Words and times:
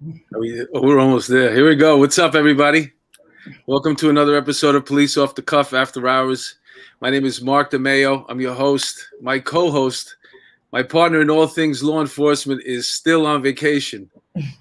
We, 0.00 0.66
oh, 0.72 0.80
we're 0.80 0.98
almost 0.98 1.28
there. 1.28 1.54
Here 1.54 1.68
we 1.68 1.76
go. 1.76 1.98
What's 1.98 2.18
up, 2.18 2.34
everybody? 2.34 2.90
Welcome 3.66 3.94
to 3.96 4.08
another 4.08 4.34
episode 4.34 4.74
of 4.74 4.86
Police 4.86 5.18
Off 5.18 5.34
the 5.34 5.42
Cuff 5.42 5.74
After 5.74 6.08
Hours. 6.08 6.54
My 7.02 7.10
name 7.10 7.26
is 7.26 7.42
Mark 7.42 7.70
DeMeo. 7.70 8.24
I'm 8.30 8.40
your 8.40 8.54
host. 8.54 9.08
My 9.20 9.38
co 9.38 9.70
host, 9.70 10.16
my 10.72 10.82
partner 10.82 11.20
in 11.20 11.28
all 11.28 11.46
things 11.46 11.82
law 11.82 12.00
enforcement, 12.00 12.62
is 12.64 12.88
still 12.88 13.26
on 13.26 13.42
vacation. 13.42 14.10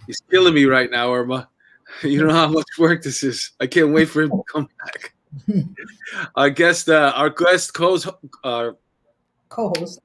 He's 0.07 0.20
killing 0.30 0.54
me 0.54 0.66
right 0.66 0.92
now, 0.92 1.14
Irma. 1.14 1.48
You 2.04 2.26
know 2.26 2.34
how 2.34 2.48
much 2.48 2.68
work 2.78 3.02
this 3.02 3.24
is. 3.24 3.52
I 3.60 3.66
can't 3.66 3.94
wait 3.94 4.10
for 4.10 4.21
him 4.21 4.30
to 4.30 4.44
come 4.52 4.68
back. 4.84 5.14
our 6.36 6.50
guest, 6.50 6.88
uh, 6.90 7.14
our 7.16 7.30
guest 7.30 7.74
co-host, 7.74 8.10
uh, 8.44 8.71
co-host, 9.48 10.00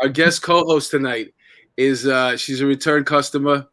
our 0.00 0.08
guest 0.08 0.42
co-host 0.42 0.90
tonight 0.90 1.32
is 1.76 2.06
uh, 2.06 2.36
she's 2.36 2.60
a 2.60 2.66
return 2.66 3.04
customer. 3.04 3.68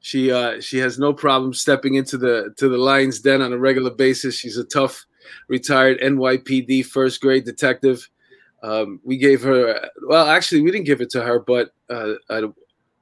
She 0.00 0.32
uh, 0.32 0.60
she 0.60 0.78
has 0.78 0.98
no 0.98 1.12
problem 1.12 1.52
stepping 1.52 1.94
into 1.94 2.16
the 2.16 2.54
to 2.56 2.68
the 2.68 2.78
lion's 2.78 3.20
den 3.20 3.42
on 3.42 3.52
a 3.52 3.58
regular 3.58 3.90
basis. 3.90 4.34
She's 4.34 4.56
a 4.56 4.64
tough 4.64 5.04
retired 5.48 6.00
NYPD 6.00 6.86
first 6.86 7.20
grade 7.20 7.44
detective. 7.44 8.08
Um, 8.62 9.00
we 9.04 9.18
gave 9.18 9.42
her 9.42 9.88
well, 10.06 10.26
actually, 10.26 10.62
we 10.62 10.70
didn't 10.70 10.86
give 10.86 11.00
it 11.00 11.10
to 11.10 11.22
her, 11.22 11.38
but 11.38 11.72
uh, 11.90 12.14
uh, 12.30 12.48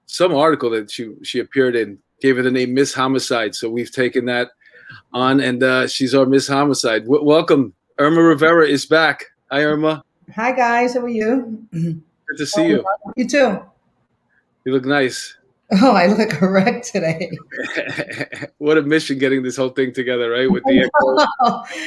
some 0.07 0.35
article 0.35 0.71
that 0.71 0.91
she 0.91 1.15
she 1.23 1.39
appeared 1.39 1.77
in 1.77 1.99
gave 2.21 2.37
her 2.37 2.43
the 2.43 2.51
name 2.51 2.75
Miss 2.75 2.93
Homicide. 2.93 3.55
So 3.55 3.71
we've 3.71 3.93
taken 3.93 4.25
that 4.27 4.51
on, 5.13 5.41
and 5.41 5.63
uh, 5.63 5.87
she's 5.87 6.15
our 6.15 6.27
Miss 6.27 6.49
Homicide. 6.49 7.05
W- 7.05 7.25
welcome, 7.25 7.75
Irma 7.99 8.23
Rivera 8.23 8.67
is 8.67 8.87
back. 8.87 9.25
Hi, 9.53 9.63
Irma. 9.63 10.05
Hi 10.35 10.53
guys, 10.53 10.95
how 10.95 11.01
are 11.01 11.09
you? 11.09 11.65
Good 11.73 12.03
to 12.37 12.47
see 12.47 12.67
you. 12.67 12.85
You 13.17 13.27
too. 13.27 13.63
You 14.65 14.73
look 14.73 14.85
nice. 14.85 15.38
Oh, 15.83 15.93
I 15.93 16.07
look 16.07 16.31
correct 16.31 16.87
today. 16.87 17.31
what 18.59 18.79
a 18.79 18.83
mission 18.83 19.19
getting 19.19 19.43
this 19.43 19.59
whole 19.59 19.69
thing 19.69 19.93
together, 19.93 20.31
right? 20.31 20.51
With 20.51 20.63
the 20.65 20.89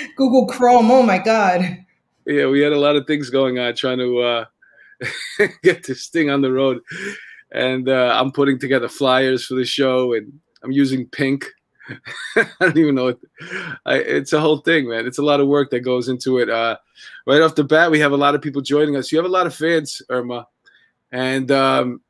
Google 0.15 0.45
Chrome. 0.45 0.91
Oh 0.91 1.01
my 1.01 1.17
God. 1.17 1.83
Yeah, 2.27 2.45
we 2.45 2.61
had 2.61 2.73
a 2.73 2.79
lot 2.79 2.95
of 2.95 3.07
things 3.07 3.31
going 3.31 3.57
on 3.57 3.73
trying 3.75 3.97
to 3.97 4.19
uh, 4.19 4.45
get 5.63 5.83
this 5.83 6.09
thing 6.09 6.29
on 6.29 6.41
the 6.41 6.51
road. 6.51 6.81
And 7.51 7.89
uh, 7.89 8.15
I'm 8.19 8.31
putting 8.31 8.59
together 8.59 8.87
flyers 8.87 9.45
for 9.45 9.55
the 9.55 9.65
show 9.65 10.13
and 10.13 10.31
I'm 10.63 10.71
using 10.71 11.07
pink. 11.07 11.47
I 12.35 12.45
don't 12.59 12.77
even 12.77 12.93
know. 12.93 13.05
What, 13.05 13.19
I, 13.87 13.95
it's 13.95 14.33
a 14.33 14.39
whole 14.39 14.57
thing, 14.57 14.87
man. 14.89 15.07
It's 15.07 15.17
a 15.17 15.23
lot 15.23 15.39
of 15.39 15.47
work 15.47 15.71
that 15.71 15.79
goes 15.79 16.07
into 16.07 16.37
it. 16.37 16.51
Uh, 16.51 16.77
right 17.25 17.41
off 17.41 17.55
the 17.55 17.63
bat, 17.63 17.89
we 17.89 17.99
have 17.99 18.11
a 18.11 18.17
lot 18.17 18.35
of 18.35 18.43
people 18.43 18.61
joining 18.61 18.95
us. 18.95 19.11
You 19.11 19.17
have 19.17 19.25
a 19.25 19.29
lot 19.29 19.47
of 19.47 19.55
fans, 19.55 20.03
Irma. 20.07 20.47
And 21.11 21.49
um, 21.51 22.01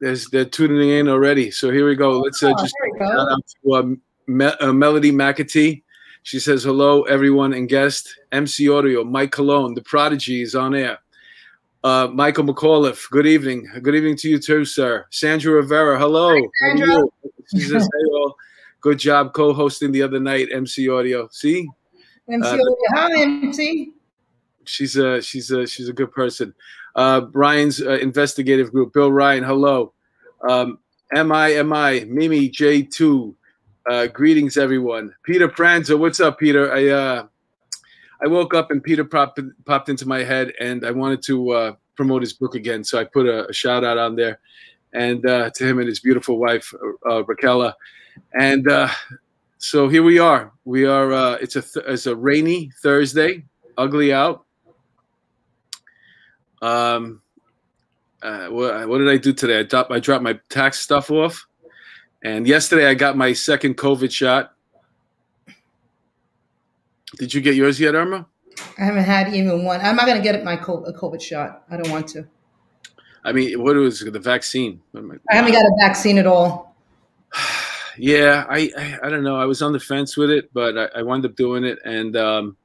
there's, 0.00 0.28
they're 0.30 0.44
tuning 0.44 0.90
in 0.90 1.08
already. 1.08 1.50
So 1.50 1.70
here 1.70 1.86
we 1.88 1.94
go. 1.94 2.20
Let's 2.20 2.42
uh, 2.42 2.48
Oh, 2.56 2.62
just 2.62 2.74
there 2.82 2.90
we 2.92 2.98
go. 2.98 3.06
shout 3.06 3.32
out 3.32 3.42
to 3.64 3.74
um, 3.74 4.00
Me- 4.26 4.52
uh, 4.60 4.72
Melody 4.72 5.12
McAtee. 5.12 5.82
She 6.22 6.38
says 6.40 6.64
hello, 6.64 7.02
everyone 7.02 7.52
and 7.52 7.68
guest. 7.68 8.08
MC 8.32 8.68
Audio, 8.68 9.04
Mike 9.04 9.30
Cologne, 9.32 9.74
the 9.74 9.82
Prodigy 9.82 10.42
is 10.42 10.54
on 10.54 10.74
air. 10.74 10.98
Uh, 11.82 12.08
Michael 12.12 12.44
McAuliffe, 12.44 13.10
good 13.10 13.26
evening. 13.26 13.68
Good 13.82 13.94
evening 13.94 14.16
to 14.16 14.28
you 14.30 14.38
too, 14.38 14.64
sir. 14.64 15.04
Sandra 15.10 15.52
Rivera, 15.52 15.98
hello. 15.98 16.28
How 16.30 16.34
are 16.36 16.76
Sandra. 16.78 16.86
you? 16.88 17.10
She 17.52 17.60
says, 17.60 17.82
hey, 17.82 18.10
all. 18.14 18.34
Good 18.80 18.98
job 18.98 19.34
co-hosting 19.34 19.92
the 19.92 20.00
other 20.02 20.18
night, 20.18 20.48
MC 20.50 20.88
Audio. 20.88 21.28
See, 21.30 21.68
MC, 22.30 22.48
Uh, 22.48 22.58
hi 22.94 23.20
MC. 23.22 23.92
she's 24.64 24.96
a 24.96 25.20
she's 25.20 25.50
a 25.50 25.66
she's 25.66 25.90
a 25.90 25.92
good 25.92 26.10
person. 26.10 26.54
Uh, 26.94 27.22
Ryan's 27.32 27.80
uh, 27.82 27.98
investigative 27.98 28.70
group. 28.72 28.92
Bill 28.92 29.10
Ryan, 29.10 29.44
hello. 29.44 29.92
Um, 30.48 30.78
MI 31.12 31.62
MI 31.62 32.04
Mimi 32.04 32.48
J 32.48 32.82
two. 32.82 33.36
Uh, 33.88 34.06
greetings, 34.06 34.56
everyone. 34.56 35.14
Peter 35.24 35.48
Pranzo, 35.48 35.98
what's 35.98 36.18
up, 36.18 36.38
Peter? 36.38 36.72
I 36.72 36.88
uh, 36.88 37.26
I 38.22 38.26
woke 38.28 38.54
up 38.54 38.70
and 38.70 38.82
Peter 38.82 39.04
popped 39.04 39.40
popped 39.66 39.88
into 39.88 40.06
my 40.06 40.22
head, 40.22 40.52
and 40.60 40.86
I 40.86 40.90
wanted 40.90 41.22
to 41.24 41.50
uh, 41.50 41.72
promote 41.94 42.22
his 42.22 42.32
book 42.32 42.54
again, 42.54 42.82
so 42.84 42.98
I 42.98 43.04
put 43.04 43.26
a, 43.26 43.48
a 43.48 43.52
shout 43.52 43.84
out 43.84 43.98
on 43.98 44.16
there, 44.16 44.40
and 44.92 45.26
uh, 45.26 45.50
to 45.50 45.66
him 45.66 45.78
and 45.78 45.88
his 45.88 46.00
beautiful 46.00 46.38
wife 46.38 46.72
uh, 47.06 47.22
Raquela, 47.24 47.74
and 48.32 48.68
uh, 48.70 48.88
so 49.58 49.88
here 49.88 50.02
we 50.02 50.18
are. 50.18 50.52
We 50.64 50.86
are. 50.86 51.12
Uh, 51.12 51.32
it's 51.34 51.56
a 51.56 51.62
th- 51.62 51.84
it's 51.88 52.06
a 52.06 52.16
rainy 52.16 52.70
Thursday, 52.82 53.44
ugly 53.76 54.12
out. 54.12 54.43
Um, 56.64 57.20
uh, 58.22 58.46
what, 58.46 58.88
what 58.88 58.98
did 58.98 59.08
I 59.08 59.18
do 59.18 59.34
today? 59.34 59.60
I 59.60 59.62
dropped 59.64 59.92
I 59.92 60.00
dropped 60.00 60.24
my 60.24 60.38
tax 60.48 60.80
stuff 60.80 61.10
off, 61.10 61.46
and 62.22 62.46
yesterday 62.46 62.86
I 62.86 62.94
got 62.94 63.18
my 63.18 63.34
second 63.34 63.76
COVID 63.76 64.10
shot. 64.10 64.54
Did 67.18 67.34
you 67.34 67.42
get 67.42 67.54
yours 67.54 67.78
yet, 67.78 67.94
Irma? 67.94 68.26
I 68.78 68.84
haven't 68.84 69.04
had 69.04 69.34
even 69.34 69.64
one. 69.64 69.80
I'm 69.82 69.94
not 69.94 70.06
gonna 70.06 70.22
get 70.22 70.42
my 70.42 70.54
a 70.54 70.58
COVID 70.58 71.20
shot. 71.20 71.64
I 71.70 71.76
don't 71.76 71.90
want 71.90 72.08
to. 72.08 72.26
I 73.24 73.32
mean, 73.32 73.62
what 73.62 73.76
was 73.76 74.00
the 74.00 74.18
vaccine? 74.18 74.80
Am 74.96 75.20
I 75.30 75.34
haven't 75.36 75.52
got 75.52 75.64
a 75.64 75.76
vaccine 75.86 76.16
at 76.16 76.26
all. 76.26 76.74
yeah, 77.98 78.46
I, 78.48 78.70
I 78.78 78.98
I 79.04 79.10
don't 79.10 79.22
know. 79.22 79.36
I 79.36 79.44
was 79.44 79.60
on 79.60 79.72
the 79.72 79.80
fence 79.80 80.16
with 80.16 80.30
it, 80.30 80.50
but 80.54 80.78
I, 80.78 81.00
I 81.00 81.02
wound 81.02 81.26
up 81.26 81.36
doing 81.36 81.64
it, 81.64 81.78
and 81.84 82.16
um, 82.16 82.56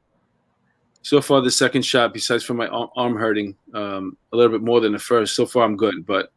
so 1.01 1.21
far 1.21 1.41
the 1.41 1.51
second 1.51 1.83
shot, 1.83 2.13
besides 2.13 2.43
for 2.43 2.53
my 2.53 2.67
arm 2.67 3.15
hurting 3.15 3.55
um, 3.73 4.17
a 4.31 4.37
little 4.37 4.51
bit 4.51 4.65
more 4.65 4.79
than 4.79 4.93
the 4.93 4.99
first, 4.99 5.35
so 5.35 5.45
far 5.45 5.63
I'm 5.63 5.77
good. 5.77 6.05
But 6.05 6.31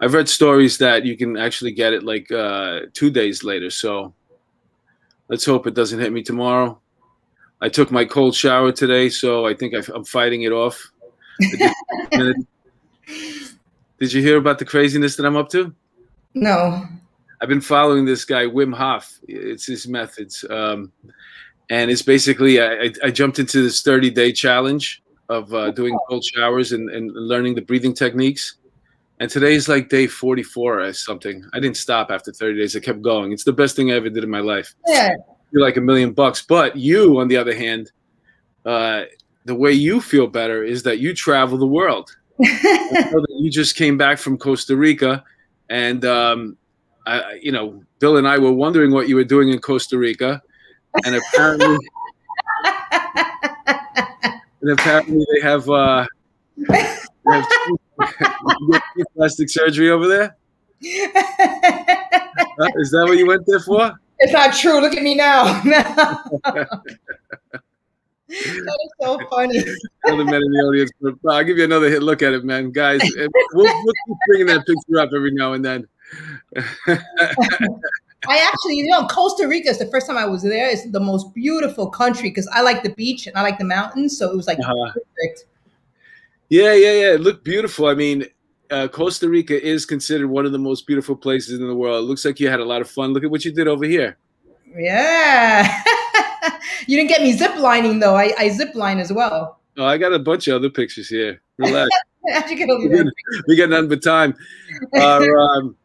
I've 0.00 0.14
read 0.14 0.28
stories 0.28 0.78
that 0.78 1.04
you 1.04 1.16
can 1.16 1.36
actually 1.36 1.72
get 1.72 1.92
it 1.92 2.04
like 2.04 2.30
uh, 2.30 2.82
two 2.94 3.10
days 3.10 3.42
later. 3.42 3.70
So 3.70 4.14
let's 5.28 5.44
hope 5.44 5.66
it 5.66 5.74
doesn't 5.74 5.98
hit 5.98 6.12
me 6.12 6.22
tomorrow. 6.22 6.80
I 7.60 7.68
took 7.68 7.90
my 7.90 8.04
cold 8.04 8.36
shower 8.36 8.70
today, 8.70 9.08
so 9.08 9.44
I 9.44 9.54
think 9.54 9.74
I, 9.74 9.82
I'm 9.92 10.04
fighting 10.04 10.42
it 10.42 10.52
off. 10.52 10.92
Did 13.98 14.12
you 14.12 14.22
hear 14.22 14.36
about 14.36 14.60
the 14.60 14.64
craziness 14.64 15.16
that 15.16 15.26
I'm 15.26 15.36
up 15.36 15.48
to? 15.50 15.74
No. 16.34 16.86
I've 17.40 17.48
been 17.48 17.60
following 17.60 18.04
this 18.04 18.24
guy 18.24 18.44
Wim 18.44 18.72
Hof. 18.74 19.18
It's 19.26 19.66
his 19.66 19.88
methods, 19.88 20.44
um, 20.50 20.92
and 21.70 21.90
it's 21.90 22.02
basically 22.02 22.60
I, 22.60 22.92
I, 23.02 23.10
jumped 23.10 23.38
into 23.38 23.62
this 23.62 23.82
30 23.82 24.10
day 24.10 24.32
challenge 24.32 25.02
of 25.28 25.52
uh, 25.52 25.70
doing 25.72 25.96
cold 26.08 26.24
showers 26.24 26.72
and, 26.72 26.88
and 26.90 27.10
learning 27.12 27.54
the 27.54 27.60
breathing 27.60 27.94
techniques. 27.94 28.56
And 29.20 29.28
today's 29.30 29.68
like 29.68 29.88
day 29.88 30.06
44 30.06 30.80
or 30.80 30.92
something. 30.92 31.44
I 31.52 31.60
didn't 31.60 31.76
stop 31.76 32.10
after 32.10 32.32
30 32.32 32.58
days. 32.58 32.76
I 32.76 32.80
kept 32.80 33.02
going. 33.02 33.32
It's 33.32 33.44
the 33.44 33.52
best 33.52 33.76
thing 33.76 33.90
I 33.90 33.96
ever 33.96 34.08
did 34.08 34.24
in 34.24 34.30
my 34.30 34.40
life. 34.40 34.74
Yeah. 34.86 35.10
You're 35.50 35.62
like 35.62 35.76
a 35.76 35.80
million 35.80 36.12
bucks. 36.12 36.40
But 36.40 36.76
you, 36.76 37.18
on 37.18 37.28
the 37.28 37.36
other 37.36 37.54
hand, 37.54 37.90
uh, 38.64 39.04
the 39.44 39.54
way 39.54 39.72
you 39.72 40.00
feel 40.00 40.28
better 40.28 40.62
is 40.62 40.82
that 40.84 40.98
you 40.98 41.14
travel 41.14 41.58
the 41.58 41.66
world. 41.66 42.14
I 42.44 43.10
know 43.12 43.20
that 43.20 43.36
you 43.40 43.50
just 43.50 43.74
came 43.74 43.98
back 43.98 44.18
from 44.18 44.38
Costa 44.38 44.76
Rica, 44.76 45.24
and 45.68 46.04
um, 46.04 46.56
I- 47.06 47.40
you 47.42 47.50
know, 47.50 47.82
Bill 47.98 48.18
and 48.18 48.28
I 48.28 48.38
were 48.38 48.52
wondering 48.52 48.92
what 48.92 49.08
you 49.08 49.16
were 49.16 49.24
doing 49.24 49.48
in 49.48 49.58
Costa 49.58 49.98
Rica, 49.98 50.40
and 51.04 51.14
apparently, 51.16 51.78
and 54.62 54.70
apparently 54.72 55.24
they 55.34 55.40
have, 55.40 55.68
uh, 55.68 56.06
they 56.56 56.74
have 56.74 57.46
teeth- 57.66 57.80
you 58.60 58.68
get 58.72 58.82
teeth 58.96 59.06
plastic 59.16 59.48
surgery 59.50 59.90
over 59.90 60.06
there. 60.06 60.36
Uh, 62.60 62.66
Is 62.76 62.90
that 62.92 63.04
what 63.08 63.18
you 63.18 63.26
went 63.26 63.44
there 63.46 63.60
for? 63.60 63.92
it's 64.20 64.32
not 64.32 64.54
true. 64.54 64.80
Look 64.80 64.96
at 64.96 65.02
me 65.02 65.14
now. 65.14 65.44
that 65.62 66.68
is 68.28 68.92
so 69.00 69.18
funny. 69.30 69.58
Other 70.06 70.24
men 70.24 70.34
in 70.42 70.52
the 70.52 70.58
audience, 70.68 70.90
but 71.00 71.14
I'll 71.28 71.44
give 71.44 71.58
you 71.58 71.64
another 71.64 71.88
hit. 71.88 72.02
Look 72.02 72.22
at 72.22 72.32
it, 72.32 72.44
man, 72.44 72.70
guys. 72.72 73.00
We'll, 73.52 73.64
we'll 73.84 73.94
keep 74.06 74.16
bringing 74.26 74.46
that 74.48 74.66
picture 74.66 75.00
up 75.00 75.10
every 75.14 75.32
now 75.32 75.52
and 75.54 75.64
then. 75.64 75.86
I 78.26 78.38
actually, 78.38 78.76
you 78.76 78.86
know, 78.86 79.06
Costa 79.06 79.46
Rica 79.46 79.68
is 79.68 79.78
the 79.78 79.86
first 79.86 80.06
time 80.06 80.16
I 80.16 80.26
was 80.26 80.42
there. 80.42 80.68
It's 80.68 80.90
the 80.90 81.00
most 81.00 81.32
beautiful 81.34 81.88
country 81.88 82.30
because 82.30 82.48
I 82.52 82.62
like 82.62 82.82
the 82.82 82.90
beach 82.90 83.26
and 83.26 83.36
I 83.36 83.42
like 83.42 83.58
the 83.58 83.64
mountains. 83.64 84.18
So 84.18 84.30
it 84.30 84.36
was 84.36 84.46
like 84.46 84.58
Uh-huh. 84.58 84.92
perfect. 84.92 85.44
Yeah, 86.48 86.74
yeah, 86.74 86.92
yeah. 86.92 87.14
It 87.14 87.20
looked 87.20 87.44
beautiful. 87.44 87.86
I 87.86 87.94
mean, 87.94 88.24
uh, 88.70 88.88
Costa 88.88 89.28
Rica 89.28 89.62
is 89.62 89.86
considered 89.86 90.28
one 90.28 90.46
of 90.46 90.52
the 90.52 90.58
most 90.58 90.86
beautiful 90.86 91.14
places 91.14 91.60
in 91.60 91.66
the 91.66 91.74
world. 91.74 92.04
It 92.04 92.08
looks 92.08 92.24
like 92.24 92.40
you 92.40 92.48
had 92.48 92.60
a 92.60 92.64
lot 92.64 92.80
of 92.80 92.90
fun. 92.90 93.12
Look 93.12 93.22
at 93.22 93.30
what 93.30 93.44
you 93.44 93.52
did 93.52 93.68
over 93.68 93.84
here. 93.84 94.16
Yeah. 94.76 95.82
you 96.86 96.96
didn't 96.96 97.08
get 97.08 97.22
me 97.22 97.32
zip 97.32 97.56
lining 97.56 98.00
though. 98.00 98.16
I, 98.16 98.32
I 98.38 98.48
zip 98.48 98.74
line 98.74 98.98
as 98.98 99.12
well. 99.12 99.60
Oh, 99.76 99.84
I 99.84 99.96
got 99.96 100.12
a 100.12 100.18
bunch 100.18 100.48
of 100.48 100.56
other 100.56 100.70
pictures 100.70 101.08
here. 101.08 101.40
Relax. 101.58 101.88
How'd 102.32 102.50
you 102.50 102.56
get 102.56 102.68
over 102.68 102.88
we, 102.88 102.96
got, 102.96 103.06
we 103.46 103.56
got 103.56 103.68
none 103.70 103.88
but 103.88 104.02
time. 104.02 104.34
Our, 105.00 105.38
um, 105.38 105.76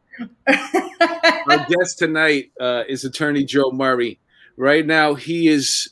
our 0.47 1.65
guest 1.69 1.97
tonight 1.97 2.51
uh, 2.59 2.83
is 2.87 3.05
Attorney 3.05 3.45
Joe 3.45 3.71
Murray. 3.71 4.19
Right 4.57 4.85
now, 4.85 5.15
he 5.15 5.47
is 5.47 5.89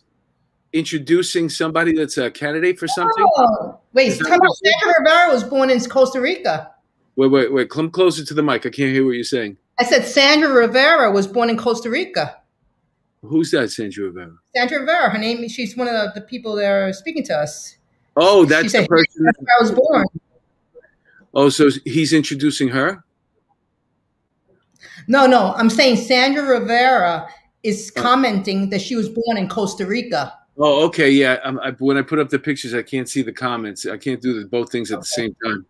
introducing 0.73 1.49
somebody 1.49 1.93
that's 1.93 2.17
a 2.17 2.31
candidate 2.31 2.79
for 2.79 2.87
something. 2.87 3.25
Oh, 3.37 3.79
wait, 3.93 4.09
Is 4.09 4.19
that 4.19 4.27
come 4.27 4.39
on. 4.39 4.55
Sandra 4.55 4.93
Rivera 4.99 5.33
was 5.33 5.43
born 5.43 5.69
in 5.69 5.79
Costa 5.81 6.21
Rica. 6.21 6.71
Wait, 7.15 7.27
wait, 7.27 7.53
wait. 7.53 7.69
Come 7.69 7.89
closer 7.89 8.23
to 8.23 8.33
the 8.33 8.43
mic. 8.43 8.65
I 8.65 8.69
can't 8.69 8.91
hear 8.91 9.05
what 9.05 9.11
you're 9.11 9.23
saying. 9.23 9.57
I 9.79 9.83
said 9.83 10.05
Sandra 10.05 10.49
Rivera 10.49 11.11
was 11.11 11.27
born 11.27 11.49
in 11.49 11.57
Costa 11.57 11.89
Rica. 11.89 12.37
Who's 13.23 13.51
that, 13.51 13.69
Sandra 13.71 14.05
Rivera? 14.05 14.33
Sandra 14.55 14.79
Rivera. 14.79 15.09
Her 15.09 15.17
name. 15.17 15.47
She's 15.49 15.75
one 15.75 15.87
of 15.87 16.13
the, 16.13 16.21
people 16.21 16.55
that 16.55 16.65
are 16.65 16.93
speaking 16.93 17.23
to 17.25 17.35
us. 17.35 17.77
Oh, 18.15 18.45
that's 18.45 18.71
the 18.71 18.87
person. 18.87 19.25
That's 19.25 19.37
where 19.39 19.55
I 19.59 19.61
was 19.61 19.71
born. 19.71 20.05
Oh, 21.33 21.49
so 21.49 21.69
he's 21.85 22.13
introducing 22.13 22.69
her? 22.69 23.03
No, 25.07 25.25
no. 25.25 25.53
I'm 25.55 25.69
saying 25.69 25.97
Sandra 25.97 26.43
Rivera 26.43 27.27
is 27.63 27.91
commenting 27.91 28.69
that 28.69 28.81
she 28.81 28.95
was 28.95 29.09
born 29.09 29.37
in 29.37 29.47
Costa 29.47 29.85
Rica. 29.85 30.33
Oh, 30.57 30.85
okay, 30.85 31.09
yeah. 31.09 31.39
I, 31.43 31.71
when 31.71 31.97
I 31.97 32.01
put 32.01 32.19
up 32.19 32.29
the 32.29 32.39
pictures, 32.39 32.73
I 32.73 32.81
can't 32.81 33.09
see 33.09 33.21
the 33.21 33.31
comments. 33.31 33.85
I 33.85 33.97
can't 33.97 34.21
do 34.21 34.39
the, 34.39 34.47
both 34.47 34.71
things 34.71 34.91
at 34.91 34.95
okay. 34.95 35.01
the 35.01 35.05
same 35.05 35.35
time. 35.43 35.65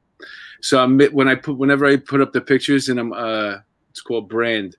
So 0.61 0.81
I'm 0.81 0.99
when 1.11 1.27
I 1.27 1.35
put 1.35 1.57
whenever 1.57 1.85
I 1.85 1.97
put 1.97 2.21
up 2.21 2.33
the 2.33 2.41
pictures 2.41 2.89
and 2.89 2.99
I'm 2.99 3.13
uh, 3.13 3.57
it's 3.89 4.01
called 4.01 4.29
brand, 4.29 4.77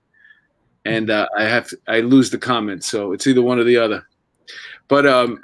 and 0.85 1.09
uh, 1.09 1.27
I 1.37 1.43
have 1.43 1.69
I 1.87 1.99
lose 1.99 2.29
the 2.29 2.37
comments. 2.37 2.87
So 2.87 3.11
it's 3.11 3.27
either 3.27 3.41
one 3.41 3.59
or 3.59 3.65
the 3.65 3.77
other. 3.77 4.07
But 4.87 5.05
um, 5.05 5.41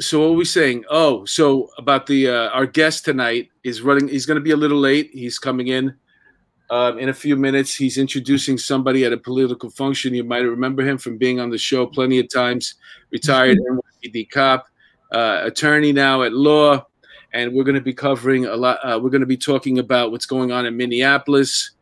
so 0.00 0.20
what 0.20 0.30
were 0.30 0.36
we 0.36 0.44
saying? 0.44 0.84
Oh, 0.90 1.24
so 1.24 1.70
about 1.76 2.06
the 2.06 2.28
uh, 2.28 2.48
our 2.50 2.66
guest 2.66 3.04
tonight 3.04 3.48
is 3.64 3.82
running. 3.82 4.08
He's 4.08 4.26
going 4.26 4.38
to 4.38 4.44
be 4.44 4.52
a 4.52 4.56
little 4.56 4.78
late. 4.78 5.10
He's 5.12 5.38
coming 5.38 5.68
in 5.68 5.96
um, 6.70 6.98
in 6.98 7.08
a 7.08 7.14
few 7.14 7.36
minutes. 7.36 7.74
He's 7.74 7.98
introducing 7.98 8.58
somebody 8.58 9.04
at 9.04 9.12
a 9.12 9.16
political 9.16 9.70
function. 9.70 10.14
You 10.14 10.24
might 10.24 10.38
remember 10.38 10.82
him 10.82 10.98
from 10.98 11.18
being 11.18 11.40
on 11.40 11.50
the 11.50 11.58
show 11.58 11.86
plenty 11.86 12.18
of 12.18 12.28
times. 12.28 12.74
Retired 13.10 13.58
NYPD 13.58 14.30
cop, 14.30 14.66
uh, 15.12 15.40
attorney 15.44 15.92
now 15.92 16.22
at 16.22 16.32
law, 16.32 16.86
and 17.32 17.52
we're 17.52 17.64
going 17.64 17.76
to 17.76 17.80
be 17.80 17.94
covering 17.94 18.46
a 18.46 18.56
lot. 18.56 18.78
Uh, 18.82 18.98
we're 18.98 19.10
going 19.10 19.20
to 19.20 19.26
be 19.26 19.36
talking 19.36 19.78
about 19.78 20.10
what's 20.10 20.26
going 20.26 20.52
on 20.52 20.66
in 20.66 20.76
Minneapolis 20.76 21.72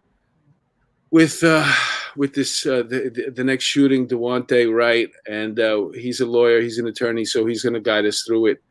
with 1.10 1.44
uh, 1.44 1.70
with 2.16 2.34
this 2.34 2.66
uh, 2.66 2.82
the, 2.82 3.32
the 3.34 3.44
next 3.44 3.64
shooting, 3.64 4.08
Daunte 4.08 4.74
Wright, 4.74 5.10
and 5.28 5.60
uh, 5.60 5.88
he's 5.90 6.20
a 6.20 6.26
lawyer, 6.26 6.60
he's 6.60 6.78
an 6.78 6.86
attorney, 6.86 7.24
so 7.24 7.46
he's 7.46 7.62
going 7.62 7.74
to 7.74 7.80
guide 7.80 8.06
us 8.06 8.22
through 8.22 8.46
it. 8.46 8.62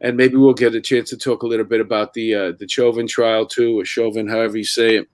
And 0.00 0.16
maybe 0.16 0.36
we'll 0.36 0.54
get 0.54 0.76
a 0.76 0.80
chance 0.80 1.10
to 1.10 1.16
talk 1.16 1.42
a 1.42 1.46
little 1.46 1.64
bit 1.64 1.80
about 1.80 2.14
the 2.14 2.34
uh, 2.34 2.52
the 2.58 2.68
Chauvin 2.68 3.06
trial 3.06 3.46
too, 3.46 3.80
or 3.80 3.84
Chauvin, 3.84 4.28
however 4.28 4.58
you 4.58 4.64
say 4.64 4.96
it. 4.96 5.08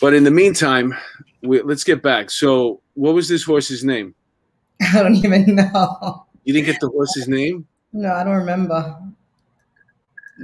But 0.00 0.14
in 0.14 0.24
the 0.24 0.30
meantime, 0.30 0.94
we, 1.42 1.60
let's 1.62 1.84
get 1.84 2.02
back. 2.02 2.30
So, 2.30 2.80
what 2.94 3.14
was 3.14 3.28
this 3.28 3.42
horse's 3.42 3.84
name? 3.84 4.14
I 4.94 5.02
don't 5.02 5.16
even 5.16 5.54
know. 5.54 6.26
You 6.44 6.52
didn't 6.54 6.66
get 6.66 6.80
the 6.80 6.88
horse's 6.88 7.28
name? 7.28 7.66
No, 7.92 8.12
I 8.12 8.24
don't 8.24 8.36
remember. 8.36 8.96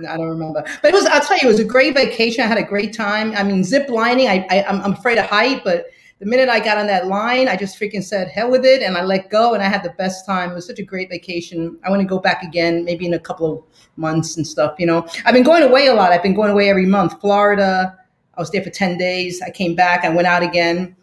I 0.09 0.17
don't 0.17 0.29
remember, 0.29 0.65
but 0.83 0.89
it 0.89 0.95
was. 0.95 1.07
I'll 1.07 1.21
tell 1.21 1.39
you, 1.39 1.45
it 1.45 1.53
was 1.53 1.61
a 1.61 1.65
great 1.65 1.95
vacation. 1.95 2.43
I 2.43 2.49
had 2.49 2.59
a 2.59 2.65
great 2.65 2.93
time. 2.93 3.33
I 3.37 3.45
mean, 3.45 3.63
zip 3.63 3.89
lining. 3.89 4.27
I, 4.27 4.45
I 4.51 4.65
I'm 4.65 4.93
afraid 4.93 5.19
of 5.19 5.27
height, 5.27 5.63
but 5.63 5.87
the 6.19 6.27
minute 6.27 6.49
I 6.49 6.59
got 6.59 6.79
on 6.79 6.89
that 6.89 7.07
line, 7.07 7.49
I 7.49 7.55
just 7.55 7.79
freaking 7.79 8.03
said 8.03 8.29
hell 8.29 8.51
with 8.51 8.65
it, 8.65 8.83
and 8.83 8.97
I 8.97 9.05
let 9.05 9.31
go, 9.31 9.55
and 9.55 9.63
I 9.63 9.69
had 9.69 9.85
the 9.85 9.91
best 9.91 10.27
time. 10.27 10.51
It 10.51 10.55
was 10.55 10.67
such 10.67 10.81
a 10.81 10.83
great 10.83 11.11
vacation. 11.11 11.79
I 11.85 11.91
want 11.91 12.01
to 12.03 12.09
go 12.09 12.19
back 12.19 12.43
again, 12.43 12.85
maybe 12.85 13.07
in 13.07 13.15
a 13.15 13.21
couple 13.21 13.53
of 13.53 13.63
months 13.97 14.37
and 14.37 14.45
stuff. 14.45 14.75
You 14.81 14.87
know, 14.87 15.07
I've 15.27 15.35
been 15.35 15.45
going 15.45 15.63
away 15.63 15.87
a 15.87 15.95
lot. 15.95 16.11
I've 16.11 16.25
been 16.25 16.35
going 16.35 16.51
away 16.51 16.71
every 16.71 16.87
month. 16.87 17.21
Florida. 17.21 17.97
I 18.37 18.41
was 18.41 18.51
there 18.51 18.63
for 18.63 18.71
ten 18.71 18.99
days. 18.99 19.41
I 19.43 19.51
came 19.51 19.75
back. 19.75 20.05
I 20.05 20.09
went 20.09 20.27
out 20.27 20.43
again. 20.43 20.97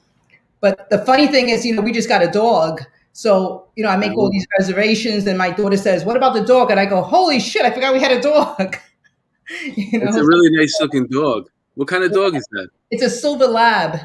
But 0.60 0.90
the 0.90 1.04
funny 1.06 1.28
thing 1.28 1.50
is, 1.50 1.66
you 1.66 1.76
know, 1.76 1.82
we 1.82 1.92
just 1.92 2.08
got 2.08 2.24
a 2.24 2.28
dog. 2.28 2.82
So, 3.14 3.68
you 3.76 3.84
know, 3.84 3.90
I 3.90 3.98
make 3.98 4.16
all 4.16 4.28
mm-hmm. 4.28 4.34
these 4.34 4.48
reservations, 4.58 5.28
and 5.28 5.38
my 5.38 5.50
daughter 5.52 5.76
says, 5.76 6.06
What 6.06 6.16
about 6.16 6.34
the 6.34 6.46
dog? 6.46 6.72
And 6.72 6.80
I 6.80 6.86
go, 6.86 7.02
Holy 7.02 7.40
shit, 7.40 7.66
I 7.66 7.72
forgot 7.72 7.94
we 7.94 8.00
had 8.00 8.12
a 8.12 8.22
dog. 8.22 8.78
you 9.76 10.00
know? 10.00 10.08
It's 10.08 10.18
a 10.18 10.26
really 10.26 10.58
nice 10.58 10.78
looking 10.80 11.08
dog. 11.08 11.50
What 11.76 11.88
kind 11.88 12.04
of 12.04 12.14
dog 12.14 12.36
is 12.36 12.48
that? 12.52 12.70
It's 12.92 13.04
a 13.04 13.10
silver 13.10 13.48
lab. 13.48 14.00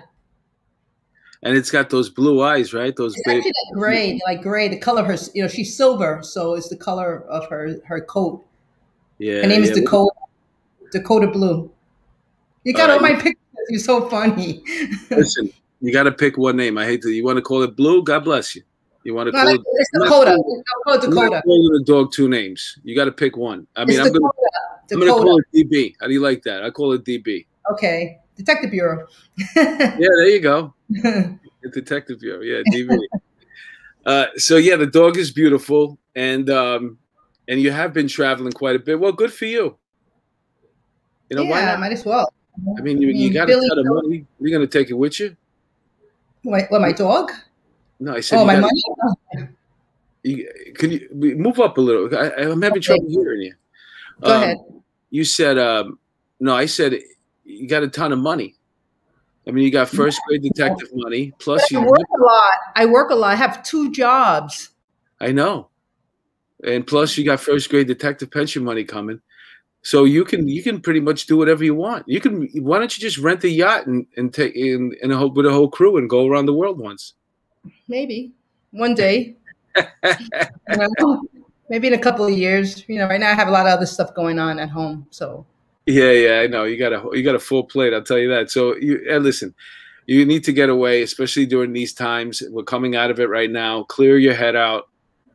And 1.43 1.57
it's 1.57 1.71
got 1.71 1.91
those 1.91 2.09
blue 2.09 2.43
eyes, 2.43 2.73
right? 2.73 2.97
Those 2.97 3.15
it's 3.15 3.29
actually 3.29 3.53
like 3.71 3.75
gray, 3.75 4.21
like 4.27 4.43
gray. 4.43 4.69
The 4.69 4.79
color 4.79 5.03
of 5.03 5.07
her, 5.07 5.19
you 5.35 5.43
know, 5.43 5.49
she's 5.49 5.77
silver, 5.77 6.21
so 6.23 6.55
it's 6.55 6.69
the 6.69 6.77
color 6.77 7.23
of 7.29 7.49
her 7.49 7.77
her 7.85 8.01
coat. 8.01 8.45
Yeah. 9.19 9.43
Her 9.43 9.49
name 9.49 9.63
yeah. 9.63 9.71
is 9.71 9.79
Dakota. 9.79 10.15
Dakota 10.93 11.27
Blue. 11.27 11.71
You 12.67 12.73
got 12.73 12.91
all, 12.91 12.97
all 12.97 13.03
right. 13.03 13.15
my 13.15 13.23
pictures. 13.23 13.43
You're 13.69 13.79
so 13.79 14.09
funny. 14.09 14.61
Listen, 15.11 15.53
you 15.81 15.93
got 15.93 16.03
to 16.03 16.11
pick 16.11 16.37
one 16.37 16.57
name. 16.57 16.77
I 16.77 16.85
hate 16.85 17.01
to. 17.03 17.11
You 17.11 17.25
want 17.25 17.37
to 17.37 17.43
call 17.43 17.63
it 17.63 17.77
Blue? 17.77 18.03
God 18.03 18.25
bless 18.25 18.57
you. 18.57 18.63
You 19.05 19.15
want 19.15 19.29
to 19.29 19.33
call 19.33 19.47
it 19.47 19.61
it's 19.65 19.91
Dakota. 19.93 20.37
Not, 20.85 21.01
Dakota. 21.01 21.07
I'm 21.07 21.31
not 21.31 21.45
calling 21.45 21.73
the 21.73 21.85
dog 21.87 22.11
two 22.13 22.29
names. 22.29 22.77
You 22.83 22.97
got 22.97 23.05
to 23.05 23.13
pick 23.13 23.37
one. 23.37 23.69
I 23.77 23.85
mean, 23.85 24.01
it's 24.01 24.09
I'm 24.09 24.13
going 24.99 25.07
to 25.07 25.13
call 25.13 25.39
it 25.39 25.45
DB. 25.55 25.95
How 26.01 26.09
do 26.09 26.13
you 26.13 26.19
like 26.19 26.43
that? 26.43 26.65
I 26.65 26.71
call 26.71 26.93
it 26.93 27.05
DB. 27.05 27.47
Okay, 27.71 28.19
Detective 28.35 28.73
Bureau. 28.73 29.07
yeah, 29.57 29.87
there 29.97 30.29
you 30.29 30.41
go. 30.41 30.75
Detective 31.73 32.19
Bureau. 32.19 32.41
Yeah, 32.41 32.63
DB. 32.73 32.99
uh, 34.07 34.27
so 34.39 34.57
yeah, 34.57 34.75
the 34.75 34.87
dog 34.87 35.17
is 35.17 35.31
beautiful, 35.31 36.01
and 36.17 36.51
um, 36.51 36.99
and 37.47 37.61
you 37.61 37.71
have 37.71 37.93
been 37.93 38.09
traveling 38.09 38.53
quite 38.53 38.75
a 38.75 38.81
bit. 38.81 38.99
Well, 38.99 39.13
good 39.13 39.33
for 39.33 39.45
you. 39.45 39.79
You 41.31 41.37
know, 41.37 41.43
yeah, 41.45 41.51
why 41.51 41.65
not? 41.65 41.79
might 41.79 41.93
as 41.93 42.05
well. 42.05 42.33
I 42.79 42.81
mean, 42.81 43.01
you, 43.01 43.09
you 43.09 43.33
got 43.33 43.51
a 43.51 43.53
ton 43.53 43.79
of 43.79 43.87
money. 43.87 44.25
You're 44.41 44.51
going 44.51 44.69
to 44.69 44.79
take 44.79 44.91
it 44.91 44.95
with 44.95 45.21
you. 45.21 45.37
What, 46.43 46.65
what 46.71 46.81
my 46.81 46.93
dog? 46.93 47.33
No, 48.01 48.15
I 48.15 48.21
said. 48.21 48.39
Oh, 48.39 48.45
my 48.45 48.59
money. 48.59 48.83
You, 50.23 50.51
can 50.75 50.91
you 50.91 51.09
move 51.13 51.61
up 51.61 51.79
a 51.79 51.81
little? 51.81 52.15
I, 52.17 52.43
am 52.43 52.63
having 52.63 52.79
okay. 52.79 52.81
trouble 52.81 53.09
hearing 53.09 53.43
you. 53.43 53.55
Go 54.23 54.35
um, 54.35 54.43
ahead. 54.43 54.57
You 55.11 55.25
said, 55.25 55.59
um, 55.59 55.99
no, 56.41 56.55
I 56.55 56.67
said 56.67 56.99
you 57.45 57.69
got 57.69 57.83
a 57.83 57.89
ton 57.89 58.13
of 58.13 58.19
money. 58.19 58.55
I 59.47 59.53
mean, 59.53 59.65
you 59.65 59.71
got 59.71 59.89
first 59.89 60.21
grade 60.27 60.43
detective 60.43 60.89
money 60.93 61.33
plus 61.39 61.63
but 61.63 61.71
you 61.71 61.79
I 61.79 61.85
work 61.85 62.09
a 62.19 62.23
lot. 62.23 62.53
I 62.75 62.87
work 62.87 63.11
a 63.11 63.15
lot. 63.15 63.33
I 63.33 63.37
have 63.37 63.63
two 63.63 63.93
jobs. 63.93 64.71
I 65.21 65.31
know, 65.31 65.69
and 66.65 66.87
plus 66.87 67.17
you 67.17 67.25
got 67.25 67.41
first 67.41 67.71
grade 67.71 67.87
detective 67.87 68.31
pension 68.31 68.65
money 68.65 68.83
coming. 68.83 69.21
So 69.87 70.03
you 70.03 70.25
can 70.25 70.49
you 70.49 70.65
can 70.65 70.81
pretty 70.81 70.99
much 70.99 71.27
do 71.27 71.37
whatever 71.37 71.63
you 71.63 71.73
want. 71.73 72.09
You 72.09 72.21
can 72.21 72.49
why 72.55 72.81
don't 72.81 72.99
you 72.99 73.01
just 73.01 73.19
rent 73.19 73.45
a 73.45 73.49
yacht 73.49 73.87
and, 73.87 74.05
and 74.17 74.35
take 74.35 74.57
in, 74.57 74.93
in 75.01 75.13
a 75.13 75.17
whole, 75.17 75.31
with 75.31 75.47
a 75.47 75.53
whole 75.53 75.69
crew 75.69 75.97
and 75.97 76.11
go 76.11 76.27
around 76.27 76.47
the 76.47 76.55
world 76.55 76.77
once? 76.77 77.13
Maybe 77.87 78.33
one 78.73 78.97
day. 78.97 79.37
you 79.77 80.77
know, 80.77 81.23
maybe 81.69 81.87
in 81.87 81.93
a 81.93 82.01
couple 82.01 82.27
of 82.27 82.33
years. 82.33 82.83
You 82.89 82.99
know, 82.99 83.07
right 83.07 83.21
now 83.21 83.31
I 83.31 83.35
have 83.35 83.47
a 83.47 83.53
lot 83.53 83.69
of 83.69 83.75
other 83.75 83.87
stuff 83.87 84.13
going 84.13 84.41
on 84.41 84.59
at 84.59 84.71
home. 84.71 85.07
So 85.11 85.47
yeah, 85.87 86.11
yeah, 86.11 86.41
I 86.41 86.49
know 86.49 86.65
you 86.65 86.77
got 86.77 86.93
a 86.93 87.17
you 87.17 87.23
got 87.23 87.37
a 87.37 87.39
full 87.39 87.63
plate. 87.63 87.95
I'll 87.95 88.03
tell 88.03 88.19
you 88.19 88.29
that. 88.31 88.51
So 88.51 88.75
you 88.75 89.07
and 89.09 89.23
listen, 89.23 89.55
you 90.07 90.27
need 90.27 90.43
to 90.47 90.53
get 90.53 90.69
away, 90.69 91.03
especially 91.03 91.47
during 91.47 91.73
these 91.73 91.95
times. 91.95 92.43
We're 92.51 92.65
coming 92.65 92.97
out 92.97 93.13
of 93.13 93.21
it 93.21 93.29
right 93.29 93.53
now. 93.53 93.85
Clear 93.85 94.19
your 94.19 94.35
head 94.35 94.57
out. 94.57 94.89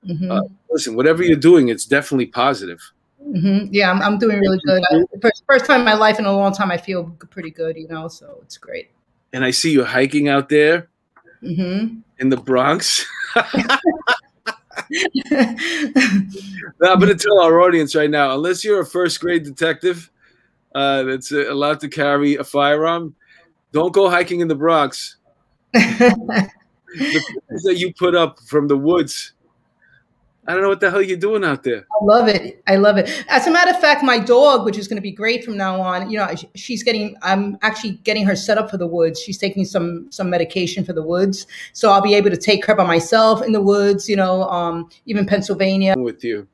Mm-hmm. 0.05 0.29
Uh, 0.29 0.41
listen, 0.69 0.97
whatever 0.97 1.23
you're 1.23 1.37
doing, 1.37 1.69
it's 1.69 1.85
definitely 1.85 2.25
positive. 2.25 2.81
Mm-hmm. 3.27 3.67
Yeah, 3.71 3.91
I'm, 3.91 4.01
I'm 4.01 4.17
doing 4.17 4.39
really 4.39 4.59
good. 4.65 4.81
I, 4.91 5.03
first, 5.21 5.43
first 5.47 5.65
time 5.65 5.81
in 5.81 5.85
my 5.85 5.93
life 5.93 6.19
in 6.19 6.25
a 6.25 6.31
long 6.31 6.53
time, 6.53 6.71
I 6.71 6.77
feel 6.77 7.05
pretty 7.29 7.51
good, 7.51 7.77
you 7.77 7.87
know, 7.87 8.07
so 8.07 8.39
it's 8.41 8.57
great. 8.57 8.89
And 9.33 9.45
I 9.45 9.51
see 9.51 9.71
you 9.71 9.83
hiking 9.83 10.27
out 10.27 10.49
there 10.49 10.89
mm-hmm. 11.41 11.99
in 12.19 12.29
the 12.29 12.37
Bronx. 12.37 13.05
now, 13.35 13.47
I'm 16.83 16.99
going 16.99 17.07
to 17.07 17.15
tell 17.15 17.39
our 17.41 17.61
audience 17.61 17.95
right 17.95 18.09
now 18.09 18.33
unless 18.33 18.63
you're 18.63 18.81
a 18.81 18.85
first 18.85 19.19
grade 19.19 19.43
detective 19.43 20.09
uh, 20.75 21.03
that's 21.03 21.31
allowed 21.31 21.79
to 21.81 21.89
carry 21.89 22.35
a 22.35 22.43
firearm, 22.43 23.15
don't 23.71 23.93
go 23.93 24.09
hiking 24.09 24.41
in 24.41 24.47
the 24.47 24.55
Bronx. 24.55 25.17
the 25.73 26.49
that 27.63 27.77
you 27.77 27.93
put 27.93 28.15
up 28.15 28.39
from 28.41 28.67
the 28.67 28.77
woods 28.77 29.33
I 30.51 30.53
don't 30.53 30.63
know 30.63 30.69
what 30.69 30.81
the 30.81 30.91
hell 30.91 31.01
you're 31.01 31.15
doing 31.15 31.45
out 31.45 31.63
there. 31.63 31.79
I 31.79 32.03
love 32.03 32.27
it. 32.27 32.61
I 32.67 32.75
love 32.75 32.97
it. 32.97 33.25
As 33.29 33.47
a 33.47 33.51
matter 33.51 33.71
of 33.71 33.79
fact, 33.79 34.03
my 34.03 34.19
dog, 34.19 34.65
which 34.65 34.77
is 34.77 34.85
going 34.85 34.97
to 34.97 35.01
be 35.01 35.13
great 35.13 35.45
from 35.45 35.55
now 35.55 35.79
on, 35.79 36.09
you 36.09 36.17
know, 36.17 36.27
she's 36.55 36.83
getting. 36.83 37.15
I'm 37.21 37.57
actually 37.61 37.93
getting 38.03 38.25
her 38.25 38.35
set 38.35 38.57
up 38.57 38.69
for 38.69 38.75
the 38.75 38.85
woods. 38.85 39.21
She's 39.21 39.37
taking 39.37 39.63
some 39.63 40.11
some 40.11 40.29
medication 40.29 40.83
for 40.83 40.91
the 40.91 41.01
woods, 41.01 41.47
so 41.71 41.89
I'll 41.89 42.01
be 42.01 42.15
able 42.15 42.31
to 42.31 42.37
take 42.37 42.65
her 42.65 42.75
by 42.75 42.85
myself 42.85 43.41
in 43.41 43.53
the 43.53 43.61
woods. 43.61 44.09
You 44.09 44.17
know, 44.17 44.43
um, 44.43 44.89
even 45.05 45.25
Pennsylvania. 45.25 45.95
With 45.97 46.21
you. 46.21 46.47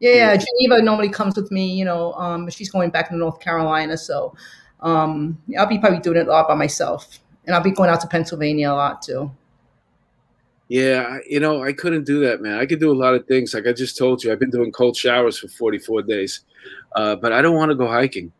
Yeah, 0.00 0.14
yeah. 0.14 0.36
Geneva 0.36 0.82
normally 0.82 1.10
comes 1.10 1.36
with 1.36 1.52
me. 1.52 1.74
You 1.74 1.84
know, 1.84 2.14
um, 2.14 2.48
she's 2.48 2.70
going 2.70 2.88
back 2.88 3.10
to 3.10 3.16
North 3.16 3.40
Carolina, 3.40 3.98
so 3.98 4.34
um, 4.80 5.38
I'll 5.58 5.66
be 5.66 5.78
probably 5.78 6.00
doing 6.00 6.16
it 6.16 6.26
a 6.26 6.30
lot 6.30 6.48
by 6.48 6.54
myself, 6.54 7.18
and 7.44 7.54
I'll 7.54 7.62
be 7.62 7.70
going 7.70 7.90
out 7.90 8.00
to 8.00 8.06
Pennsylvania 8.06 8.70
a 8.70 8.74
lot 8.74 9.02
too. 9.02 9.30
Yeah, 10.68 11.18
you 11.28 11.38
know, 11.38 11.62
I 11.62 11.72
couldn't 11.72 12.04
do 12.04 12.20
that, 12.20 12.42
man. 12.42 12.58
I 12.58 12.66
could 12.66 12.80
do 12.80 12.90
a 12.90 12.94
lot 12.94 13.14
of 13.14 13.26
things. 13.26 13.54
Like 13.54 13.66
I 13.66 13.72
just 13.72 13.96
told 13.96 14.24
you, 14.24 14.32
I've 14.32 14.40
been 14.40 14.50
doing 14.50 14.72
cold 14.72 14.96
showers 14.96 15.38
for 15.38 15.48
44 15.48 16.02
days, 16.02 16.40
uh, 16.96 17.14
but 17.16 17.32
I 17.32 17.40
don't 17.40 17.54
want 17.54 17.70
to 17.70 17.76
go 17.76 17.86
hiking. 17.86 18.32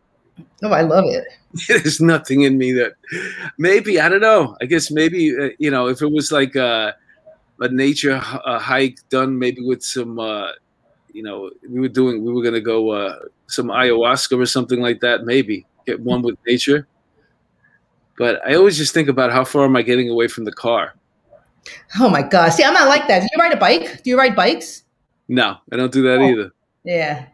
Oh, 0.62 0.72
I 0.72 0.82
love 0.82 1.04
it. 1.06 1.24
There's 1.68 2.00
nothing 2.00 2.42
in 2.42 2.58
me 2.58 2.72
that 2.72 2.94
maybe, 3.58 4.00
I 4.00 4.08
don't 4.08 4.20
know. 4.20 4.56
I 4.60 4.66
guess 4.66 4.90
maybe, 4.90 5.36
uh, 5.38 5.50
you 5.58 5.70
know, 5.70 5.86
if 5.86 6.02
it 6.02 6.10
was 6.10 6.32
like 6.32 6.56
a, 6.56 6.96
a 7.60 7.68
nature 7.68 8.20
a 8.44 8.58
hike 8.58 8.98
done 9.08 9.38
maybe 9.38 9.62
with 9.62 9.82
some, 9.82 10.18
uh, 10.18 10.50
you 11.12 11.22
know, 11.22 11.50
we 11.68 11.80
were 11.80 11.88
doing, 11.88 12.24
we 12.24 12.32
were 12.32 12.42
going 12.42 12.54
to 12.54 12.60
go 12.60 12.90
uh, 12.90 13.16
some 13.46 13.68
ayahuasca 13.68 14.38
or 14.38 14.46
something 14.46 14.80
like 14.80 15.00
that, 15.00 15.24
maybe 15.24 15.64
get 15.86 16.00
one 16.00 16.22
with 16.22 16.36
nature. 16.46 16.86
but 18.18 18.46
I 18.46 18.56
always 18.56 18.76
just 18.76 18.92
think 18.92 19.08
about 19.08 19.32
how 19.32 19.44
far 19.44 19.64
am 19.64 19.76
I 19.76 19.82
getting 19.82 20.10
away 20.10 20.28
from 20.28 20.44
the 20.44 20.52
car. 20.52 20.94
Oh 22.00 22.08
my 22.08 22.22
god! 22.22 22.50
See, 22.50 22.64
I'm 22.64 22.74
not 22.74 22.88
like 22.88 23.08
that. 23.08 23.20
Do 23.20 23.28
you 23.32 23.42
ride 23.42 23.52
a 23.52 23.56
bike? 23.56 24.02
Do 24.02 24.10
you 24.10 24.18
ride 24.18 24.36
bikes? 24.36 24.84
No, 25.28 25.56
I 25.72 25.76
don't 25.76 25.92
do 25.92 26.02
that 26.02 26.18
oh. 26.18 26.28
either. 26.28 26.52
Yeah. 26.84 27.26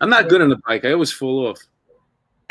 I'm 0.00 0.10
not 0.10 0.28
good 0.28 0.42
on 0.42 0.50
the 0.50 0.60
bike. 0.66 0.84
I 0.84 0.92
always 0.92 1.12
fall 1.12 1.46
off. 1.46 1.58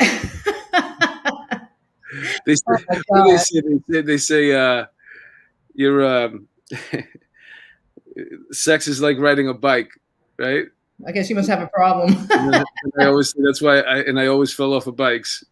they, 2.46 2.56
say, 2.56 2.64
oh 3.12 3.30
they, 3.30 3.36
say, 3.36 3.60
they 3.60 3.78
say, 3.88 4.02
they 4.02 4.18
say 4.18 4.52
uh, 4.52 4.86
you're 5.74 6.04
um, 6.04 6.48
sex 8.50 8.88
is 8.88 9.00
like 9.00 9.18
riding 9.18 9.48
a 9.48 9.54
bike, 9.54 9.90
right? 10.38 10.66
I 11.06 11.12
guess 11.12 11.28
you 11.28 11.36
must 11.36 11.48
have 11.48 11.60
a 11.60 11.66
problem. 11.68 12.16
I 12.98 13.06
always 13.06 13.30
say 13.30 13.40
that's 13.44 13.60
why 13.60 13.80
I 13.80 13.98
and 14.00 14.18
I 14.18 14.26
always 14.26 14.52
fell 14.52 14.72
off 14.72 14.86
of 14.86 14.96
bikes. 14.96 15.44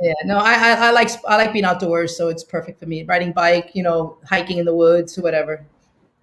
Yeah, 0.00 0.12
no, 0.24 0.38
I, 0.38 0.54
I, 0.54 0.72
I 0.86 0.90
like 0.90 1.10
I 1.26 1.36
like 1.36 1.52
being 1.52 1.64
outdoors, 1.64 2.16
so 2.16 2.28
it's 2.28 2.44
perfect 2.44 2.80
for 2.80 2.86
me. 2.86 3.04
Riding 3.04 3.32
bike, 3.32 3.70
you 3.74 3.82
know, 3.82 4.18
hiking 4.28 4.58
in 4.58 4.64
the 4.64 4.74
woods, 4.74 5.18
or 5.18 5.22
whatever. 5.22 5.64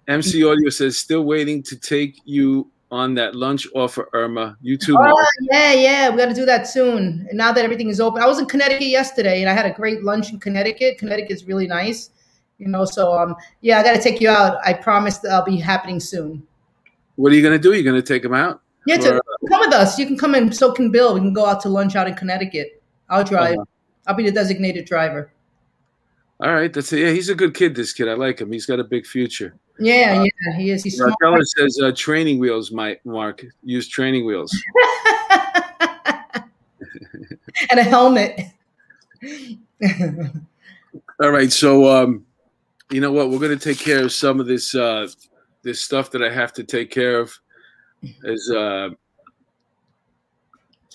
MC 0.08 0.44
Audio 0.44 0.70
says 0.70 0.96
still 0.96 1.22
waiting 1.22 1.62
to 1.64 1.76
take 1.76 2.20
you 2.24 2.70
on 2.90 3.14
that 3.14 3.34
lunch 3.34 3.66
offer, 3.74 4.08
Irma. 4.14 4.56
You 4.62 4.76
too. 4.78 4.96
Oh, 4.98 5.26
yeah, 5.50 5.72
yeah. 5.72 6.10
We 6.10 6.16
got 6.16 6.26
to 6.26 6.34
do 6.34 6.46
that 6.46 6.66
soon. 6.66 7.26
And 7.28 7.36
now 7.36 7.52
that 7.52 7.64
everything 7.64 7.88
is 7.88 8.00
open, 8.00 8.22
I 8.22 8.26
was 8.26 8.38
in 8.38 8.46
Connecticut 8.46 8.86
yesterday, 8.86 9.42
and 9.42 9.50
I 9.50 9.52
had 9.52 9.66
a 9.66 9.72
great 9.72 10.02
lunch 10.02 10.32
in 10.32 10.40
Connecticut. 10.40 10.98
Connecticut 10.98 11.32
is 11.32 11.44
really 11.44 11.66
nice, 11.66 12.10
you 12.58 12.68
know. 12.68 12.84
So, 12.84 13.12
um, 13.12 13.36
yeah, 13.60 13.78
I 13.78 13.82
got 13.82 13.94
to 13.94 14.02
take 14.02 14.20
you 14.20 14.30
out. 14.30 14.58
I 14.64 14.72
promise 14.72 15.18
that 15.18 15.32
I'll 15.32 15.44
be 15.44 15.56
happening 15.56 16.00
soon. 16.00 16.42
What 17.16 17.32
are 17.32 17.34
you 17.34 17.42
gonna 17.42 17.58
do? 17.58 17.72
You're 17.72 17.82
gonna 17.82 18.00
take 18.00 18.22
them 18.22 18.32
out? 18.32 18.62
Yeah, 18.86 18.96
to, 18.98 19.16
or, 19.16 19.22
come 19.48 19.60
with 19.60 19.74
us. 19.74 19.98
You 19.98 20.06
can 20.06 20.16
come 20.16 20.36
and 20.36 20.54
so 20.54 20.72
can 20.72 20.92
Bill. 20.92 21.14
We 21.14 21.20
can 21.20 21.32
go 21.32 21.44
out 21.44 21.60
to 21.62 21.68
lunch 21.68 21.96
out 21.96 22.06
in 22.06 22.14
Connecticut. 22.14 22.77
I'll 23.08 23.24
drive. 23.24 23.58
Uh-huh. 23.58 23.64
I'll 24.06 24.14
be 24.14 24.24
the 24.24 24.32
designated 24.32 24.84
driver. 24.86 25.32
All 26.40 26.54
right, 26.54 26.72
that's 26.72 26.92
it. 26.92 27.00
Yeah, 27.00 27.10
he's 27.10 27.28
a 27.28 27.34
good 27.34 27.54
kid. 27.54 27.74
This 27.74 27.92
kid, 27.92 28.08
I 28.08 28.14
like 28.14 28.40
him. 28.40 28.52
He's 28.52 28.66
got 28.66 28.78
a 28.78 28.84
big 28.84 29.06
future. 29.06 29.56
Yeah, 29.80 30.20
uh, 30.20 30.24
yeah, 30.24 30.56
he 30.56 30.70
is. 30.70 30.84
He's 30.84 30.96
smart. 30.96 31.14
Keller 31.20 31.44
says 31.44 31.78
uh, 31.82 31.92
training 31.94 32.38
wheels, 32.38 32.70
Mike. 32.70 33.00
Mark, 33.04 33.44
use 33.62 33.88
training 33.88 34.24
wheels. 34.24 34.56
and 37.70 37.80
a 37.80 37.82
helmet. 37.82 38.40
All 41.20 41.30
right, 41.30 41.50
so 41.52 41.88
um, 41.88 42.24
you 42.90 43.00
know 43.00 43.12
what? 43.12 43.30
We're 43.30 43.38
going 43.38 43.56
to 43.56 43.74
take 43.74 43.78
care 43.78 44.04
of 44.04 44.12
some 44.12 44.40
of 44.40 44.46
this 44.46 44.74
uh, 44.74 45.08
this 45.62 45.80
stuff 45.80 46.10
that 46.12 46.22
I 46.22 46.32
have 46.32 46.52
to 46.54 46.64
take 46.64 46.90
care 46.90 47.18
of. 47.18 47.36
As 48.24 48.50
uh, 48.50 48.90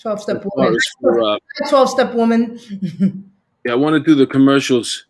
12 0.04 0.20
step 0.20 0.44
woman. 0.54 0.78
For, 1.00 1.22
uh, 1.22 1.38
12 1.70 1.88
step 1.88 2.14
woman. 2.14 2.60
yeah, 3.64 3.72
I 3.72 3.74
want 3.74 3.94
to 3.94 4.00
do 4.00 4.14
the 4.14 4.26
commercials. 4.26 5.06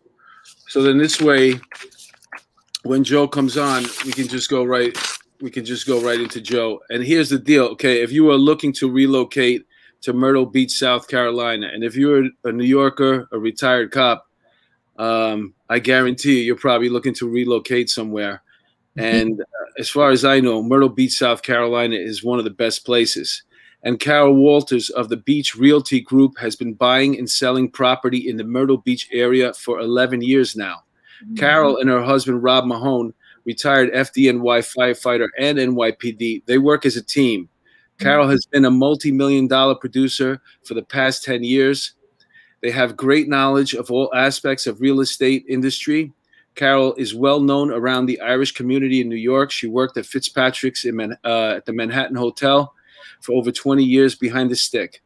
So 0.69 0.81
then 0.81 0.97
this 0.97 1.21
way, 1.21 1.59
when 2.83 3.03
Joe 3.03 3.27
comes 3.27 3.57
on, 3.57 3.83
we 4.05 4.13
can 4.13 4.29
just 4.29 4.49
go 4.49 4.63
right. 4.63 4.97
We 5.41 5.51
can 5.51 5.65
just 5.65 5.85
go 5.85 6.01
right 6.01 6.19
into 6.19 6.39
Joe. 6.39 6.79
And 6.89 7.03
here's 7.03 7.27
the 7.27 7.37
deal. 7.37 7.65
Okay, 7.73 8.03
if 8.03 8.13
you 8.13 8.31
are 8.31 8.37
looking 8.37 8.71
to 8.73 8.89
relocate 8.89 9.65
to 10.03 10.13
Myrtle 10.13 10.45
Beach, 10.45 10.71
South 10.71 11.09
Carolina, 11.09 11.69
and 11.73 11.83
if 11.83 11.97
you're 11.97 12.29
a 12.45 12.51
New 12.53 12.63
Yorker, 12.63 13.27
a 13.33 13.37
retired 13.37 13.91
cop, 13.91 14.25
um, 14.97 15.53
I 15.69 15.79
guarantee 15.79 16.37
you, 16.37 16.43
you're 16.43 16.55
probably 16.55 16.87
looking 16.87 17.13
to 17.15 17.29
relocate 17.29 17.89
somewhere. 17.89 18.41
And 18.95 19.41
uh, 19.41 19.45
as 19.77 19.89
far 19.89 20.11
as 20.11 20.23
I 20.23 20.39
know, 20.39 20.63
Myrtle 20.63 20.87
Beach, 20.87 21.17
South 21.17 21.41
Carolina 21.41 21.97
is 21.97 22.23
one 22.23 22.39
of 22.39 22.45
the 22.45 22.51
best 22.51 22.85
places 22.85 23.43
and 23.85 23.99
Carol 23.99 24.33
Waters 24.35 24.89
of 24.89 25.09
the 25.09 25.17
Beach 25.17 25.55
Realty 25.55 26.01
Group 26.01 26.39
has 26.39 26.55
been 26.55 26.73
buying 26.73 27.17
and 27.19 27.29
selling 27.29 27.69
property 27.69 28.27
in 28.27 28.35
the 28.35 28.43
Myrtle 28.43 28.77
Beach 28.77 29.07
area 29.13 29.53
for 29.53 29.79
11 29.79 30.23
years 30.23 30.55
now. 30.55 30.83
Mm-hmm. 31.23 31.35
Carol 31.35 31.77
and 31.77 31.87
her 31.87 32.03
husband, 32.03 32.41
Rob 32.41 32.65
Mahone, 32.65 33.13
retired 33.45 33.93
FDNY 33.93 34.41
firefighter 34.75 35.27
and 35.39 35.59
NYPD, 35.59 36.45
they 36.47 36.57
work 36.57 36.83
as 36.83 36.97
a 36.97 37.03
team. 37.03 37.43
Mm-hmm. 37.43 38.03
Carol 38.03 38.27
has 38.27 38.47
been 38.47 38.65
a 38.65 38.71
multi 38.71 39.11
million 39.11 39.47
dollar 39.47 39.75
producer 39.75 40.41
for 40.63 40.73
the 40.73 40.83
past 40.83 41.23
10 41.23 41.43
years. 41.43 41.93
They 42.61 42.71
have 42.71 42.97
great 42.97 43.29
knowledge 43.29 43.75
of 43.75 43.91
all 43.91 44.11
aspects 44.15 44.65
of 44.65 44.81
real 44.81 44.99
estate 44.99 45.45
industry. 45.47 46.11
Carol 46.55 46.95
is 46.95 47.13
well 47.13 47.39
known 47.39 47.69
around 47.69 48.07
the 48.07 48.19
Irish 48.21 48.53
community 48.53 49.01
in 49.01 49.09
New 49.09 49.15
York. 49.15 49.51
She 49.51 49.67
worked 49.67 49.95
at 49.97 50.07
Fitzpatrick's 50.07 50.85
in 50.85 50.95
Man- 50.95 51.17
uh, 51.23 51.53
at 51.57 51.65
the 51.67 51.73
Manhattan 51.73 52.15
Hotel 52.15 52.73
for 53.21 53.33
over 53.33 53.51
20 53.51 53.83
years 53.83 54.15
behind 54.15 54.49
the 54.49 54.55
stick. 54.55 55.01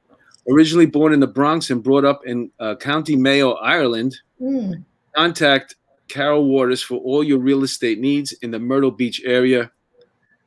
Originally 0.49 0.85
born 0.85 1.13
in 1.13 1.19
the 1.19 1.27
Bronx 1.27 1.69
and 1.69 1.83
brought 1.83 2.05
up 2.05 2.25
in 2.25 2.51
uh, 2.59 2.75
County 2.75 3.15
Mayo, 3.15 3.53
Ireland, 3.53 4.17
mm. 4.41 4.83
contact 5.15 5.75
Carol 6.07 6.45
Waters 6.45 6.81
for 6.81 6.97
all 6.99 7.23
your 7.23 7.39
real 7.39 7.63
estate 7.63 7.99
needs 7.99 8.33
in 8.33 8.51
the 8.51 8.59
Myrtle 8.59 8.91
Beach 8.91 9.21
area. 9.23 9.71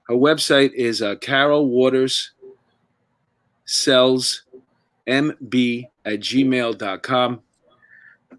Her 0.09 0.14
website 0.14 0.73
is 0.75 1.00
uh, 1.00 1.16
Carol 1.16 1.68
Waters 1.68 2.32
sells 3.64 4.42
mb 5.06 5.88
at 6.04 6.21
gmail.com. 6.21 7.40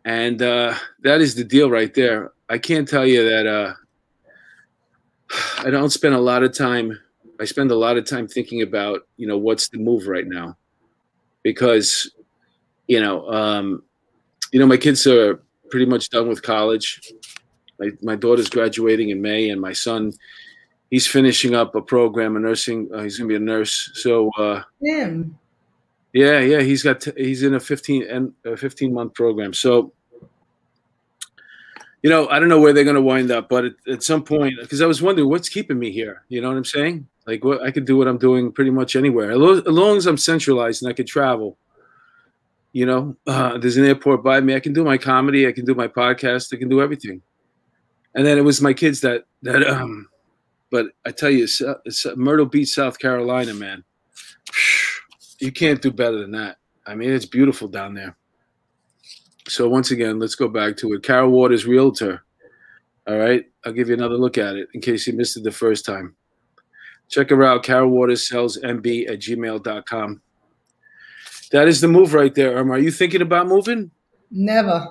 And 0.05 0.41
uh, 0.41 0.75
that 1.01 1.21
is 1.21 1.35
the 1.35 1.43
deal 1.43 1.69
right 1.69 1.93
there. 1.93 2.31
I 2.49 2.57
can't 2.57 2.87
tell 2.87 3.05
you 3.05 3.27
that 3.29 3.47
uh, 3.47 3.73
I 5.65 5.69
don't 5.69 5.89
spend 5.89 6.13
a 6.13 6.19
lot 6.19 6.43
of 6.43 6.55
time 6.55 6.99
I 7.39 7.45
spend 7.45 7.71
a 7.71 7.75
lot 7.75 7.97
of 7.97 8.05
time 8.05 8.27
thinking 8.27 8.61
about, 8.61 9.07
you 9.17 9.27
know, 9.27 9.37
what's 9.37 9.69
the 9.69 9.77
move 9.77 10.07
right 10.07 10.27
now, 10.27 10.57
because, 11.41 12.11
you 12.87 13.01
know, 13.01 13.27
um, 13.29 13.83
you 14.51 14.59
know, 14.59 14.67
my 14.67 14.77
kids 14.77 15.05
are 15.07 15.41
pretty 15.71 15.85
much 15.85 16.09
done 16.09 16.27
with 16.27 16.43
college. 16.43 17.01
My 17.79 17.89
my 18.01 18.15
daughter's 18.15 18.49
graduating 18.49 19.09
in 19.09 19.21
May, 19.21 19.49
and 19.49 19.59
my 19.59 19.73
son, 19.73 20.13
he's 20.91 21.07
finishing 21.07 21.55
up 21.55 21.73
a 21.75 21.81
program, 21.81 22.35
a 22.35 22.39
nursing. 22.39 22.87
Uh, 22.93 23.01
he's 23.01 23.17
gonna 23.17 23.27
be 23.27 23.35
a 23.35 23.39
nurse. 23.39 23.89
So, 23.95 24.29
uh, 24.37 24.61
yeah, 24.79 25.13
yeah, 26.13 26.39
yeah. 26.39 26.61
He's 26.61 26.83
got 26.83 27.01
t- 27.01 27.13
he's 27.17 27.41
in 27.41 27.55
a 27.55 27.59
fifteen 27.59 28.07
and 28.07 28.33
a 28.45 28.55
fifteen 28.55 28.93
month 28.93 29.15
program. 29.15 29.53
So 29.53 29.91
you 32.03 32.09
know, 32.09 32.27
I 32.27 32.37
don't 32.37 32.49
know 32.49 32.59
where 32.59 32.73
they're 32.73 32.83
going 32.83 32.97
to 32.97 33.01
wind 33.01 33.31
up, 33.31 33.47
but 33.47 33.63
at, 33.63 33.73
at 33.87 34.03
some 34.03 34.23
point, 34.23 34.55
because 34.59 34.81
I 34.81 34.85
was 34.85 35.01
wondering 35.01 35.29
what's 35.29 35.47
keeping 35.47 35.79
me 35.79 35.89
here. 35.89 36.23
You 36.27 36.41
know 36.41 36.49
what 36.49 36.57
I'm 36.57 36.65
saying? 36.65 37.07
Like, 37.25 37.43
what 37.43 37.61
I 37.61 37.71
could 37.71 37.85
do 37.85 37.97
what 37.97 38.07
I'm 38.07 38.17
doing 38.17 38.51
pretty 38.51 38.71
much 38.71 38.95
anywhere, 38.95 39.31
as 39.31 39.37
long 39.65 39.97
as 39.97 40.05
I'm 40.07 40.17
centralized 40.17 40.83
and 40.83 40.89
I 40.89 40.93
could 40.93 41.07
travel. 41.07 41.57
You 42.73 42.87
know, 42.87 43.15
uh, 43.27 43.57
there's 43.59 43.77
an 43.77 43.85
airport 43.85 44.23
by 44.23 44.41
me. 44.41 44.55
I 44.55 44.59
can 44.59 44.73
do 44.73 44.83
my 44.83 44.97
comedy. 44.97 45.47
I 45.47 45.51
can 45.51 45.63
do 45.63 45.75
my 45.75 45.87
podcast. 45.87 46.53
I 46.53 46.57
can 46.57 46.69
do 46.69 46.81
everything. 46.81 47.21
And 48.15 48.25
then 48.25 48.37
it 48.37 48.43
was 48.43 48.61
my 48.61 48.73
kids 48.73 49.01
that 49.01 49.25
that 49.43 49.67
um. 49.67 50.09
But 50.71 50.87
I 51.05 51.11
tell 51.11 51.29
you, 51.29 51.43
it's, 51.43 51.61
it's 51.85 52.03
Myrtle 52.15 52.47
Beach, 52.47 52.69
South 52.69 52.97
Carolina, 52.97 53.53
man. 53.53 53.83
You 55.39 55.51
can't 55.51 55.79
do 55.79 55.91
better 55.91 56.17
than 56.17 56.31
that. 56.31 56.57
I 56.87 56.95
mean, 56.95 57.11
it's 57.11 57.27
beautiful 57.27 57.67
down 57.67 57.93
there. 57.93 58.17
So 59.47 59.69
once 59.69 59.91
again, 59.91 60.17
let's 60.17 60.33
go 60.33 60.47
back 60.47 60.75
to 60.77 60.93
it. 60.93 61.03
Carol 61.03 61.29
Waters, 61.29 61.67
realtor. 61.67 62.23
All 63.05 63.17
right, 63.17 63.45
I'll 63.63 63.71
give 63.71 63.89
you 63.89 63.93
another 63.93 64.15
look 64.15 64.39
at 64.39 64.55
it 64.55 64.69
in 64.73 64.81
case 64.81 65.05
you 65.05 65.13
missed 65.13 65.37
it 65.37 65.43
the 65.43 65.51
first 65.51 65.85
time. 65.85 66.15
Check 67.09 67.29
her 67.29 67.43
out, 67.43 67.63
Carol 67.63 67.89
Waters 67.89 68.27
sells 68.27 68.57
MB 68.57 69.09
at 69.09 69.19
gmail.com. 69.19 70.21
That 71.51 71.67
is 71.67 71.81
the 71.81 71.87
move 71.87 72.13
right 72.13 72.33
there, 72.33 72.55
Irma. 72.55 72.73
Are 72.73 72.79
you 72.79 72.89
thinking 72.91 73.21
about 73.21 73.47
moving? 73.47 73.91
Never. 74.31 74.87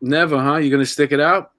Never, 0.00 0.38
huh? 0.38 0.56
You're 0.56 0.70
gonna 0.70 0.84
stick 0.84 1.12
it 1.12 1.20
out? 1.20 1.52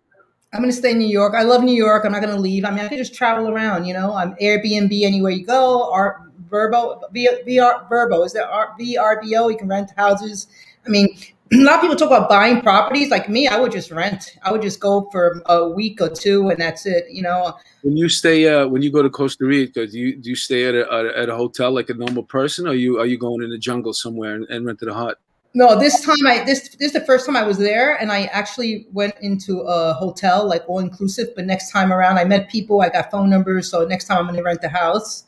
I'm 0.54 0.60
gonna 0.60 0.74
stay 0.74 0.92
in 0.92 0.98
New 0.98 1.08
York. 1.08 1.34
I 1.36 1.44
love 1.44 1.64
New 1.64 1.74
York. 1.74 2.04
I'm 2.04 2.12
not 2.12 2.22
gonna 2.22 2.38
leave. 2.38 2.66
I 2.66 2.72
mean, 2.72 2.84
I 2.84 2.90
can 2.90 2.98
just 2.98 3.16
travel 3.16 3.48
around. 3.48 3.86
You 3.86 3.94
know, 3.94 4.14
I'm 4.14 4.34
Airbnb 4.36 5.04
anywhere 5.04 5.32
you 5.32 5.46
go. 5.46 5.90
Art 5.90 6.18
VRBO, 6.50 7.02
VR, 7.14 7.90
VRBO. 7.90 8.26
Is 8.26 8.34
there 8.34 8.46
VRBO? 8.46 9.52
You 9.52 9.58
can 9.58 9.70
rent 9.70 9.92
houses. 9.96 10.48
I 10.86 10.90
mean, 10.90 11.16
a 11.54 11.58
lot 11.58 11.76
of 11.76 11.82
people 11.82 11.98
talk 11.98 12.08
about 12.08 12.30
buying 12.30 12.62
properties. 12.62 13.10
Like 13.10 13.28
me, 13.28 13.46
I 13.46 13.60
would 13.60 13.74
just 13.74 13.92
rent. 13.92 14.38
I 14.44 14.52
would 14.54 14.62
just 14.62 14.80
go 14.80 15.10
for 15.12 15.42
a 15.48 15.68
week 15.68 16.00
or 16.00 16.10
two, 16.10 16.50
and 16.50 16.58
that's 16.58 16.86
it. 16.86 17.06
You 17.10 17.24
know. 17.24 17.58
When 17.82 17.98
you 17.98 18.08
stay, 18.08 18.48
uh, 18.48 18.68
when 18.68 18.82
you 18.82 18.92
go 18.92 19.02
to 19.02 19.10
Costa 19.10 19.46
Rica, 19.46 19.86
do 19.86 20.00
you 20.00 20.16
do 20.16 20.30
you 20.30 20.36
stay 20.36 20.66
at 20.66 20.76
a 20.76 21.14
at 21.18 21.28
a 21.28 21.36
hotel 21.36 21.72
like 21.72 21.90
a 21.90 21.94
normal 21.94 22.24
person, 22.24 22.68
or 22.68 22.74
you 22.74 23.00
are 23.00 23.06
you 23.06 23.18
going 23.18 23.44
in 23.44 23.50
the 23.50 23.58
jungle 23.58 23.92
somewhere 23.92 24.36
and, 24.36 24.46
and 24.50 24.66
rented 24.66 24.88
a 24.88 24.94
hut? 24.94 25.20
No, 25.54 25.78
this 25.78 26.00
time 26.06 26.26
I 26.26 26.46
this 26.46 26.70
this 26.70 26.88
is 26.88 26.94
the 26.94 27.02
first 27.02 27.26
time 27.26 27.36
I 27.36 27.44
was 27.44 27.58
there, 27.58 27.96
and 27.96 28.14
I 28.14 28.26
actually 28.26 28.88
went 28.94 29.16
into 29.20 29.60
a 29.62 29.94
hotel 29.94 30.48
like 30.48 30.64
all 30.70 30.80
inclusive. 30.80 31.36
But 31.36 31.46
next 31.48 31.70
time 31.70 31.92
around, 31.92 32.18
I 32.18 32.24
met 32.24 32.50
people. 32.50 32.82
I 32.82 32.88
got 32.88 33.12
phone 33.12 33.30
numbers, 33.30 33.70
so 33.70 33.86
next 33.86 34.06
time 34.06 34.20
I'm 34.20 34.26
going 34.26 34.38
to 34.38 34.44
rent 34.44 34.64
a 34.64 34.70
house 34.70 35.26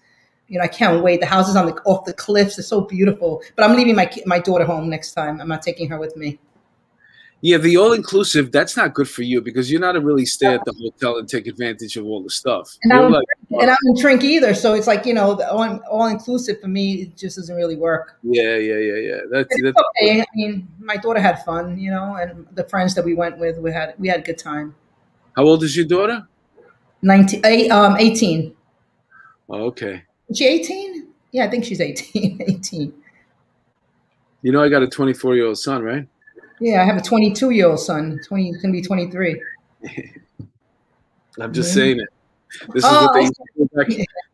you 0.47 0.57
know, 0.57 0.63
I 0.63 0.67
can't 0.67 1.03
wait. 1.03 1.19
The 1.19 1.25
houses 1.25 1.55
on 1.55 1.65
the 1.65 1.73
off 1.85 2.05
the 2.05 2.13
cliffs. 2.13 2.59
are 2.59 2.63
so 2.63 2.81
beautiful. 2.81 3.41
But 3.55 3.65
I'm 3.65 3.75
leaving 3.75 3.95
my 3.95 4.11
my 4.25 4.39
daughter 4.39 4.65
home 4.65 4.89
next 4.89 5.13
time. 5.13 5.41
I'm 5.41 5.47
not 5.47 5.61
taking 5.61 5.89
her 5.89 5.99
with 5.99 6.15
me. 6.15 6.39
Yeah, 7.45 7.57
the 7.57 7.75
all 7.75 7.91
inclusive, 7.91 8.53
that's 8.53 8.77
not 8.77 8.93
good 8.93 9.09
for 9.09 9.21
you 9.21 9.41
because 9.41 9.69
you're 9.69 9.81
not 9.81 9.91
to 9.93 9.99
really 9.99 10.25
stay 10.25 10.53
at 10.53 10.63
the 10.63 10.73
hotel 10.81 11.17
and 11.17 11.27
take 11.27 11.45
advantage 11.45 11.97
of 11.97 12.05
all 12.05 12.23
the 12.23 12.29
stuff. 12.29 12.77
And 12.83 12.93
I 12.93 12.99
don't, 12.99 13.11
like, 13.11 13.25
and 13.49 13.69
I 13.69 13.75
don't 13.83 13.99
drink 13.99 14.23
either, 14.23 14.53
so 14.53 14.73
it's 14.75 14.87
like 14.87 15.05
you 15.05 15.13
know, 15.13 15.35
the 15.35 15.51
all, 15.51 15.77
all 15.91 16.07
inclusive 16.07 16.61
for 16.61 16.69
me 16.69 17.01
it 17.01 17.17
just 17.17 17.35
doesn't 17.35 17.53
really 17.53 17.75
work. 17.75 18.17
yeah, 18.23 18.55
yeah, 18.55 18.77
yeah, 18.77 18.95
yeah. 18.95 19.17
That's, 19.29 19.49
that's 19.61 19.75
okay. 20.01 20.21
I 20.21 20.25
mean, 20.35 20.69
my 20.79 20.95
daughter 20.95 21.19
had 21.19 21.43
fun, 21.43 21.77
you 21.77 21.91
know, 21.91 22.15
and 22.15 22.47
the 22.53 22.63
friends 22.63 22.95
that 22.95 23.03
we 23.03 23.13
went 23.13 23.37
with, 23.39 23.57
we 23.57 23.73
had 23.73 23.95
we 23.97 24.07
had 24.07 24.21
a 24.21 24.23
good 24.23 24.37
time. 24.37 24.73
how 25.35 25.43
old 25.43 25.63
is 25.63 25.75
your 25.75 25.85
daughter? 25.85 26.25
19, 27.01 27.41
eight, 27.45 27.69
um, 27.71 27.97
18. 27.97 28.55
Oh, 29.49 29.63
okay. 29.63 30.03
Is 30.33 30.39
she 30.39 30.47
18? 30.47 31.07
Yeah, 31.31 31.45
I 31.45 31.49
think 31.51 31.63
she's 31.63 31.79
18. 31.79 32.41
18. 32.47 32.91
You 34.41 34.51
know, 34.51 34.63
I 34.63 34.67
got 34.69 34.81
a 34.81 34.87
24 34.87 35.35
year 35.35 35.45
old 35.45 35.59
son, 35.59 35.83
right? 35.83 36.07
Yeah, 36.59 36.81
I 36.81 36.85
have 36.85 36.97
a 36.97 37.01
22 37.01 37.51
year 37.51 37.67
old 37.67 37.79
son. 37.79 38.19
20, 38.27 38.43
he's 38.45 38.57
gonna 38.57 38.71
be 38.71 38.81
23. 38.81 39.39
I'm 41.39 41.53
just 41.53 41.71
saying 41.71 41.99
it. 41.99 42.07
This 42.73 42.83
is 42.83 42.89
Oh, 42.91 43.05
what 43.05 43.13
they 43.13 43.25
to 43.25 43.33
do 43.57 43.69
back, 43.73 43.87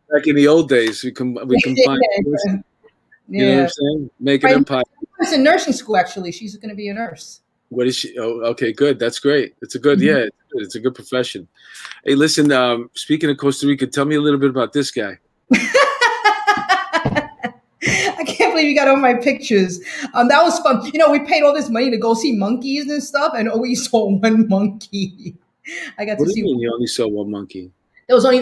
back 0.09 0.27
in 0.27 0.35
the 0.37 0.47
old 0.47 0.69
days. 0.69 1.03
We 1.03 1.11
com- 1.11 1.37
we 1.47 1.61
combine. 1.63 1.99
You 2.15 2.23
know 2.23 2.31
what 2.31 2.57
Yeah, 3.27 3.61
I'm 3.63 3.69
saying? 3.69 4.09
Make 4.21 4.43
an 4.45 4.51
empire. 4.51 4.83
she's 5.21 5.33
in 5.33 5.43
nursing 5.43 5.73
school. 5.73 5.97
Actually, 5.97 6.31
she's 6.31 6.55
gonna 6.55 6.75
be 6.75 6.87
a 6.87 6.93
nurse. 6.93 7.41
What 7.69 7.87
is 7.87 7.95
she? 7.97 8.17
Oh, 8.17 8.39
okay, 8.51 8.71
good. 8.71 8.99
That's 8.99 9.19
great. 9.19 9.55
It's 9.61 9.75
a 9.75 9.79
good, 9.79 9.99
Mhm. 9.99 10.03
yeah, 10.03 10.15
it's, 10.17 10.35
good. 10.51 10.63
it's 10.63 10.75
a 10.75 10.79
good 10.79 10.95
profession. 10.95 11.47
Hey, 12.05 12.15
listen. 12.15 12.51
Um, 12.53 12.89
speaking 12.93 13.29
of 13.29 13.37
Costa 13.37 13.67
Rica, 13.67 13.85
tell 13.85 14.05
me 14.05 14.15
a 14.15 14.21
little 14.21 14.39
bit 14.39 14.49
about 14.49 14.71
this 14.73 14.91
guy. 14.91 15.19
I 17.87 18.23
can't 18.25 18.53
believe 18.53 18.67
you 18.67 18.75
got 18.75 18.87
all 18.87 18.97
my 18.97 19.13
pictures. 19.13 19.79
Um, 20.13 20.27
that 20.27 20.41
was 20.43 20.59
fun. 20.59 20.85
You 20.93 20.99
know, 20.99 21.09
we 21.11 21.19
paid 21.19 21.43
all 21.43 21.53
this 21.53 21.69
money 21.69 21.89
to 21.91 21.97
go 21.97 22.13
see 22.13 22.33
monkeys 22.33 22.89
and 22.89 23.01
stuff, 23.01 23.33
and 23.35 23.49
we 23.59 23.75
saw 23.87 24.09
one 24.09 24.47
monkey. 24.47 25.35
I 25.97 26.05
got 26.05 26.17
What 26.19 26.27
to 26.27 26.33
do 26.33 26.39
you 26.39 26.45
see. 26.45 26.51
mean 26.51 26.59
you 26.59 26.73
only 26.73 26.87
saw 26.87 27.07
one 27.07 27.31
monkey? 27.31 27.71
There 28.07 28.15
was 28.15 28.25
only 28.25 28.41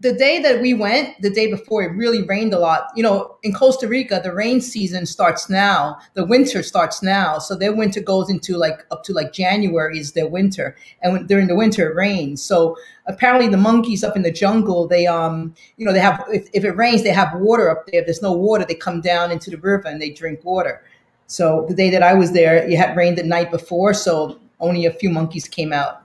the 0.00 0.14
day 0.14 0.40
that 0.40 0.62
we 0.62 0.72
went. 0.72 1.20
The 1.20 1.28
day 1.28 1.50
before, 1.50 1.82
it 1.82 1.92
really 1.94 2.22
rained 2.22 2.54
a 2.54 2.58
lot. 2.58 2.88
You 2.96 3.02
know, 3.02 3.36
in 3.42 3.52
Costa 3.52 3.86
Rica, 3.86 4.20
the 4.22 4.32
rain 4.32 4.60
season 4.62 5.04
starts 5.04 5.50
now. 5.50 5.98
The 6.14 6.24
winter 6.24 6.62
starts 6.62 7.02
now, 7.02 7.38
so 7.38 7.54
their 7.54 7.74
winter 7.74 8.00
goes 8.00 8.30
into 8.30 8.56
like 8.56 8.86
up 8.90 9.04
to 9.04 9.12
like 9.12 9.32
January 9.32 9.98
is 9.98 10.12
their 10.12 10.26
winter, 10.26 10.74
and 11.02 11.12
when, 11.12 11.26
during 11.26 11.48
the 11.48 11.54
winter 11.54 11.90
it 11.90 11.94
rains. 11.94 12.42
So 12.42 12.76
apparently, 13.06 13.48
the 13.48 13.58
monkeys 13.58 14.02
up 14.02 14.16
in 14.16 14.22
the 14.22 14.32
jungle, 14.32 14.88
they 14.88 15.06
um, 15.06 15.54
you 15.76 15.84
know, 15.84 15.92
they 15.92 16.00
have 16.00 16.24
if, 16.28 16.48
if 16.54 16.64
it 16.64 16.72
rains, 16.72 17.02
they 17.02 17.10
have 17.10 17.38
water 17.38 17.70
up 17.70 17.86
there. 17.86 18.00
If 18.00 18.06
there's 18.06 18.22
no 18.22 18.32
water, 18.32 18.64
they 18.66 18.74
come 18.74 19.02
down 19.02 19.30
into 19.30 19.50
the 19.50 19.58
river 19.58 19.86
and 19.86 20.00
they 20.00 20.10
drink 20.10 20.44
water. 20.44 20.82
So 21.26 21.66
the 21.68 21.74
day 21.74 21.90
that 21.90 22.02
I 22.02 22.14
was 22.14 22.32
there, 22.32 22.56
it 22.56 22.76
had 22.76 22.96
rained 22.96 23.18
the 23.18 23.22
night 23.22 23.50
before, 23.50 23.92
so 23.94 24.40
only 24.60 24.86
a 24.86 24.92
few 24.92 25.10
monkeys 25.10 25.46
came 25.46 25.72
out. 25.72 25.99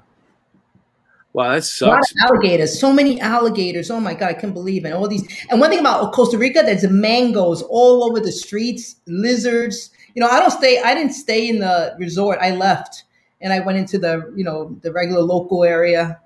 Wow, 1.35 1.49
that 1.49 1.49
A 1.49 1.55
lot 1.55 1.63
sucks. 2.05 2.11
of 2.11 2.17
alligators, 2.29 2.79
so 2.79 2.93
many 2.93 3.19
alligators. 3.19 3.91
Oh 3.91 3.99
my 3.99 4.13
god, 4.13 4.29
I 4.29 4.33
can't 4.35 4.53
believe 4.53 4.85
it. 4.85 4.93
All 4.93 5.05
these, 5.05 5.27
and 5.49 5.59
one 5.59 5.69
thing 5.69 5.79
about 5.81 6.13
Costa 6.13 6.37
Rica, 6.37 6.63
there's 6.65 6.87
mangoes 6.89 7.61
all 7.63 8.05
over 8.05 8.21
the 8.21 8.31
streets, 8.31 8.95
lizards. 9.05 9.89
You 10.13 10.21
know, 10.21 10.29
I 10.29 10.39
don't 10.39 10.51
stay. 10.51 10.81
I 10.81 10.93
didn't 10.95 11.11
stay 11.11 11.49
in 11.49 11.59
the 11.59 11.93
resort. 11.99 12.39
I 12.41 12.51
left 12.51 13.03
and 13.41 13.51
I 13.51 13.59
went 13.59 13.77
into 13.77 13.97
the, 13.97 14.31
you 14.33 14.45
know, 14.45 14.77
the 14.81 14.93
regular 14.93 15.21
local 15.21 15.65
area 15.65 16.21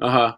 Uh 0.00 0.10
huh. 0.10 0.36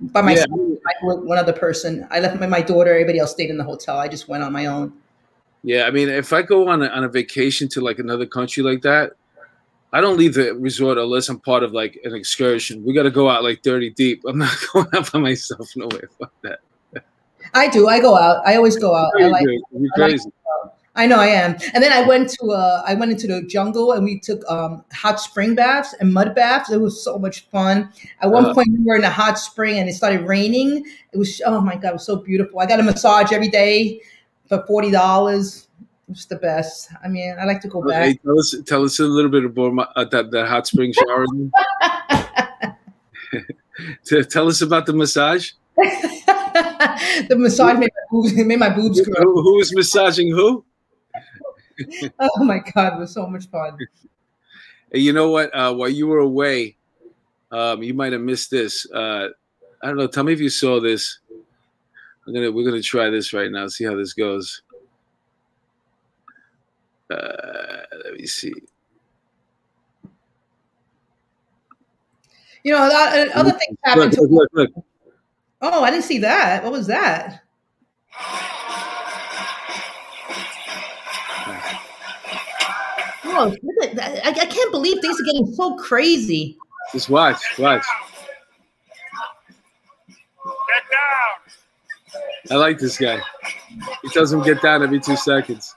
by 0.00 0.20
Yeah. 0.20 0.24
myself. 0.24 0.50
I- 0.86 1.06
with 1.06 1.18
one 1.26 1.36
other 1.36 1.52
person. 1.52 2.06
I 2.10 2.20
left 2.20 2.40
my, 2.40 2.46
my 2.46 2.62
daughter. 2.62 2.90
Everybody 2.92 3.18
else 3.18 3.32
stayed 3.32 3.50
in 3.50 3.58
the 3.58 3.64
hotel. 3.64 3.98
I 3.98 4.08
just 4.08 4.28
went 4.28 4.42
on 4.42 4.50
my 4.50 4.64
own. 4.64 4.94
Yeah, 5.62 5.84
I 5.84 5.90
mean, 5.90 6.08
if 6.08 6.32
I 6.32 6.40
go 6.40 6.68
on 6.68 6.82
a, 6.82 6.86
on 6.86 7.04
a 7.04 7.08
vacation 7.08 7.68
to 7.70 7.82
like 7.82 7.98
another 7.98 8.24
country 8.24 8.62
like 8.62 8.80
that, 8.82 9.12
I 9.92 10.00
don't 10.00 10.18
leave 10.18 10.34
the 10.34 10.54
resort 10.54 10.98
unless 10.98 11.28
I'm 11.28 11.40
part 11.40 11.62
of 11.62 11.72
like 11.72 11.98
an 12.04 12.14
excursion. 12.14 12.84
We 12.84 12.92
got 12.92 13.04
to 13.04 13.10
go 13.10 13.30
out 13.30 13.42
like 13.42 13.62
30 13.64 13.90
deep. 13.90 14.22
I'm 14.28 14.38
not 14.38 14.54
going 14.72 14.86
out 14.94 15.10
by 15.12 15.18
myself. 15.18 15.70
No 15.76 15.86
way. 15.86 16.02
Fuck 16.18 16.32
that. 16.42 16.58
I 17.54 17.68
do. 17.68 17.88
I 17.88 17.98
go 18.00 18.14
out. 18.16 18.46
I 18.46 18.56
always 18.56 18.76
go 18.76 18.94
out. 18.94 19.10
I 19.16 19.20
You're 19.20 19.30
like. 19.30 19.44
You're 19.44 20.04
I 20.04 20.08
like- 20.08 20.20
I 20.96 21.06
know 21.06 21.20
I 21.20 21.26
am. 21.28 21.52
And 21.74 21.82
then 21.84 21.92
I 21.92 22.04
went 22.08 22.28
to 22.30 22.50
uh 22.50 22.82
I 22.84 22.94
went 22.94 23.12
into 23.12 23.28
the 23.28 23.42
jungle 23.42 23.92
and 23.92 24.04
we 24.04 24.18
took 24.18 24.42
um 24.50 24.84
hot 24.92 25.20
spring 25.20 25.54
baths 25.54 25.94
and 26.00 26.12
mud 26.12 26.34
baths. 26.34 26.72
It 26.72 26.80
was 26.80 27.04
so 27.04 27.16
much 27.20 27.42
fun. 27.52 27.92
At 28.20 28.32
one 28.32 28.46
Uh. 28.46 28.52
point 28.54 28.70
we 28.72 28.84
were 28.84 28.96
in 28.96 29.04
a 29.04 29.10
hot 29.10 29.38
spring 29.38 29.78
and 29.78 29.88
it 29.88 29.92
started 29.94 30.22
raining. 30.26 30.84
It 31.12 31.18
was 31.18 31.40
oh 31.46 31.60
my 31.60 31.76
god, 31.76 31.90
it 31.90 31.92
was 31.92 32.04
so 32.04 32.16
beautiful. 32.16 32.58
I 32.58 32.66
got 32.66 32.80
a 32.80 32.82
massage 32.82 33.30
every 33.30 33.46
day 33.48 34.00
for 34.48 34.64
forty 34.66 34.90
dollars. 34.90 35.67
It 36.08 36.12
was 36.12 36.24
the 36.26 36.36
best. 36.36 36.88
I 37.04 37.08
mean, 37.08 37.36
I 37.38 37.44
like 37.44 37.60
to 37.60 37.68
go 37.68 37.82
Hey, 37.82 38.14
back. 38.14 38.22
tell 38.22 38.38
us, 38.38 38.54
tell 38.66 38.82
us 38.82 38.98
a 38.98 39.04
little 39.04 39.30
bit 39.30 39.44
about 39.44 39.74
my, 39.74 39.86
uh, 39.94 40.04
that, 40.06 40.30
that 40.30 40.48
hot 40.48 40.66
spring 40.66 40.92
shower. 40.92 41.26
Tell 44.30 44.48
us 44.48 44.60
about 44.62 44.86
the 44.86 44.92
massage. 44.92 45.52
the 45.76 47.36
massage 47.36 47.78
made 47.78 47.90
my 47.94 48.02
boobs, 48.10 48.34
made 48.34 48.58
my 48.58 48.70
boobs 48.70 49.00
grow. 49.02 49.22
Who, 49.22 49.42
who 49.42 49.56
was 49.56 49.74
massaging 49.74 50.30
who? 50.30 50.64
Oh 52.18 52.42
my 52.42 52.58
god, 52.74 52.94
it 52.94 52.98
was 52.98 53.14
so 53.14 53.28
much 53.28 53.46
fun. 53.50 53.78
Hey, 54.90 54.98
you 54.98 55.12
know 55.12 55.30
what? 55.30 55.54
Uh, 55.54 55.72
while 55.72 55.88
you 55.88 56.08
were 56.08 56.18
away, 56.18 56.76
um, 57.52 57.84
you 57.84 57.94
might 57.94 58.12
have 58.12 58.20
missed 58.20 58.50
this. 58.50 58.84
Uh, 58.90 59.28
I 59.80 59.86
don't 59.86 59.96
know. 59.96 60.08
Tell 60.08 60.24
me 60.24 60.32
if 60.32 60.40
you 60.40 60.48
saw 60.48 60.80
this. 60.80 61.20
I'm 62.26 62.34
gonna 62.34 62.50
we're 62.50 62.68
gonna 62.68 62.82
try 62.82 63.10
this 63.10 63.32
right 63.32 63.52
now. 63.52 63.68
See 63.68 63.84
how 63.84 63.94
this 63.94 64.12
goes. 64.12 64.60
Uh, 67.10 67.96
let 68.04 68.14
me 68.14 68.26
see. 68.26 68.52
You 72.64 72.72
know, 72.72 72.78
uh, 72.78 73.26
other 73.34 73.52
things 73.52 73.78
happened. 73.84 74.16
Look, 74.18 74.30
look, 74.30 74.48
look, 74.52 74.70
look. 74.74 74.84
oh, 75.62 75.82
I 75.82 75.90
didn't 75.90 76.04
see 76.04 76.18
that. 76.18 76.64
What 76.64 76.72
was 76.72 76.86
that? 76.88 77.42
Oh, 83.24 83.54
look 83.62 83.88
at 83.88 83.94
that. 83.94 84.26
I, 84.26 84.30
I 84.30 84.46
can't 84.46 84.72
believe 84.72 85.00
things 85.00 85.16
are 85.20 85.24
getting 85.24 85.54
so 85.54 85.76
crazy. 85.76 86.58
Just 86.92 87.08
watch, 87.08 87.40
watch. 87.58 87.84
Get 90.44 90.82
down. 90.90 91.36
I 92.50 92.54
like 92.56 92.78
this 92.78 92.98
guy. 92.98 93.20
He 94.02 94.08
tells 94.08 94.32
him 94.32 94.42
get 94.42 94.60
down 94.60 94.82
every 94.82 94.98
two 94.98 95.16
seconds. 95.16 95.76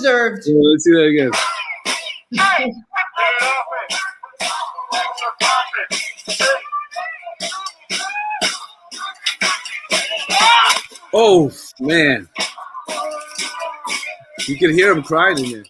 Deserved. 0.00 0.42
Yeah, 0.46 0.54
let's 0.62 0.84
see 0.84 0.92
that 0.92 1.04
again. 1.04 1.30
Oh 11.12 11.50
man, 11.80 12.28
you 14.46 14.56
can 14.56 14.72
hear 14.72 14.92
him 14.92 15.02
crying 15.02 15.38
in 15.38 15.50
there. 15.50 15.64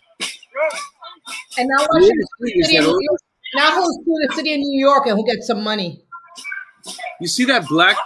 And 1.58 1.68
now 1.68 1.86
watch 1.88 2.02
him 2.02 2.10
to 2.10 2.26
the 2.40 2.46
city 2.46 2.76
of 2.76 2.84
New 2.84 3.00
York. 3.00 3.20
Now 3.54 3.70
he'll 3.72 3.84
to 3.84 4.28
the 4.28 4.34
city 4.34 4.54
of 4.54 4.60
New 4.60 4.78
York 4.78 5.06
and 5.06 5.16
who 5.16 5.24
gets 5.26 5.46
some 5.46 5.64
money. 5.64 6.04
You 7.20 7.26
see 7.26 7.44
that 7.46 7.66
black? 7.66 7.96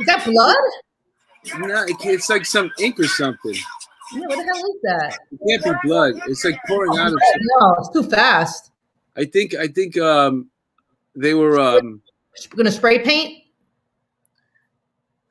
Is 0.00 0.06
that 0.06 0.24
blood? 0.24 0.56
No, 1.58 1.84
it's 1.88 2.28
like 2.28 2.44
some 2.44 2.70
ink 2.78 3.00
or 3.00 3.06
something. 3.06 3.54
Yeah, 4.14 4.20
what 4.26 4.36
the 4.36 4.44
hell 4.44 4.64
is 4.70 4.80
that? 4.84 5.18
It 5.32 5.62
can't 5.62 5.82
be 5.82 5.88
blood. 5.88 6.14
It's 6.28 6.44
like 6.44 6.58
pouring 6.66 6.98
out 6.98 7.12
of. 7.12 7.18
No, 7.60 7.74
it's 7.78 7.90
too 7.90 8.02
fast. 8.04 8.70
I 9.16 9.24
think. 9.24 9.54
I 9.54 9.68
think. 9.68 9.98
Um, 9.98 10.48
they 11.16 11.34
were. 11.34 11.58
Um, 11.60 12.00
We're 12.52 12.56
gonna 12.58 12.70
spray 12.70 13.00
paint. 13.00 13.42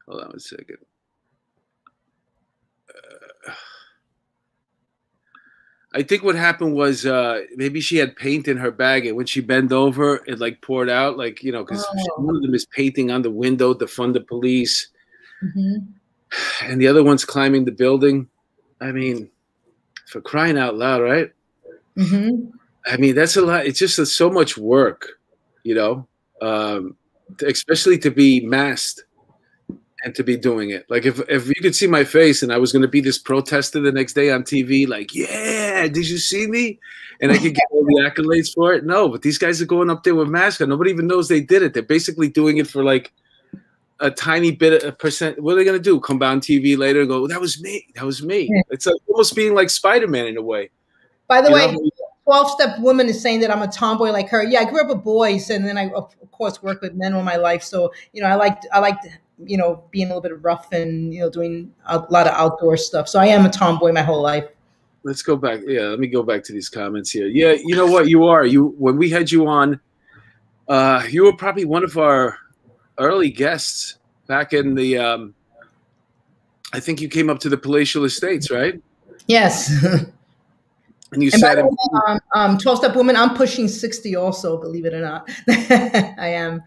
hold 0.07 0.21
on 0.21 0.31
a 0.35 0.39
second. 0.39 0.77
Uh, 3.47 3.51
I 5.93 6.03
think 6.03 6.23
what 6.23 6.35
happened 6.35 6.73
was 6.75 7.05
uh, 7.05 7.41
maybe 7.55 7.79
she 7.81 7.97
had 7.97 8.15
paint 8.15 8.47
in 8.47 8.57
her 8.57 8.71
bag, 8.71 9.05
and 9.07 9.15
when 9.17 9.25
she 9.25 9.41
bent 9.41 9.71
over, 9.71 10.21
it 10.27 10.39
like 10.39 10.61
poured 10.61 10.89
out, 10.89 11.17
like 11.17 11.41
you 11.43 11.51
know, 11.51 11.63
because 11.63 11.85
Oh. 12.11 12.21
one 12.21 12.35
of 12.35 12.41
them 12.41 12.53
is 12.53 12.65
painting 12.65 13.09
on 13.09 13.21
the 13.21 13.31
window 13.31 13.73
to 13.73 13.87
fund 13.87 14.13
the 14.13 14.21
police, 14.21 14.89
Mhm. 15.43 15.87
and 16.63 16.81
the 16.81 16.87
other 16.87 17.03
one's 17.03 17.25
climbing 17.25 17.65
the 17.65 17.71
building. 17.71 18.29
I 18.81 18.91
mean, 18.91 19.29
for 20.07 20.21
crying 20.21 20.57
out 20.57 20.75
loud, 20.75 21.01
right? 21.01 21.31
Mhm. 21.97 22.51
I 22.85 22.97
mean, 22.97 23.15
that's 23.15 23.35
a 23.35 23.41
lot. 23.41 23.65
It's 23.65 23.79
just 23.79 23.97
so 24.15 24.29
much 24.29 24.57
work, 24.57 25.19
you 25.63 25.75
know, 25.75 26.07
um, 26.41 26.95
especially 27.45 27.97
to 27.99 28.11
be 28.11 28.41
masked. 28.41 29.03
and 30.03 30.13
to 30.15 30.23
be 30.23 30.37
doing 30.37 30.69
it. 30.69 30.85
Like 30.89 31.05
if 31.05 31.19
if 31.27 31.47
you 31.47 31.55
could 31.61 31.75
see 31.75 31.87
my 31.87 32.03
face 32.03 32.43
and 32.43 32.53
I 32.53 32.57
was 32.59 32.71
going 32.71 32.83
to 32.83 32.87
be 32.87 33.01
this 33.01 33.17
protester 33.17 33.79
the 33.81 33.91
next 33.91 34.13
day 34.13 34.29
on 34.29 34.43
TV, 34.43 34.87
like 34.87 35.13
yeah, 35.15 35.87
did 35.87 36.07
you 36.07 36.19
see 36.19 36.45
me? 36.47 36.79
And 37.19 37.31
I 37.31 37.37
could 37.39 37.55
get 37.55 37.63
all 37.71 37.83
the 37.83 38.01
accolades 38.07 38.53
for 38.53 38.73
it. 38.73 38.85
No, 38.85 39.09
but 39.09 39.23
these 39.23 39.39
guys 39.39 39.59
are 39.59 39.65
going 39.65 39.89
up 39.89 40.03
there 40.03 40.13
with 40.13 40.27
masks 40.29 40.61
on. 40.61 40.69
Nobody 40.69 40.91
even 40.91 41.07
knows 41.07 41.27
they 41.27 41.41
did 41.41 41.63
it. 41.63 41.73
They're 41.73 41.81
basically 41.81 42.29
doing 42.29 42.57
it 42.57 42.67
for 42.67 42.83
like 42.83 43.11
a 43.99 44.12
tiny 44.12 44.51
bit 44.51 44.83
of 44.83 44.89
a 44.89 44.91
percent. 44.91 45.41
What 45.41 45.53
are 45.53 45.55
they 45.55 45.63
going 45.63 45.77
to 45.77 45.83
do? 45.83 45.99
Come 45.99 46.21
on 46.21 46.39
TV 46.39 46.77
later 46.77 47.01
and 47.01 47.10
go, 47.10 47.27
that 47.27 47.41
was 47.41 47.62
me. 47.62 47.88
That 47.95 48.05
was 48.05 48.23
me. 48.23 48.49
Yeah. 48.51 48.62
It's 48.69 48.86
like 48.86 48.95
almost 49.07 49.36
being 49.36 49.55
like 49.55 49.69
Spider 49.69 50.07
Man 50.07 50.27
in 50.27 50.38
a 50.38 50.41
way. 50.41 50.69
By 51.27 51.41
the 51.41 51.49
you 51.49 51.55
way, 51.55 51.71
know? 51.71 51.89
12 52.25 52.51
step 52.51 52.79
woman 52.79 53.07
is 53.07 53.21
saying 53.21 53.39
that 53.39 53.51
I'm 53.51 53.62
a 53.62 53.67
tomboy 53.67 54.12
like 54.12 54.29
her. 54.29 54.43
Yeah, 54.43 54.60
I 54.60 54.65
grew 54.65 54.81
up 54.81 54.89
with 54.89 55.03
boys 55.03 55.49
and 55.49 55.65
then 55.65 55.77
I 55.77 55.89
of 55.91 56.13
course 56.31 56.62
worked 56.62 56.81
with 56.81 56.93
men 56.93 57.13
all 57.13 57.23
my 57.23 57.38
life. 57.38 57.63
So, 57.63 57.91
you 58.13 58.21
know, 58.21 58.27
I 58.27 58.36
like 58.36 58.62
I 58.71 58.79
like 58.79 58.97
you 59.45 59.57
know, 59.57 59.83
being 59.91 60.05
a 60.05 60.10
little 60.10 60.21
bit 60.21 60.43
rough 60.43 60.71
and, 60.71 61.13
you 61.13 61.21
know, 61.21 61.29
doing 61.29 61.71
a 61.86 61.99
lot 62.10 62.27
of 62.27 62.33
outdoor 62.33 62.77
stuff. 62.77 63.07
So 63.07 63.19
I 63.19 63.27
am 63.27 63.45
a 63.45 63.49
tomboy 63.49 63.91
my 63.91 64.01
whole 64.01 64.21
life. 64.21 64.45
Let's 65.03 65.21
go 65.21 65.36
back. 65.36 65.62
Yeah, 65.65 65.81
let 65.81 65.99
me 65.99 66.07
go 66.07 66.23
back 66.23 66.43
to 66.45 66.53
these 66.53 66.69
comments 66.69 67.12
here. 67.12 67.27
Yeah, 67.27 67.51
you 67.51 67.75
know 67.75 67.86
what? 67.86 68.10
You 68.10 68.25
are. 68.25 68.45
You 68.45 68.75
when 68.77 68.97
we 68.97 69.10
had 69.10 69.31
you 69.31 69.47
on, 69.47 69.79
uh, 70.67 71.03
you 71.10 71.23
were 71.23 71.36
probably 71.36 71.65
one 71.65 71.83
of 71.83 71.97
our 71.97 72.38
early 72.99 73.29
guests 73.29 73.97
back 74.27 74.53
in 74.53 74.75
the 74.75 74.97
um 74.97 75.33
I 76.73 76.79
think 76.79 77.01
you 77.01 77.07
came 77.07 77.29
up 77.29 77.39
to 77.39 77.49
the 77.49 77.57
palatial 77.57 78.03
estates, 78.03 78.51
right? 78.51 78.81
Yes. 79.27 79.71
And 81.12 81.23
you 81.23 81.29
and 81.31 81.39
said, 81.39 81.60
um, 81.60 82.19
um, 82.36 82.57
12 82.57 82.79
step 82.79 82.95
woman, 82.95 83.15
I'm 83.15 83.33
pushing 83.36 83.67
60 83.67 84.15
also, 84.17 84.60
believe 84.60 84.86
it 84.86 84.93
or 84.93 84.99
not. 84.99 85.29
I 85.49 86.27
am. 86.27 86.62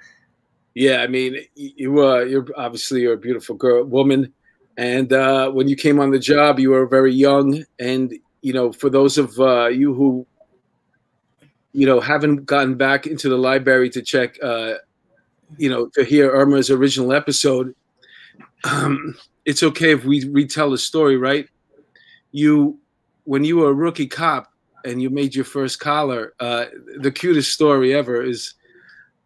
Yeah, 0.75 1.03
I 1.03 1.09
mean, 1.09 1.37
you 1.55 2.07
uh, 2.07 2.21
you're 2.21 2.47
obviously 2.57 3.03
you're 3.03 3.15
a 3.15 3.19
beautiful 3.19 3.55
girl, 3.55 3.85
woman, 3.85 4.33
and 4.77 5.13
uh, 5.13 5.51
when 5.51 5.69
you 5.69 5.77
came 5.77 6.01
on 6.01 6.11
the 6.11 6.19
job, 6.19 6.59
you 6.59 6.71
were 6.71 6.87
very 6.87 7.13
young. 7.13 7.65
And 7.79 8.15
you 8.41 8.53
know, 8.53 8.73
for 8.73 8.89
those 8.89 9.19
of 9.19 9.39
uh, 9.39 9.67
you 9.67 9.93
who, 9.93 10.27
you 11.73 11.87
know, 11.87 12.01
haven't 12.01 12.47
gotten 12.47 12.77
back 12.77 13.07
into 13.07 13.29
the 13.29 13.37
library 13.37 13.91
to 13.91 14.01
check, 14.01 14.39
uh, 14.43 14.75
you 15.59 15.69
know, 15.69 15.89
to 15.95 16.05
hear 16.05 16.31
Irma's 16.31 16.71
original 16.71 17.13
episode, 17.13 17.75
um, 18.65 19.17
it's 19.45 19.63
okay 19.63 19.93
if 19.93 20.05
we 20.05 20.29
retell 20.29 20.71
the 20.71 20.79
story, 20.79 21.17
right? 21.17 21.49
You 22.33 22.79
when 23.25 23.45
you 23.45 23.59
were 23.59 23.71
a 23.71 23.75
rookie 23.75 24.07
cop 24.07 24.53
and 24.85 25.01
you 25.01 25.11
made 25.11 25.35
your 25.35 25.45
first 25.45 25.81
collar, 25.81 26.35
uh, 26.41 26.67
the 26.99 27.11
cutest 27.11 27.53
story 27.53 27.95
ever 27.95 28.23
is 28.23 28.55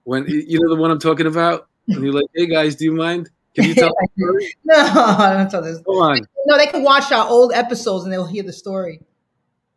when 0.05 0.27
you 0.27 0.61
know 0.61 0.75
the 0.75 0.81
one 0.81 0.91
I'm 0.91 0.99
talking 0.99 1.27
about. 1.27 1.69
And 1.89 2.03
you're 2.03 2.15
like, 2.15 2.27
"Hey 2.35 2.47
guys, 2.47 2.77
do 2.77 2.85
you 2.85 2.93
mind? 2.93 3.31
Can 3.55 3.65
you 3.65 3.75
tell 3.75 3.91
the 3.91 4.09
story?" 4.19 4.55
no, 4.65 4.75
I 4.79 5.35
don't 5.35 5.51
tell 5.51 5.63
this. 5.63 5.79
Come 5.79 5.97
on. 5.97 6.21
No, 6.47 6.57
they 6.57 6.67
can 6.67 6.83
watch 6.83 7.13
our 7.13 7.29
old 7.29 7.53
episodes 7.53 8.05
and 8.05 8.13
they'll 8.13 8.27
hear 8.27 8.43
the 8.43 8.53
story. 8.53 9.01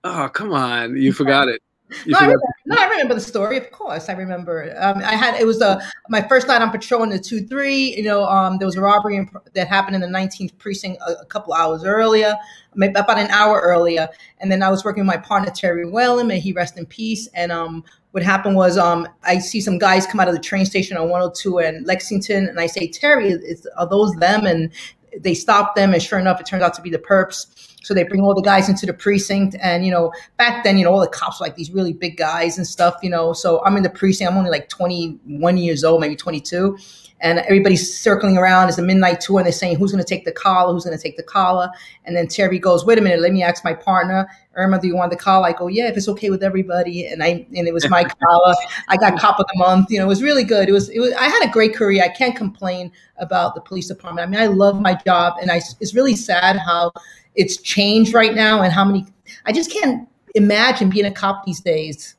Oh, 0.04 0.30
come 0.30 0.54
on! 0.54 0.96
You 0.96 1.12
forgot 1.12 1.50
it. 1.50 1.62
No 2.06 2.18
I, 2.18 2.22
remember, 2.24 2.46
no, 2.66 2.76
I 2.78 2.90
remember 2.90 3.14
the 3.14 3.22
story. 3.22 3.58
Of 3.58 3.72
course, 3.72 4.10
I 4.10 4.14
remember. 4.14 4.76
Um, 4.78 4.98
I 4.98 5.16
had 5.16 5.40
it 5.40 5.46
was 5.46 5.62
uh, 5.62 5.82
my 6.10 6.22
first 6.22 6.48
night 6.48 6.62
on 6.62 6.70
patrol 6.70 7.04
in 7.04 7.10
the 7.10 7.20
two 7.20 7.46
three. 7.48 7.96
You 7.96 8.04
know, 8.04 8.26
um, 8.26 8.58
there 8.58 8.66
was 8.66 8.76
a 8.76 8.82
robbery 8.82 9.16
in, 9.16 9.30
that 9.54 9.68
happened 9.68 9.96
in 9.96 10.02
the 10.02 10.08
19th 10.08 10.58
precinct 10.58 11.02
a, 11.08 11.22
a, 11.22 11.26
couple 11.26 11.54
hours 11.54 11.84
earlier, 11.86 12.36
maybe 12.76 12.94
about 12.94 13.18
an 13.18 13.28
hour 13.28 13.62
earlier. 13.62 14.10
And 14.40 14.52
then 14.52 14.62
I 14.64 14.70
was 14.70 14.84
working 14.84 15.06
with 15.06 15.16
my 15.16 15.22
partner 15.22 15.50
Terry 15.50 15.90
Whalen, 15.90 16.28
may 16.28 16.40
he 16.40 16.52
rest 16.52 16.78
in 16.78 16.86
peace. 16.86 17.28
And 17.34 17.52
um, 17.52 17.86
what 18.12 18.24
happened 18.24 18.56
was 18.56 18.78
um, 18.78 19.08
I 19.24 19.40
see 19.40 19.62
some 19.62 19.78
guys 19.78 20.06
come 20.06 20.20
out 20.20 20.28
of 20.28 20.34
the 20.34 20.42
train 20.42 20.66
station 20.66 20.98
on 20.98 21.10
102 21.10 21.60
and 21.60 21.86
Lexington, 21.86 22.48
and 22.48 22.60
I 22.60 22.68
say, 22.68 22.88
Terry, 22.88 23.30
is, 23.30 23.68
are 23.78 23.88
those 23.88 24.14
them? 24.16 24.46
And 24.46 24.72
they 25.20 25.34
stop 25.34 25.76
them, 25.76 25.94
and 25.94 26.02
sure 26.02 26.20
enough, 26.20 26.40
it 26.40 26.46
turns 26.46 26.64
out 26.64 26.74
to 26.76 26.82
be 26.82 26.90
the 26.90 27.00
perps. 27.00 27.67
So 27.88 27.94
they 27.94 28.04
bring 28.04 28.20
all 28.20 28.36
the 28.36 28.42
guys 28.42 28.68
into 28.68 28.86
the 28.86 28.92
precinct, 28.92 29.56
and 29.62 29.86
you 29.86 29.92
know, 29.92 30.12
back 30.36 30.66
then, 30.66 30.78
you 30.78 30.84
know, 30.84 30.92
all 30.92 31.00
the 31.00 31.08
cops 31.08 31.40
were 31.40 31.46
like 31.46 31.56
these 31.56 31.72
really 31.72 31.94
big 31.94 32.18
guys 32.18 32.58
and 32.58 32.68
stuff, 32.68 32.96
you 33.02 33.10
know. 33.10 33.32
So 33.32 33.64
I'm 33.64 33.78
in 33.78 33.84
the 33.84 33.90
precinct. 33.90 34.30
I'm 34.30 34.38
only 34.38 34.50
like 34.50 34.68
21 34.68 35.56
years 35.56 35.86
old, 35.86 36.02
maybe 36.02 36.18
22, 36.18 36.78
and 37.20 37.40
everybody's 37.40 37.98
circling 37.98 38.38
around. 38.38 38.70
It's 38.70 38.78
a 38.78 38.84
midnight 38.84 39.22
tour, 39.22 39.40
and 39.40 39.46
they're 39.46 39.52
saying 39.52 39.78
who's 39.78 39.92
going 39.92 40.04
to 40.04 40.08
take 40.08 40.26
the 40.26 40.32
collar, 40.32 40.74
who's 40.74 40.86
going 40.86 40.96
to 40.96 41.02
take 41.02 41.18
the 41.18 41.24
collar. 41.24 41.70
And 42.06 42.16
then 42.16 42.28
Terry 42.28 42.60
goes, 42.60 42.86
"Wait 42.86 42.98
a 42.98 43.02
minute, 43.02 43.22
let 43.22 43.34
me 43.34 43.44
ask 43.44 43.64
my 43.64 43.74
partner, 43.74 44.28
Irma, 44.56 44.80
do 44.80 44.88
you 44.88 44.96
want 44.96 45.12
the 45.12 45.18
collar?" 45.18 45.48
I 45.48 45.54
go, 45.54 45.68
"Yeah, 45.68 45.88
if 45.90 45.98
it's 45.98 46.08
okay 46.10 46.30
with 46.30 46.44
everybody." 46.44 47.08
And 47.08 47.24
I 47.24 47.46
and 47.56 47.68
it 47.68 47.74
was 47.74 47.90
my 47.90 48.04
collar. 48.24 48.56
I 48.88 48.98
got 48.98 49.20
cop 49.20 49.40
of 49.40 49.46
the 49.52 49.60
month. 49.60 49.90
You 49.90 50.00
know, 50.00 50.06
it 50.06 50.10
was 50.10 50.22
really 50.22 50.44
good. 50.44 50.70
It 50.70 50.74
was 50.74 50.90
it 50.90 51.00
was. 51.00 51.14
I 51.14 51.26
had 51.26 51.48
a 51.48 51.52
great 51.52 51.76
career. 51.76 52.04
I 52.04 52.10
can't 52.10 52.36
complain 52.36 52.92
about 53.18 53.56
the 53.56 53.62
police 53.62 53.88
department. 53.88 54.28
I 54.28 54.30
mean, 54.30 54.40
I 54.40 54.48
love 54.48 54.80
my 54.80 54.94
job, 54.94 55.36
and 55.42 55.52
I 55.52 55.58
it's 55.80 55.96
really 55.96 56.16
sad 56.16 56.58
how 56.58 56.92
it's 57.36 57.58
changed 57.58 58.14
right 58.14 58.36
now, 58.36 58.62
and 58.62 58.72
how 58.72 58.86
many. 58.86 59.06
I 59.46 59.52
just 59.52 59.72
can't 59.72 60.08
imagine 60.36 60.90
being 60.90 61.06
a 61.06 61.12
cop 61.12 61.46
these 61.46 61.60
days. 61.60 62.16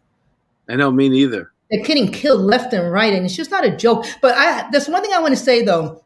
I 0.69 0.77
know, 0.77 0.91
me 0.91 1.09
neither. 1.09 1.53
They're 1.71 1.85
getting 1.85 2.11
killed 2.11 2.41
left 2.41 2.73
and 2.73 2.91
right, 2.91 3.13
and 3.13 3.25
it's 3.25 3.37
just 3.37 3.51
not 3.51 3.65
a 3.65 3.77
joke. 3.77 4.07
But 4.23 4.35
I, 4.37 4.69
there's 4.71 4.89
one 4.89 5.03
thing 5.03 5.13
I 5.13 5.21
want 5.21 5.35
to 5.37 5.41
say 5.41 5.63
though. 5.63 6.03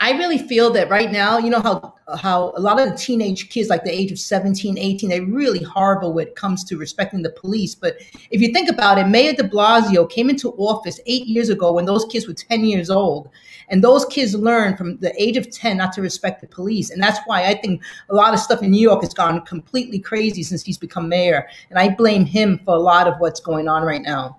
I 0.00 0.12
really 0.12 0.38
feel 0.38 0.70
that 0.70 0.90
right 0.90 1.10
now, 1.10 1.38
you 1.38 1.50
know 1.50 1.60
how 1.60 1.94
how 2.16 2.52
a 2.56 2.60
lot 2.60 2.80
of 2.80 2.88
the 2.88 2.96
teenage 2.96 3.50
kids, 3.50 3.68
like 3.68 3.84
the 3.84 3.90
age 3.90 4.10
of 4.10 4.18
17, 4.18 4.78
18, 4.78 5.10
they're 5.10 5.24
really 5.24 5.62
horrible 5.62 6.12
when 6.14 6.28
it 6.28 6.36
comes 6.36 6.64
to 6.64 6.78
respecting 6.78 7.22
the 7.22 7.30
police. 7.30 7.74
But 7.74 7.98
if 8.30 8.40
you 8.40 8.52
think 8.52 8.70
about 8.70 8.98
it, 8.98 9.08
Mayor 9.08 9.34
de 9.34 9.42
Blasio 9.42 10.08
came 10.08 10.30
into 10.30 10.52
office 10.52 11.00
eight 11.06 11.26
years 11.26 11.50
ago 11.50 11.72
when 11.72 11.84
those 11.84 12.06
kids 12.06 12.26
were 12.26 12.34
10 12.34 12.64
years 12.64 12.88
old. 12.88 13.28
And 13.68 13.84
those 13.84 14.06
kids 14.06 14.34
learned 14.34 14.78
from 14.78 14.96
the 14.98 15.12
age 15.22 15.36
of 15.36 15.50
10 15.50 15.76
not 15.76 15.92
to 15.94 16.02
respect 16.02 16.40
the 16.40 16.46
police. 16.46 16.90
And 16.90 17.02
that's 17.02 17.18
why 17.26 17.44
I 17.44 17.54
think 17.54 17.82
a 18.08 18.14
lot 18.14 18.32
of 18.32 18.40
stuff 18.40 18.62
in 18.62 18.70
New 18.70 18.80
York 18.80 19.02
has 19.02 19.12
gone 19.12 19.42
completely 19.42 19.98
crazy 19.98 20.42
since 20.42 20.62
he's 20.62 20.78
become 20.78 21.08
mayor. 21.08 21.46
And 21.68 21.78
I 21.78 21.94
blame 21.94 22.24
him 22.24 22.60
for 22.64 22.74
a 22.74 22.80
lot 22.80 23.06
of 23.06 23.18
what's 23.18 23.40
going 23.40 23.68
on 23.68 23.82
right 23.82 24.02
now. 24.02 24.38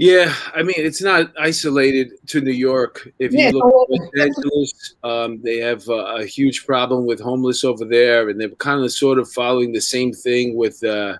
Yeah, 0.00 0.34
I 0.54 0.62
mean 0.62 0.76
it's 0.78 1.02
not 1.02 1.30
isolated 1.38 2.12
to 2.28 2.40
New 2.40 2.52
York. 2.52 3.12
If 3.18 3.34
you 3.34 3.50
look 3.50 3.90
at 3.90 4.00
Los 4.00 4.10
Angeles, 4.18 4.94
um, 5.04 5.42
they 5.42 5.58
have 5.58 5.86
a, 5.90 6.22
a, 6.22 6.24
huge 6.24 6.64
problem 6.64 7.04
with 7.04 7.20
homeless 7.20 7.64
over 7.64 7.84
there, 7.84 8.30
and 8.30 8.40
they're 8.40 8.48
kind 8.48 8.82
of 8.82 8.90
sort 8.92 9.18
of 9.18 9.30
following 9.30 9.72
the 9.72 9.80
same 9.82 10.14
thing 10.14 10.56
with 10.56 10.82
uh, 10.82 11.18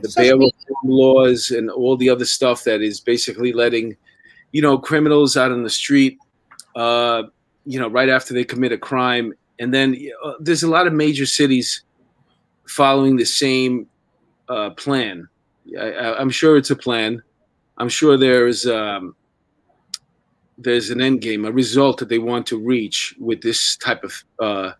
the 0.00 0.12
bail 0.14 0.36
reform 0.36 0.84
laws 0.84 1.52
and 1.52 1.70
all 1.70 1.96
the 1.96 2.10
other 2.10 2.26
stuff 2.26 2.64
that 2.64 2.82
is 2.82 3.00
basically 3.00 3.54
letting, 3.54 3.96
you 4.50 4.60
know, 4.60 4.76
criminals 4.76 5.38
out 5.38 5.50
on 5.50 5.62
the 5.62 5.70
street, 5.70 6.18
uh, 6.76 7.22
you 7.64 7.80
know, 7.80 7.88
right 7.88 8.10
after 8.10 8.34
they 8.34 8.44
commit 8.44 8.72
a 8.72 8.78
crime, 8.78 9.32
and 9.58 9.72
then 9.72 9.96
uh, 10.22 10.34
there's 10.38 10.64
a 10.64 10.68
lot 10.68 10.86
of 10.86 10.92
major 10.92 11.24
cities 11.24 11.82
following 12.66 13.16
the 13.16 13.24
same 13.24 13.86
uh, 14.50 14.68
plan. 14.68 15.26
I, 15.80 16.12
I'm 16.18 16.28
sure 16.28 16.58
it's 16.58 16.70
a 16.70 16.76
plan 16.76 17.22
I'm 17.82 17.88
sure 17.88 18.16
there's 18.16 18.64
um, 18.64 19.16
there's 20.56 20.90
an 20.90 21.00
end 21.00 21.20
game, 21.20 21.44
a 21.44 21.50
result 21.50 21.98
that 21.98 22.08
they 22.08 22.20
want 22.20 22.46
to 22.46 22.56
reach 22.56 23.12
with 23.18 23.42
this 23.42 23.76
type 23.76 24.04
of 24.04 24.24
uh, 24.38 24.72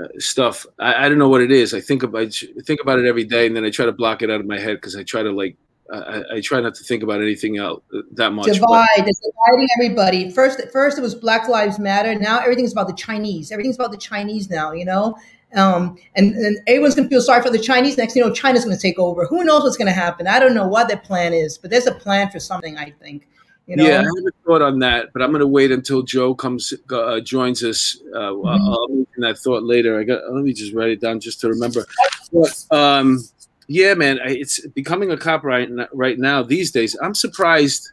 uh, 0.00 0.08
stuff. 0.18 0.66
I, 0.80 1.06
I, 1.06 1.08
don't 1.08 1.18
know 1.18 1.28
what 1.28 1.40
it 1.40 1.52
is. 1.52 1.72
I 1.72 1.80
think 1.80 2.02
about 2.02 2.22
I 2.22 2.62
think 2.62 2.80
about 2.82 2.98
it 2.98 3.06
every 3.06 3.22
day, 3.22 3.46
and 3.46 3.54
then 3.54 3.64
I 3.64 3.70
try 3.70 3.86
to 3.86 3.92
block 3.92 4.22
it 4.22 4.28
out 4.28 4.40
of 4.40 4.46
my 4.46 4.58
head 4.58 4.78
because 4.78 4.96
I 4.96 5.04
try 5.04 5.22
to 5.22 5.30
like 5.30 5.56
I, 5.92 6.22
I, 6.34 6.40
try 6.40 6.60
not 6.60 6.74
to 6.74 6.82
think 6.82 7.04
about 7.04 7.22
anything 7.22 7.58
else 7.58 7.80
uh, 7.96 8.00
that 8.14 8.32
much. 8.32 8.46
Divide, 8.46 8.88
it's 8.96 9.20
dividing 9.20 9.68
everybody. 9.78 10.32
First, 10.32 10.60
first 10.72 10.98
it 10.98 11.00
was 11.00 11.14
Black 11.14 11.46
Lives 11.46 11.78
Matter. 11.78 12.16
Now 12.16 12.40
everything's 12.40 12.72
about 12.72 12.88
the 12.88 12.94
Chinese. 12.94 13.52
Everything's 13.52 13.76
about 13.76 13.92
the 13.92 13.98
Chinese 13.98 14.50
now. 14.50 14.72
You 14.72 14.84
know, 14.84 15.16
um, 15.54 15.96
and, 16.14 16.34
and 16.34 16.58
everyone's 16.66 16.94
going 16.94 17.08
to 17.08 17.14
feel 17.14 17.20
sorry 17.20 17.42
for 17.42 17.50
the 17.50 17.58
Chinese. 17.58 17.96
Next, 17.98 18.16
you 18.16 18.24
know, 18.24 18.32
China's 18.32 18.64
going 18.64 18.76
to 18.76 18.80
take 18.80 18.98
over. 18.98 19.26
Who 19.26 19.44
knows 19.44 19.62
what's 19.62 19.76
going 19.76 19.86
to 19.86 19.92
happen? 19.92 20.26
I 20.26 20.38
don't 20.38 20.54
know 20.54 20.66
what 20.66 20.88
their 20.88 20.96
plan 20.96 21.34
is, 21.34 21.58
but 21.58 21.70
there's 21.70 21.86
a 21.86 21.94
plan 21.94 22.30
for 22.30 22.40
something. 22.40 22.78
I 22.78 22.90
think. 22.90 23.28
You 23.66 23.76
know? 23.76 23.84
Yeah, 23.84 24.00
I 24.00 24.02
have 24.02 24.26
a 24.26 24.32
thought 24.44 24.62
on 24.62 24.80
that, 24.80 25.12
but 25.12 25.22
I'm 25.22 25.30
going 25.30 25.40
to 25.40 25.46
wait 25.46 25.70
until 25.70 26.02
Joe 26.02 26.34
comes 26.34 26.74
uh, 26.90 27.20
joins 27.20 27.62
us. 27.62 27.98
Uh, 28.14 28.18
mm-hmm. 28.18 28.46
I'll 28.46 28.88
mention 28.88 29.20
that 29.20 29.38
thought 29.38 29.62
later. 29.62 29.98
I 29.98 30.04
got. 30.04 30.22
Let 30.32 30.42
me 30.42 30.52
just 30.52 30.74
write 30.74 30.90
it 30.90 31.00
down 31.00 31.20
just 31.20 31.40
to 31.40 31.48
remember. 31.48 31.84
But, 32.32 32.66
um, 32.70 33.20
yeah, 33.68 33.94
man, 33.94 34.18
it's 34.24 34.66
becoming 34.68 35.10
a 35.10 35.16
cop 35.16 35.44
right 35.44 35.68
right 35.92 36.18
now 36.18 36.42
these 36.42 36.72
days. 36.72 36.96
I'm 37.00 37.14
surprised 37.14 37.90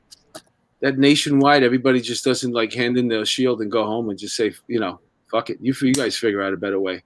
that 0.81 0.97
nationwide 0.97 1.61
everybody 1.61 1.99
just 1.99 2.23
doesn't 2.23 2.53
like 2.53 2.73
hand 2.73 2.97
in 2.97 3.09
their 3.09 3.25
shield 3.25 3.61
and 3.61 3.69
go 3.69 3.85
home 3.85 4.09
and 4.09 4.17
just 4.17 4.35
say, 4.35 4.53
you 4.67 4.79
know, 4.79 4.99
fuck 5.29 5.49
it. 5.49 5.59
You 5.61 5.73
you 5.81 5.93
guys 5.93 6.17
figure 6.17 6.41
out 6.41 6.53
a 6.53 6.57
better 6.57 6.79
way 6.79 7.03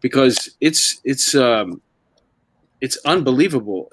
because 0.00 0.56
it's 0.60 1.00
it's 1.04 1.34
um, 1.34 1.80
it's 2.80 2.98
unbelievable. 3.04 3.90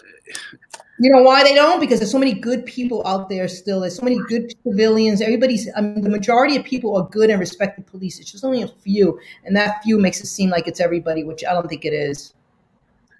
You 0.99 1.11
know 1.11 1.23
why 1.23 1.43
they 1.43 1.55
don't? 1.55 1.79
Because 1.79 1.99
there's 1.99 2.11
so 2.11 2.19
many 2.19 2.33
good 2.33 2.65
people 2.65 3.05
out 3.07 3.27
there 3.27 3.47
still. 3.47 3.79
There's 3.81 3.95
so 3.95 4.03
many 4.03 4.19
good 4.29 4.53
civilians. 4.63 5.21
Everybody's, 5.21 5.67
I 5.75 5.81
mean, 5.81 6.01
the 6.01 6.09
majority 6.09 6.55
of 6.55 6.63
people 6.63 6.95
are 6.95 7.09
good 7.09 7.29
and 7.29 7.39
respect 7.39 7.77
the 7.77 7.83
police. 7.83 8.19
It's 8.19 8.31
just 8.31 8.45
only 8.45 8.61
a 8.61 8.67
few, 8.67 9.19
and 9.43 9.55
that 9.55 9.83
few 9.83 9.99
makes 9.99 10.21
it 10.21 10.27
seem 10.27 10.49
like 10.49 10.67
it's 10.67 10.79
everybody, 10.79 11.23
which 11.23 11.43
I 11.43 11.53
don't 11.53 11.67
think 11.67 11.83
it 11.83 11.93
is. 11.93 12.33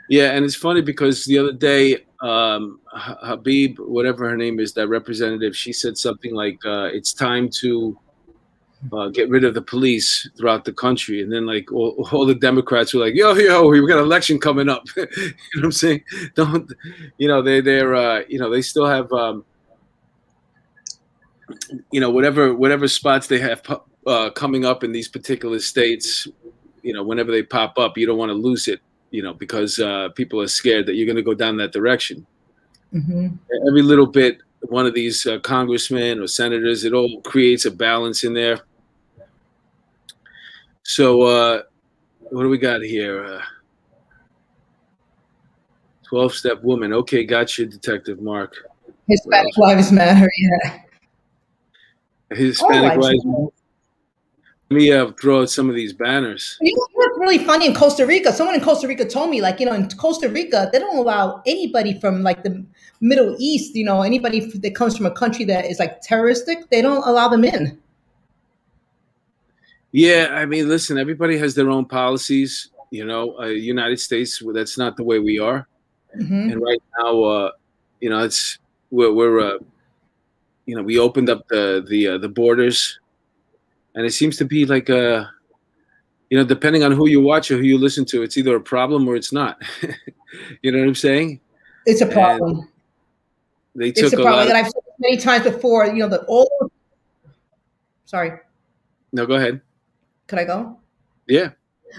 Yeah, 0.10 0.32
and 0.32 0.46
it's 0.46 0.56
funny 0.56 0.82
because 0.82 1.26
the 1.26 1.40
other 1.40 1.52
day, 1.52 2.06
um, 2.22 2.80
Habib, 2.92 3.80
whatever 3.80 4.30
her 4.30 4.38
name 4.38 4.60
is, 4.60 4.74
that 4.74 4.88
representative, 4.88 5.56
she 5.56 5.74
said 5.74 5.98
something 5.98 6.34
like, 6.36 6.64
uh, 6.66 6.90
"It's 6.94 7.14
time 7.14 7.50
to 7.62 7.98
uh, 8.92 9.08
get 9.10 9.30
rid 9.30 9.44
of 9.44 9.54
the 9.54 9.62
police 9.62 10.30
throughout 10.38 10.66
the 10.66 10.74
country. 10.74 11.22
And 11.22 11.32
then 11.32 11.46
like 11.46 11.72
all, 11.72 12.08
all 12.12 12.26
the 12.26 12.36
Democrats 12.36 12.94
were 12.94 13.02
like, 13.02 13.16
yo, 13.16 13.34
yo, 13.34 13.68
we 13.68 13.86
got 13.88 14.00
an 14.00 14.04
election 14.04 14.40
coming 14.40 14.70
up. 14.70 14.84
you 14.96 15.06
know 15.06 15.34
what 15.56 15.66
I'm 15.66 15.72
saying? 15.72 16.04
Don't, 16.36 16.72
you 17.18 17.28
know, 17.28 17.42
they, 17.42 17.62
they're, 17.62 17.96
uh, 17.96 18.22
you 18.28 18.40
know, 18.40 18.50
they 18.50 18.62
still 18.62 18.88
have, 18.88 19.12
um, 19.14 19.46
you 21.92 22.00
know, 22.00 22.10
whatever, 22.10 22.54
whatever 22.54 22.88
spots 22.88 23.28
they 23.28 23.40
have 23.40 23.62
uh, 24.06 24.30
coming 24.32 24.66
up 24.66 24.84
in 24.84 24.92
these 24.92 25.08
particular 25.08 25.60
states, 25.60 26.28
you 26.82 26.94
know, 26.94 27.04
whenever 27.04 27.32
they 27.32 27.44
pop 27.44 27.78
up, 27.78 27.98
you 27.98 28.06
don't 28.06 28.18
want 28.18 28.30
to 28.30 28.34
lose 28.34 28.68
it, 28.68 28.82
you 29.12 29.24
know, 29.24 29.34
because 29.34 29.80
uh, 29.80 30.10
people 30.16 30.42
are 30.42 30.48
scared 30.48 30.86
that 30.86 30.96
you're 30.96 31.06
going 31.06 31.16
to 31.16 31.22
go 31.22 31.34
down 31.34 31.58
that 31.58 31.72
direction. 31.72 32.26
Mm-hmm. 32.94 33.28
Every 33.68 33.82
little 33.82 34.06
bit, 34.06 34.40
one 34.64 34.86
of 34.86 34.94
these 34.94 35.26
uh, 35.26 35.40
congressmen 35.40 36.20
or 36.20 36.28
senators, 36.28 36.84
it 36.84 36.94
all 36.94 37.22
creates 37.22 37.66
a 37.66 37.72
balance 37.72 38.24
in 38.24 38.34
there. 38.34 38.62
So, 40.84 41.22
uh, 41.22 41.62
what 42.20 42.44
do 42.44 42.50
we 42.50 42.58
got 42.58 42.82
here? 42.82 43.24
Uh, 43.24 43.42
12 46.10 46.34
step 46.34 46.64
woman. 46.64 46.94
Okay, 46.94 47.24
got 47.24 47.58
you, 47.58 47.66
Detective 47.66 48.22
Mark. 48.22 48.56
Hispanic 49.08 49.58
Lives 49.58 49.92
Matter, 49.92 50.30
yeah. 50.38 50.80
Hispanic 52.32 52.98
Lives 53.02 53.26
Matter. 53.26 53.48
Let 54.70 54.78
me 54.78 54.92
uh, 54.92 55.12
throw 55.22 55.42
out 55.42 55.50
some 55.50 55.70
of 55.70 55.76
these 55.76 55.94
banners. 55.94 56.58
You 56.60 56.74
know 56.76 56.88
what's 56.94 57.20
really 57.20 57.38
funny 57.38 57.68
in 57.68 57.76
Costa 57.76 58.06
Rica? 58.06 58.34
Someone 58.34 58.56
in 58.56 58.62
Costa 58.62 58.88
Rica 58.88 59.06
told 59.06 59.30
me, 59.30 59.42
like, 59.42 59.60
you 59.60 59.66
know, 59.66 59.74
in 59.74 59.88
Costa 59.90 60.30
Rica, 60.30 60.70
they 60.72 60.80
don't 60.80 60.98
allow 60.98 61.42
anybody 61.46 62.00
from 62.00 62.24
like 62.24 62.44
the 62.44 62.66
Middle 63.00 63.36
East, 63.38 63.76
you 63.76 63.86
know, 63.86 64.02
anybody 64.02 64.40
that 64.40 64.76
comes 64.76 64.98
from 64.98 65.06
a 65.06 65.12
country 65.12 65.46
that 65.46 65.66
is 65.66 65.80
like 65.80 66.02
terroristic, 66.02 66.70
they 66.70 66.82
don't 66.82 67.06
allow 67.06 67.28
them 67.28 67.44
in. 67.44 67.78
Yeah, 69.94 70.30
I 70.32 70.48
mean, 70.48 70.68
listen, 70.68 70.98
everybody 70.98 71.38
has 71.38 71.54
their 71.54 71.70
own 71.70 71.86
policies. 71.86 72.70
You 72.90 73.06
know, 73.06 73.40
uh, 73.40 73.46
United 73.46 74.00
States, 74.00 74.42
that's 74.54 74.78
not 74.78 74.98
the 74.98 75.04
way 75.04 75.20
we 75.20 75.38
are. 75.40 75.68
Mm-hmm. 76.20 76.52
And 76.52 76.62
right 76.62 76.82
now, 77.00 77.24
uh, 77.24 77.52
you 78.02 78.10
know, 78.10 78.24
it's 78.24 78.58
we're, 78.90 79.14
we're 79.14 79.40
uh, 79.40 79.60
you 80.66 80.76
know, 80.76 80.82
we 80.82 80.98
opened 80.98 81.30
up 81.30 81.48
the 81.48 81.86
the 81.88 82.08
uh, 82.08 82.18
the 82.18 82.28
borders, 82.28 83.00
and 83.94 84.06
it 84.06 84.14
seems 84.14 84.36
to 84.38 84.46
be 84.46 84.66
like 84.66 84.90
a, 84.90 85.16
uh, 85.16 85.28
you 86.32 86.40
know, 86.40 86.44
depending 86.44 86.84
on 86.84 86.92
who 86.92 87.08
you 87.08 87.22
watch 87.22 87.52
or 87.52 87.58
who 87.58 87.64
you 87.64 87.78
listen 87.78 88.04
to, 88.06 88.24
it's 88.24 88.36
either 88.36 88.56
a 88.56 88.62
problem 88.62 89.08
or 89.08 89.16
it's 89.16 89.32
not. 89.32 89.62
you 90.64 90.72
know 90.72 90.80
what 90.80 90.88
I'm 90.88 90.96
saying? 90.96 91.40
It's 91.86 92.02
a 92.02 92.08
problem. 92.08 92.68
And 93.76 93.84
they 93.84 93.92
took 93.92 94.06
it's 94.06 94.14
a 94.14 94.18
problem 94.18 94.48
that 94.48 94.56
I've 94.56 94.66
said 94.66 94.84
many 95.00 95.18
times 95.18 95.44
before. 95.44 95.86
You 95.86 96.00
know, 96.00 96.10
the 96.10 96.26
old. 96.26 96.72
Sorry. 98.06 98.40
No, 99.12 99.28
go 99.28 99.36
ahead. 99.36 99.62
Could 100.34 100.40
I 100.40 100.46
go? 100.46 100.80
Yeah. 101.28 101.50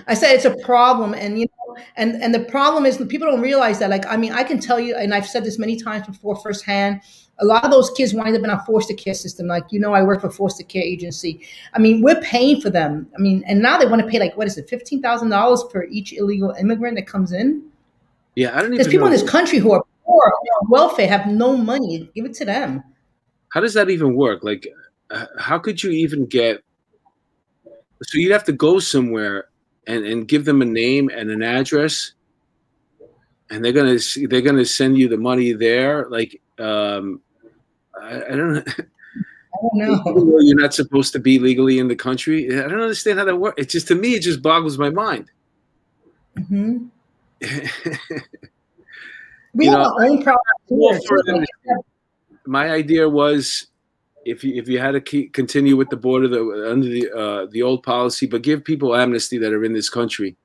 I 0.08 0.14
said 0.14 0.34
it's 0.34 0.44
a 0.44 0.56
problem, 0.64 1.14
and 1.14 1.38
you 1.38 1.46
know, 1.46 1.76
and 1.94 2.20
and 2.20 2.34
the 2.34 2.40
problem 2.40 2.84
is 2.84 2.96
people 2.96 3.30
don't 3.30 3.40
realize 3.40 3.78
that. 3.78 3.90
Like, 3.90 4.04
I 4.06 4.16
mean, 4.16 4.32
I 4.32 4.42
can 4.42 4.58
tell 4.58 4.80
you, 4.80 4.96
and 4.96 5.14
I've 5.14 5.28
said 5.28 5.44
this 5.44 5.56
many 5.56 5.76
times 5.76 6.04
before 6.08 6.34
firsthand. 6.34 7.00
A 7.38 7.44
lot 7.44 7.64
of 7.64 7.70
those 7.70 7.90
kids 7.90 8.12
wind 8.12 8.36
up 8.36 8.42
in 8.42 8.50
our 8.50 8.64
foster 8.66 8.92
care 8.94 9.14
system. 9.14 9.46
Like, 9.46 9.62
you 9.70 9.78
know, 9.78 9.92
I 9.92 10.02
work 10.02 10.20
for 10.20 10.30
foster 10.30 10.64
care 10.64 10.82
agency. 10.82 11.46
I 11.74 11.78
mean, 11.78 12.02
we're 12.02 12.20
paying 12.22 12.60
for 12.60 12.70
them. 12.70 13.06
I 13.16 13.20
mean, 13.20 13.44
and 13.46 13.62
now 13.62 13.78
they 13.78 13.86
want 13.86 14.02
to 14.02 14.08
pay 14.08 14.18
like 14.18 14.36
what 14.36 14.48
is 14.48 14.58
it, 14.58 14.68
fifteen 14.68 15.00
thousand 15.00 15.28
dollars 15.28 15.62
for 15.70 15.84
each 15.84 16.12
illegal 16.12 16.50
immigrant 16.58 16.96
that 16.96 17.06
comes 17.06 17.30
in? 17.30 17.62
Yeah, 18.34 18.48
I 18.48 18.62
don't 18.62 18.74
even. 18.74 18.78
There's 18.78 18.88
people 18.88 19.06
know. 19.06 19.14
in 19.14 19.20
this 19.20 19.30
country 19.30 19.58
who 19.58 19.70
are 19.70 19.84
poor, 20.04 20.32
on 20.60 20.70
welfare, 20.70 21.06
have 21.06 21.28
no 21.28 21.56
money. 21.56 22.10
Give 22.16 22.24
it 22.24 22.34
to 22.34 22.44
them. 22.44 22.82
How 23.50 23.60
does 23.60 23.74
that 23.74 23.90
even 23.90 24.16
work? 24.16 24.42
Like, 24.42 24.66
how 25.38 25.60
could 25.60 25.84
you 25.84 25.92
even 25.92 26.26
get 26.26 26.64
so 28.06 28.18
you'd 28.18 28.32
have 28.32 28.44
to 28.44 28.52
go 28.52 28.78
somewhere 28.78 29.48
and, 29.86 30.04
and 30.04 30.28
give 30.28 30.44
them 30.44 30.62
a 30.62 30.64
name 30.64 31.10
and 31.14 31.30
an 31.30 31.42
address 31.42 32.12
and 33.50 33.64
they're 33.64 33.72
gonna 33.72 33.98
they're 34.28 34.40
gonna 34.40 34.64
send 34.64 34.96
you 34.96 35.08
the 35.08 35.16
money 35.16 35.52
there 35.52 36.08
like 36.08 36.40
um 36.58 37.20
i, 38.00 38.16
I 38.16 38.30
don't 38.30 38.54
know 38.54 38.62
I 39.54 39.78
don't 39.78 40.04
know. 40.04 40.38
You're 40.40 40.60
not 40.60 40.74
supposed 40.74 41.12
to 41.12 41.18
be 41.18 41.38
legally 41.38 41.78
in 41.78 41.88
the 41.88 41.96
country. 41.96 42.46
I 42.58 42.62
don't 42.62 42.80
understand 42.80 43.18
how 43.18 43.24
that 43.24 43.36
works. 43.36 43.62
It 43.62 43.68
just 43.68 43.88
to 43.88 43.94
me, 43.94 44.14
it 44.14 44.20
just 44.20 44.42
boggles 44.42 44.78
my 44.78 44.90
mind. 44.90 45.30
Mm-hmm. 46.36 46.86
we 49.54 49.66
you 49.66 49.70
have 49.70 49.78
know, 49.78 49.94
our 49.94 50.04
own 50.04 50.22
problem. 50.22 51.44
My 52.46 52.70
idea 52.70 53.08
was 53.08 53.68
if 54.24 54.44
you 54.44 54.54
if 54.54 54.68
you 54.68 54.78
had 54.78 54.92
to 54.92 55.00
keep, 55.00 55.32
continue 55.32 55.76
with 55.76 55.90
the 55.90 55.96
border 55.96 56.28
the, 56.28 56.68
under 56.70 56.88
the 56.88 57.10
uh, 57.12 57.46
the 57.50 57.62
old 57.62 57.82
policy, 57.82 58.26
but 58.26 58.42
give 58.42 58.64
people 58.64 58.94
amnesty 58.94 59.38
that 59.38 59.52
are 59.52 59.64
in 59.64 59.72
this 59.72 59.90
country, 59.90 60.36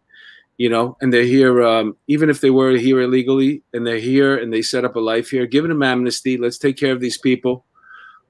you 0.57 0.69
know, 0.69 0.97
and 1.01 1.13
they're 1.13 1.23
here, 1.23 1.63
um, 1.63 1.95
even 2.07 2.29
if 2.29 2.41
they 2.41 2.49
were 2.49 2.71
here 2.71 3.01
illegally, 3.01 3.63
and 3.73 3.85
they're 3.85 3.99
here 3.99 4.37
and 4.37 4.51
they 4.51 4.61
set 4.61 4.85
up 4.85 4.95
a 4.95 4.99
life 4.99 5.29
here, 5.29 5.45
giving 5.45 5.69
them 5.69 5.83
amnesty. 5.83 6.37
Let's 6.37 6.57
take 6.57 6.77
care 6.77 6.91
of 6.91 6.99
these 6.99 7.17
people, 7.17 7.65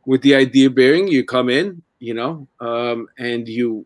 with 0.06 0.22
the 0.22 0.36
idea 0.36 0.70
bearing 0.70 1.08
you 1.08 1.24
come 1.24 1.50
in, 1.50 1.82
you 2.00 2.14
know, 2.14 2.48
um, 2.60 3.08
and 3.18 3.48
you, 3.48 3.86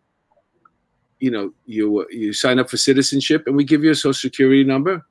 you 1.20 1.32
know, 1.32 1.54
you 1.66 2.06
you 2.10 2.34
sign 2.34 2.60
up 2.60 2.70
for 2.70 2.78
citizenship, 2.78 3.44
and 3.48 3.56
we 3.56 3.64
give 3.64 3.84
you 3.84 3.92
a 3.92 3.96
social 3.96 4.14
security 4.14 4.64
number, 4.64 5.06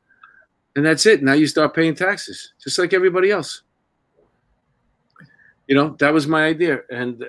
and 0.76 0.84
that's 0.84 1.06
it. 1.06 1.22
Now 1.22 1.32
you 1.32 1.46
start 1.46 1.74
paying 1.74 1.94
taxes, 1.94 2.52
just 2.62 2.78
like 2.78 2.92
everybody 2.92 3.30
else 3.30 3.62
you 5.68 5.74
know 5.74 5.96
that 5.98 6.12
was 6.12 6.26
my 6.26 6.44
idea 6.44 6.80
and 6.90 7.24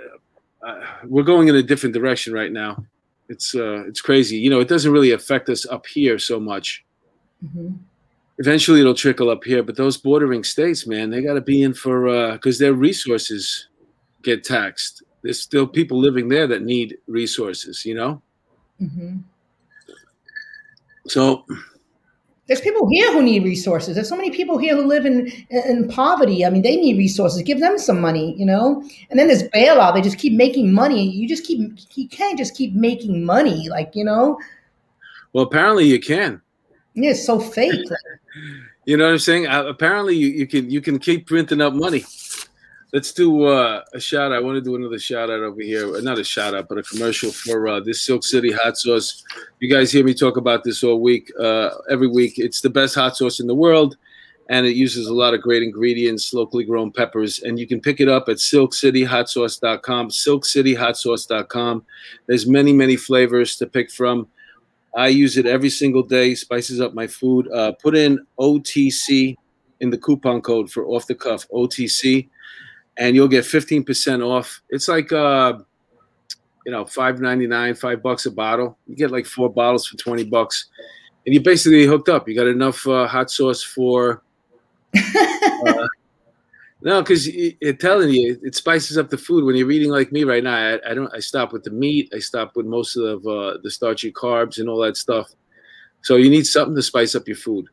uh, 0.66 0.82
we're 1.06 1.24
going 1.24 1.48
in 1.48 1.56
a 1.56 1.64
different 1.64 1.94
direction 1.94 2.34
right 2.34 2.52
now. 2.52 2.84
It's 3.30 3.56
uh 3.56 3.84
it's 3.88 4.02
crazy. 4.02 4.38
You 4.38 4.50
know 4.50 4.60
it 4.60 4.68
doesn't 4.68 4.92
really 4.92 5.12
affect 5.12 5.50
us 5.50 5.66
up 5.66 5.86
here 5.88 6.20
so 6.20 6.40
much. 6.40 6.84
Mm-hmm. 7.44 7.76
eventually 8.40 8.80
it'll 8.80 8.94
trickle 8.94 9.30
up 9.30 9.44
here 9.44 9.62
but 9.62 9.76
those 9.76 9.98
bordering 9.98 10.46
states 10.46 10.88
man 10.88 11.10
they 11.10 11.22
got 11.22 11.34
to 11.34 11.42
be 11.42 11.62
in 11.62 11.74
for 11.74 12.08
uh 12.08 12.32
because 12.34 12.58
their 12.58 12.74
resources 12.74 13.68
get 14.24 14.46
taxed. 14.46 15.04
There's 15.24 15.42
still 15.42 15.68
people 15.68 16.00
living 16.00 16.30
there 16.30 16.48
that 16.48 16.62
need 16.64 16.98
resources 17.08 17.86
you 17.86 17.96
know? 17.96 18.22
Mm-hmm. 18.82 19.18
so 21.08 21.46
there's 22.48 22.60
people 22.60 22.88
here 22.90 23.12
who 23.14 23.24
need 23.24 23.44
resources. 23.44 23.96
There's 23.96 24.10
so 24.10 24.18
many 24.18 24.30
people 24.30 24.58
here 24.58 24.76
who 24.76 24.86
live 24.86 25.06
in 25.06 25.32
in 25.50 25.88
poverty. 25.88 26.46
I 26.46 26.50
mean, 26.50 26.62
they 26.62 26.76
need 26.76 26.98
resources. 26.98 27.42
Give 27.42 27.60
them 27.60 27.78
some 27.78 28.02
money, 28.02 28.36
you 28.38 28.46
know. 28.46 28.84
And 29.10 29.18
then 29.18 29.28
there's 29.28 29.44
bailout. 29.44 29.94
They 29.94 30.02
just 30.02 30.18
keep 30.18 30.34
making 30.34 30.74
money. 30.74 31.10
You 31.10 31.28
just 31.28 31.46
keep 31.46 31.60
you 31.96 32.08
can't 32.10 32.38
just 32.38 32.56
keep 32.56 32.74
making 32.74 33.26
money, 33.26 33.70
like 33.70 33.92
you 33.96 34.04
know. 34.04 34.40
Well, 35.32 35.46
apparently 35.46 35.86
you 35.86 36.00
can. 36.00 36.42
Yeah, 36.96 37.12
it's 37.12 37.26
so 37.26 37.40
fake. 37.40 37.88
you 38.86 38.98
know 38.98 39.06
what 39.06 39.14
I'm 39.14 39.20
saying? 39.20 39.48
Uh, 39.48 39.64
apparently 39.66 40.16
you, 40.16 40.28
you 40.28 40.48
can 40.48 40.70
you 40.70 40.82
can 40.82 41.00
keep 41.00 41.28
printing 41.28 41.62
up 41.62 41.74
money 41.74 42.04
let's 42.94 43.12
do 43.12 43.46
uh, 43.46 43.84
a 43.94 44.00
shout 44.00 44.32
out. 44.32 44.38
I 44.38 44.40
want 44.40 44.56
to 44.56 44.62
do 44.62 44.76
another 44.76 45.00
shout 45.00 45.32
out 45.32 45.42
over 45.42 45.62
here. 45.62 46.00
Not 46.02 46.20
a 46.20 46.24
shout 46.24 46.54
out, 46.54 46.70
but 46.70 46.78
a 46.78 46.84
commercial 46.84 47.32
for 47.32 47.68
uh, 47.68 47.80
this 47.80 48.02
Silk 48.02 48.24
City 48.24 48.52
hot 48.52 48.78
sauce. 48.78 49.24
You 49.60 49.68
guys 49.68 49.92
hear 49.92 50.06
me 50.06 50.14
talk 50.14 50.38
about 50.38 50.64
this 50.64 50.84
all 50.84 51.02
week, 51.02 51.32
uh, 51.40 51.72
every 51.90 52.08
week. 52.08 52.38
It's 52.38 52.62
the 52.62 52.70
best 52.70 52.96
hot 52.96 53.18
sauce 53.18 53.40
in 53.40 53.48
the 53.48 53.56
world, 53.56 53.98
and 54.48 54.68
it 54.68 54.76
uses 54.76 55.08
a 55.08 55.14
lot 55.14 55.34
of 55.34 55.42
great 55.42 55.64
ingredients, 55.64 56.34
locally 56.34 56.64
grown 56.64 56.92
peppers. 56.92 57.42
And 57.42 57.60
you 57.60 57.66
can 57.66 57.82
pick 57.82 58.00
it 58.00 58.08
up 58.08 58.30
at 58.30 58.38
silkcityhotsauce.com. 58.38 60.10
Silkcityhotsauce.com. 60.10 61.86
There's 62.28 62.48
many, 62.48 62.74
many 62.74 62.96
flavors 62.96 63.58
to 63.58 63.66
pick 63.66 63.92
from. 63.92 64.28
I 64.96 65.08
use 65.08 65.38
it 65.38 65.48
every 65.48 65.72
single 65.72 66.04
day, 66.04 66.36
spices 66.36 66.80
up 66.80 66.94
my 66.94 67.08
food. 67.08 67.52
Uh, 67.52 67.72
put 67.72 67.96
in 67.96 68.24
OTC 68.40 69.36
in 69.80 69.90
the 69.90 69.98
coupon 69.98 70.40
code 70.40 70.70
for 70.70 70.86
off 70.86 71.08
the 71.08 71.16
cuff, 71.16 71.48
OTC 71.50 72.30
and 72.98 73.16
you'll 73.16 73.28
get 73.28 73.46
15% 73.46 74.26
off. 74.26 74.62
It's 74.70 74.88
like 74.88 75.12
uh 75.12 75.60
you 76.66 76.72
know, 76.72 76.86
5.99, 76.86 77.78
5 77.78 78.02
bucks 78.04 78.26
a 78.26 78.32
bottle. 78.32 78.78
You 78.88 78.96
get 78.96 79.12
like 79.12 79.26
four 79.26 79.50
bottles 79.50 79.86
for 79.86 79.98
20 79.98 80.24
bucks. 80.26 80.68
And 81.26 81.34
you're 81.34 81.44
basically 81.44 81.86
hooked 81.86 82.08
up. 82.08 82.28
You 82.28 82.36
got 82.36 82.48
enough 82.48 82.88
uh, 82.88 83.06
hot 83.06 83.30
sauce 83.30 83.62
for 83.62 84.24
uh, 84.96 85.88
No, 86.84 87.02
because 87.02 87.30
it 87.32 87.80
telling 87.80 88.10
you 88.10 88.38
it 88.44 88.56
spices 88.56 88.98
up 88.98 89.10
the 89.10 89.18
food. 89.18 89.46
When 89.46 89.56
you're 89.56 89.72
eating 89.72 89.90
like 89.90 90.12
me 90.12 90.26
right 90.26 90.44
now, 90.44 90.56
I, 90.56 90.92
I 90.92 90.94
don't. 90.94 91.10
I 91.16 91.20
stop 91.20 91.54
with 91.54 91.64
the 91.64 91.72
meat. 91.72 92.12
I 92.14 92.20
stop 92.20 92.58
with 92.58 92.66
most 92.66 92.98
of 92.98 93.26
uh, 93.26 93.58
the 93.64 93.72
starchy 93.72 94.12
carbs 94.12 94.60
and 94.60 94.68
all 94.68 94.80
that 94.82 94.98
stuff. 94.98 95.32
So 96.02 96.18
you 96.18 96.30
need 96.30 96.46
something 96.46 96.76
to 96.76 96.82
spice 96.82 97.16
up 97.16 97.26
your 97.26 97.38
food. 97.38 97.68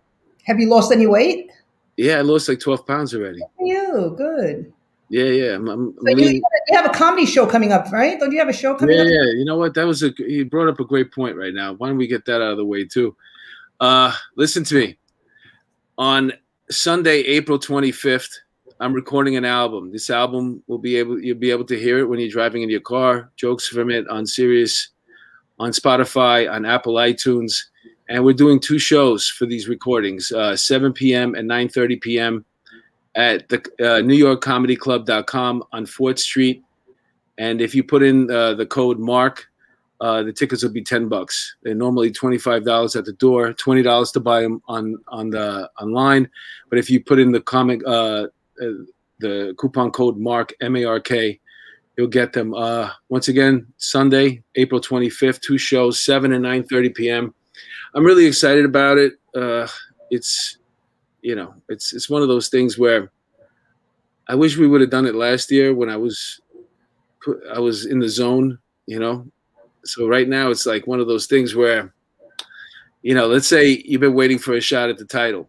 Have 0.45 0.61
you 0.61 0.69
lost 0.69 0.93
any 0.93 1.09
weight? 1.09 1.51
Yeah, 1.97 2.19
I 2.19 2.21
lost 2.21 2.49
like 2.49 2.61
12 2.61 2.87
pounds 2.87 3.13
already. 3.13 3.41
You 3.59 4.15
good? 4.17 4.73
Yeah, 5.11 5.25
yeah. 5.25 5.55
I'm, 5.57 5.69
I'm 5.69 5.95
so 6.01 6.17
you, 6.17 6.41
you, 6.69 6.77
have 6.77 6.87
a 6.87 6.91
comedy 6.91 7.27
show 7.27 7.45
coming 7.45 7.73
up, 7.73 7.91
right? 7.91 8.19
Don't 8.19 8.31
you 8.31 8.39
have 8.39 8.49
a 8.49 8.53
show 8.53 8.77
coming 8.77 8.97
yeah, 8.97 9.03
up? 9.03 9.09
Yeah, 9.11 9.33
You 9.33 9.45
know 9.45 9.57
what? 9.57 9.75
That 9.75 9.85
was 9.85 10.05
a. 10.05 10.15
He 10.17 10.45
brought 10.45 10.69
up 10.69 10.79
a 10.79 10.85
great 10.85 11.13
point 11.13 11.37
right 11.37 11.53
now. 11.53 11.73
Why 11.73 11.89
don't 11.89 11.97
we 11.97 12.07
get 12.07 12.25
that 12.27 12.37
out 12.37 12.53
of 12.53 12.57
the 12.57 12.65
way 12.65 12.85
too? 12.85 13.17
Uh, 13.81 14.15
listen 14.37 14.63
to 14.65 14.75
me. 14.77 14.99
On 15.99 16.33
Sunday, 16.71 17.23
April 17.23 17.59
25th, 17.59 18.31
I'm 18.79 18.93
recording 18.93 19.35
an 19.35 19.45
album. 19.45 19.91
This 19.91 20.11
album 20.11 20.63
will 20.69 20.79
be 20.79 20.95
able 20.95 21.21
you'll 21.21 21.37
be 21.37 21.51
able 21.51 21.67
to 21.67 21.79
hear 21.79 21.99
it 21.99 22.09
when 22.09 22.21
you're 22.21 22.31
driving 22.31 22.63
in 22.63 22.71
your 22.71 22.81
car. 22.81 23.33
Jokes 23.35 23.67
from 23.67 23.91
it 23.91 24.07
on 24.09 24.27
Sirius, 24.27 24.91
on 25.59 25.73
Spotify, 25.73 26.49
on 26.49 26.65
Apple 26.65 26.95
iTunes, 26.95 27.65
and 28.09 28.25
we're 28.25 28.33
doing 28.33 28.61
two 28.61 28.79
shows 28.79 29.29
for 29.29 29.45
these 29.45 29.69
recordings: 29.69 30.31
uh, 30.31 30.57
7 30.57 30.93
p.m. 30.93 31.35
and 31.35 31.51
9:30 31.51 32.01
p.m. 32.01 32.45
at 33.15 33.49
the 33.49 33.59
uh, 33.81 34.01
NewYorkComedyClub.com 34.03 35.65
on 35.73 35.87
Fourth 35.87 36.19
Street. 36.19 36.63
And 37.39 37.61
if 37.61 37.75
you 37.75 37.83
put 37.83 38.03
in 38.03 38.31
uh, 38.31 38.55
the 38.55 38.67
code 38.67 38.99
Mark, 38.99 39.47
uh, 40.01 40.23
the 40.23 40.33
tickets 40.33 40.63
will 40.63 40.73
be 40.73 40.83
ten 40.83 41.09
bucks. 41.09 41.57
They're 41.63 41.75
normally 41.75 42.11
twenty 42.11 42.39
five 42.39 42.65
dollars 42.65 42.97
at 42.97 43.05
the 43.05 43.13
door, 43.15 43.53
twenty 43.53 43.83
dollars 43.83 44.13
to 44.13 44.21
buy 44.21 44.43
them 44.43 44.63
on 44.67 44.97
on 45.09 45.31
the 45.31 45.69
online. 45.81 46.29
But 46.69 46.79
if 46.79 46.89
you 46.89 47.03
put 47.03 47.19
in 47.19 47.33
the 47.33 47.41
comic 47.41 47.83
uh, 47.87 48.27
uh, 48.63 48.85
the 49.19 49.55
coupon 49.59 49.91
code 49.91 50.17
Mark 50.17 50.55
M 50.61 50.77
A 50.77 50.85
R 50.85 51.01
K, 51.01 51.39
you'll 51.97 52.07
get 52.07 52.33
them. 52.33 52.55
Uh, 52.55 52.91
once 53.11 53.29
again, 53.29 53.67
Sunday, 53.77 54.43
April 54.55 54.81
twenty 54.81 55.11
fifth, 55.11 55.43
two 55.43 55.59
shows, 55.59 56.03
seven 56.03 56.33
and 56.33 56.43
nine 56.43 56.65
thirty 56.65 56.89
p.m. 56.89 57.35
I'm 57.95 58.05
really 58.05 58.25
excited 58.25 58.65
about 58.65 58.97
it. 58.97 59.15
Uh, 59.35 59.67
it's 60.11 60.57
you 61.23 61.35
know, 61.35 61.55
it's 61.69 61.93
it's 61.93 62.11
one 62.11 62.23
of 62.23 62.29
those 62.29 62.49
things 62.49 62.79
where 62.79 63.11
I 64.29 64.35
wish 64.35 64.57
we 64.57 64.69
would 64.69 64.81
have 64.81 64.91
done 64.91 65.07
it 65.07 65.15
last 65.15 65.51
year 65.51 65.75
when 65.75 65.89
I 65.89 65.97
was 65.97 66.41
I 67.53 67.59
was 67.59 67.87
in 67.87 67.99
the 67.99 68.09
zone, 68.09 68.59
you 68.87 68.99
know, 68.99 69.27
so 69.85 70.09
right 70.09 70.29
now 70.29 70.51
it's 70.51 70.67
like 70.67 70.87
one 70.87 71.01
of 71.01 71.07
those 71.07 71.27
things 71.27 71.55
where, 71.55 71.93
you 73.03 73.15
know, 73.15 73.27
let's 73.27 73.47
say 73.47 73.83
you've 73.85 74.01
been 74.01 74.15
waiting 74.15 74.39
for 74.39 74.55
a 74.55 74.61
shot 74.61 74.91
at 74.91 74.99
the 74.99 75.05
title, 75.05 75.49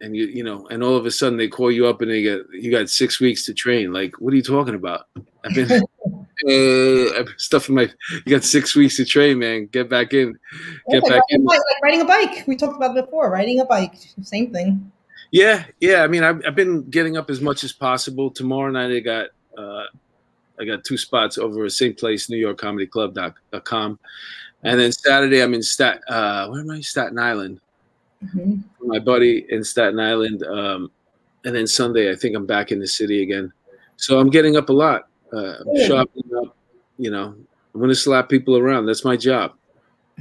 and 0.00 0.16
you 0.16 0.26
you 0.26 0.42
know, 0.42 0.66
and 0.68 0.82
all 0.82 0.96
of 0.96 1.06
a 1.06 1.10
sudden 1.10 1.38
they 1.38 1.48
call 1.48 1.70
you 1.70 1.86
up 1.86 2.00
and 2.00 2.10
they 2.10 2.22
get 2.22 2.40
you 2.52 2.70
got 2.70 2.88
six 2.88 3.20
weeks 3.20 3.44
to 3.46 3.54
train. 3.54 3.92
Like, 3.92 4.20
what 4.20 4.32
are 4.32 4.36
you 4.36 4.42
talking 4.42 4.74
about? 4.74 5.06
I've 5.44 5.54
been. 5.54 5.82
uh, 6.48 7.18
I've 7.18 7.26
been 7.26 7.38
stuffing 7.38 7.74
my. 7.74 7.90
You 8.12 8.36
got 8.36 8.44
six 8.44 8.74
weeks 8.74 8.96
to 8.96 9.04
train, 9.04 9.38
man. 9.38 9.66
Get 9.66 9.88
back 9.88 10.12
in. 10.12 10.38
Get 10.90 11.02
like 11.02 11.12
back 11.12 11.22
riding, 11.22 11.22
in. 11.30 11.42
a 11.42 11.44
bike, 11.44 11.58
like 11.58 11.82
riding 11.82 12.00
a 12.00 12.04
bike. 12.04 12.44
We 12.46 12.56
talked 12.56 12.76
about 12.76 12.96
it 12.96 13.04
before. 13.04 13.30
Riding 13.30 13.60
a 13.60 13.64
bike, 13.64 13.94
same 14.22 14.52
thing. 14.52 14.90
Yeah, 15.30 15.64
yeah. 15.80 16.02
I 16.02 16.08
mean, 16.08 16.24
I've, 16.24 16.42
I've 16.46 16.56
been 16.56 16.88
getting 16.90 17.16
up 17.16 17.30
as 17.30 17.40
much 17.40 17.62
as 17.64 17.72
possible. 17.72 18.30
Tomorrow 18.30 18.70
night, 18.70 18.90
I 18.90 19.00
got 19.00 19.28
uh, 19.56 19.84
I 20.60 20.64
got 20.64 20.84
two 20.84 20.96
spots 20.96 21.38
over 21.38 21.64
at 21.64 21.72
same 21.72 21.94
place, 21.94 22.26
NewYorkComedyClub.com, 22.28 23.98
and 24.62 24.80
then 24.80 24.92
Saturday 24.92 25.42
I'm 25.42 25.54
in 25.54 25.62
Stat. 25.62 26.00
Uh, 26.08 26.48
where 26.48 26.60
am 26.60 26.70
I? 26.70 26.80
Staten 26.80 27.18
Island. 27.18 27.60
hmm 28.32 28.56
My 28.82 28.98
buddy 28.98 29.46
in 29.48 29.62
Staten 29.64 30.00
Island, 30.00 30.42
um, 30.42 30.90
and 31.44 31.54
then 31.54 31.66
Sunday 31.66 32.10
I 32.10 32.16
think 32.16 32.36
I'm 32.36 32.46
back 32.46 32.72
in 32.72 32.80
the 32.80 32.86
city 32.86 33.22
again. 33.22 33.52
So 33.96 34.18
I'm 34.18 34.30
getting 34.30 34.56
up 34.56 34.70
a 34.70 34.72
lot, 34.72 35.09
uh, 35.32 35.94
up. 35.94 36.10
You 36.98 37.10
know, 37.10 37.34
I'm 37.74 37.80
gonna 37.80 37.94
slap 37.94 38.28
people 38.28 38.56
around. 38.56 38.86
That's 38.86 39.04
my 39.04 39.16
job. 39.16 39.52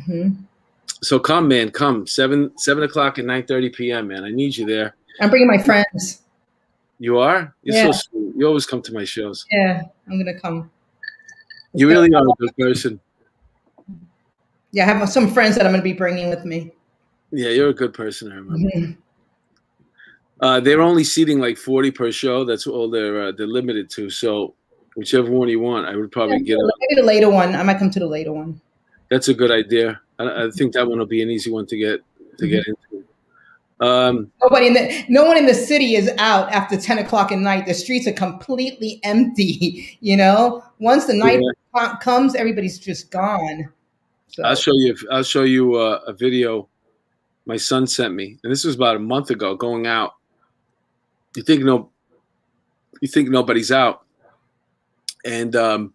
hmm 0.06 0.30
So 1.02 1.20
come, 1.20 1.48
man, 1.48 1.72
come 1.72 2.08
seven 2.08 2.52
seven 2.58 2.84
o'clock 2.84 3.18
and 3.18 3.28
nine 3.28 3.46
thirty 3.46 3.70
p.m. 3.70 4.08
Man, 4.08 4.24
I 4.24 4.30
need 4.32 4.56
you 4.56 4.66
there. 4.66 4.96
I'm 5.20 5.30
bringing 5.30 5.48
my 5.48 5.58
friends. 5.62 6.22
You 7.00 7.18
are? 7.20 7.54
You're 7.64 7.76
Yeah. 7.76 7.92
so 7.92 7.92
sweet. 7.92 8.34
You 8.38 8.48
always 8.48 8.66
come 8.66 8.82
to 8.84 8.94
my 8.94 9.06
shows. 9.06 9.46
Yeah, 9.52 9.84
I'm 10.08 10.18
gonna 10.18 10.40
come. 10.40 10.70
You 11.74 11.88
really 11.88 12.14
are 12.14 12.24
a 12.24 12.34
good 12.40 12.56
person. 12.58 13.00
Yeah, 14.72 14.84
I 14.90 14.94
have 14.94 15.10
some 15.10 15.28
friends 15.34 15.56
that 15.56 15.66
I'm 15.66 15.72
gonna 15.72 15.84
be 15.84 15.94
bringing 15.94 16.30
with 16.30 16.46
me. 16.46 16.72
Yeah, 17.32 17.50
you're 17.50 17.70
a 17.70 17.74
good 17.74 17.94
person, 17.94 18.32
I 18.32 18.36
remember. 18.36 18.70
Mhm. 18.70 18.98
Uh, 20.42 20.60
they're 20.60 20.82
only 20.82 21.04
seating 21.04 21.40
like 21.40 21.58
40 21.58 21.92
per 21.92 22.12
show. 22.12 22.46
That's 22.46 22.66
all 22.66 22.90
they're 22.90 23.28
uh, 23.28 23.32
they're 23.34 23.48
limited 23.48 23.90
to. 23.92 24.10
So 24.10 24.56
whichever 25.00 25.32
one 25.32 25.48
you 25.50 25.60
want, 25.60 25.88
I 25.88 25.96
would 25.96 26.12
probably 26.12 26.42
get. 26.42 26.58
A, 26.58 26.72
Maybe 26.82 27.02
the 27.02 27.08
later 27.08 27.30
one. 27.30 27.56
I 27.56 27.64
might 27.64 27.80
come 27.80 27.90
to 27.90 28.00
the 28.00 28.08
later 28.08 28.32
one. 28.34 28.60
that's 29.10 29.30
a 29.30 29.34
good 29.34 29.50
idea. 29.52 30.00
I, 30.20 30.46
I 30.46 30.50
think 30.52 30.74
that 30.74 30.88
one 30.88 31.00
will 31.00 31.06
be 31.06 31.22
an 31.22 31.30
easy 31.30 31.50
one 31.52 31.66
to 31.68 31.78
get 31.78 32.02
to 32.38 32.48
get 32.48 32.64
into. 32.68 33.06
Um, 33.82 34.30
Nobody 34.42 34.68
in 34.68 34.74
the 34.74 35.06
no 35.08 35.24
one 35.24 35.38
in 35.38 35.46
the 35.46 35.54
city 35.54 35.96
is 35.96 36.12
out 36.18 36.52
after 36.52 36.76
ten 36.78 37.00
o'clock 37.00 37.32
at 37.32 37.40
night. 37.40 37.66
The 37.66 37.74
streets 37.74 38.08
are 38.08 38.14
completely 38.14 39.00
empty. 39.04 39.98
You 40.02 40.18
know, 40.18 40.64
once 40.80 41.06
the 41.06 41.14
night 41.14 41.42
co- 41.76 41.96
comes, 41.98 42.36
everybody's 42.36 42.80
just 42.80 43.12
gone. 43.12 43.70
So, 44.28 44.44
I'll 44.44 44.56
show 44.56 44.74
you. 44.74 44.96
I'll 45.12 45.24
show 45.24 45.44
you 45.44 45.76
uh, 45.76 46.02
a 46.06 46.14
video 46.14 46.70
my 47.46 47.58
son 47.58 47.88
sent 47.88 48.14
me, 48.14 48.38
and 48.44 48.52
this 48.52 48.64
was 48.64 48.76
about 48.76 48.96
a 48.96 49.00
month 49.00 49.30
ago. 49.32 49.56
Going 49.56 49.88
out, 49.88 50.14
you 51.36 51.44
think 51.44 51.64
no, 51.64 51.90
you 53.02 53.08
think 53.08 53.30
nobody's 53.30 53.72
out, 53.72 54.06
and 55.26 55.56
um, 55.56 55.94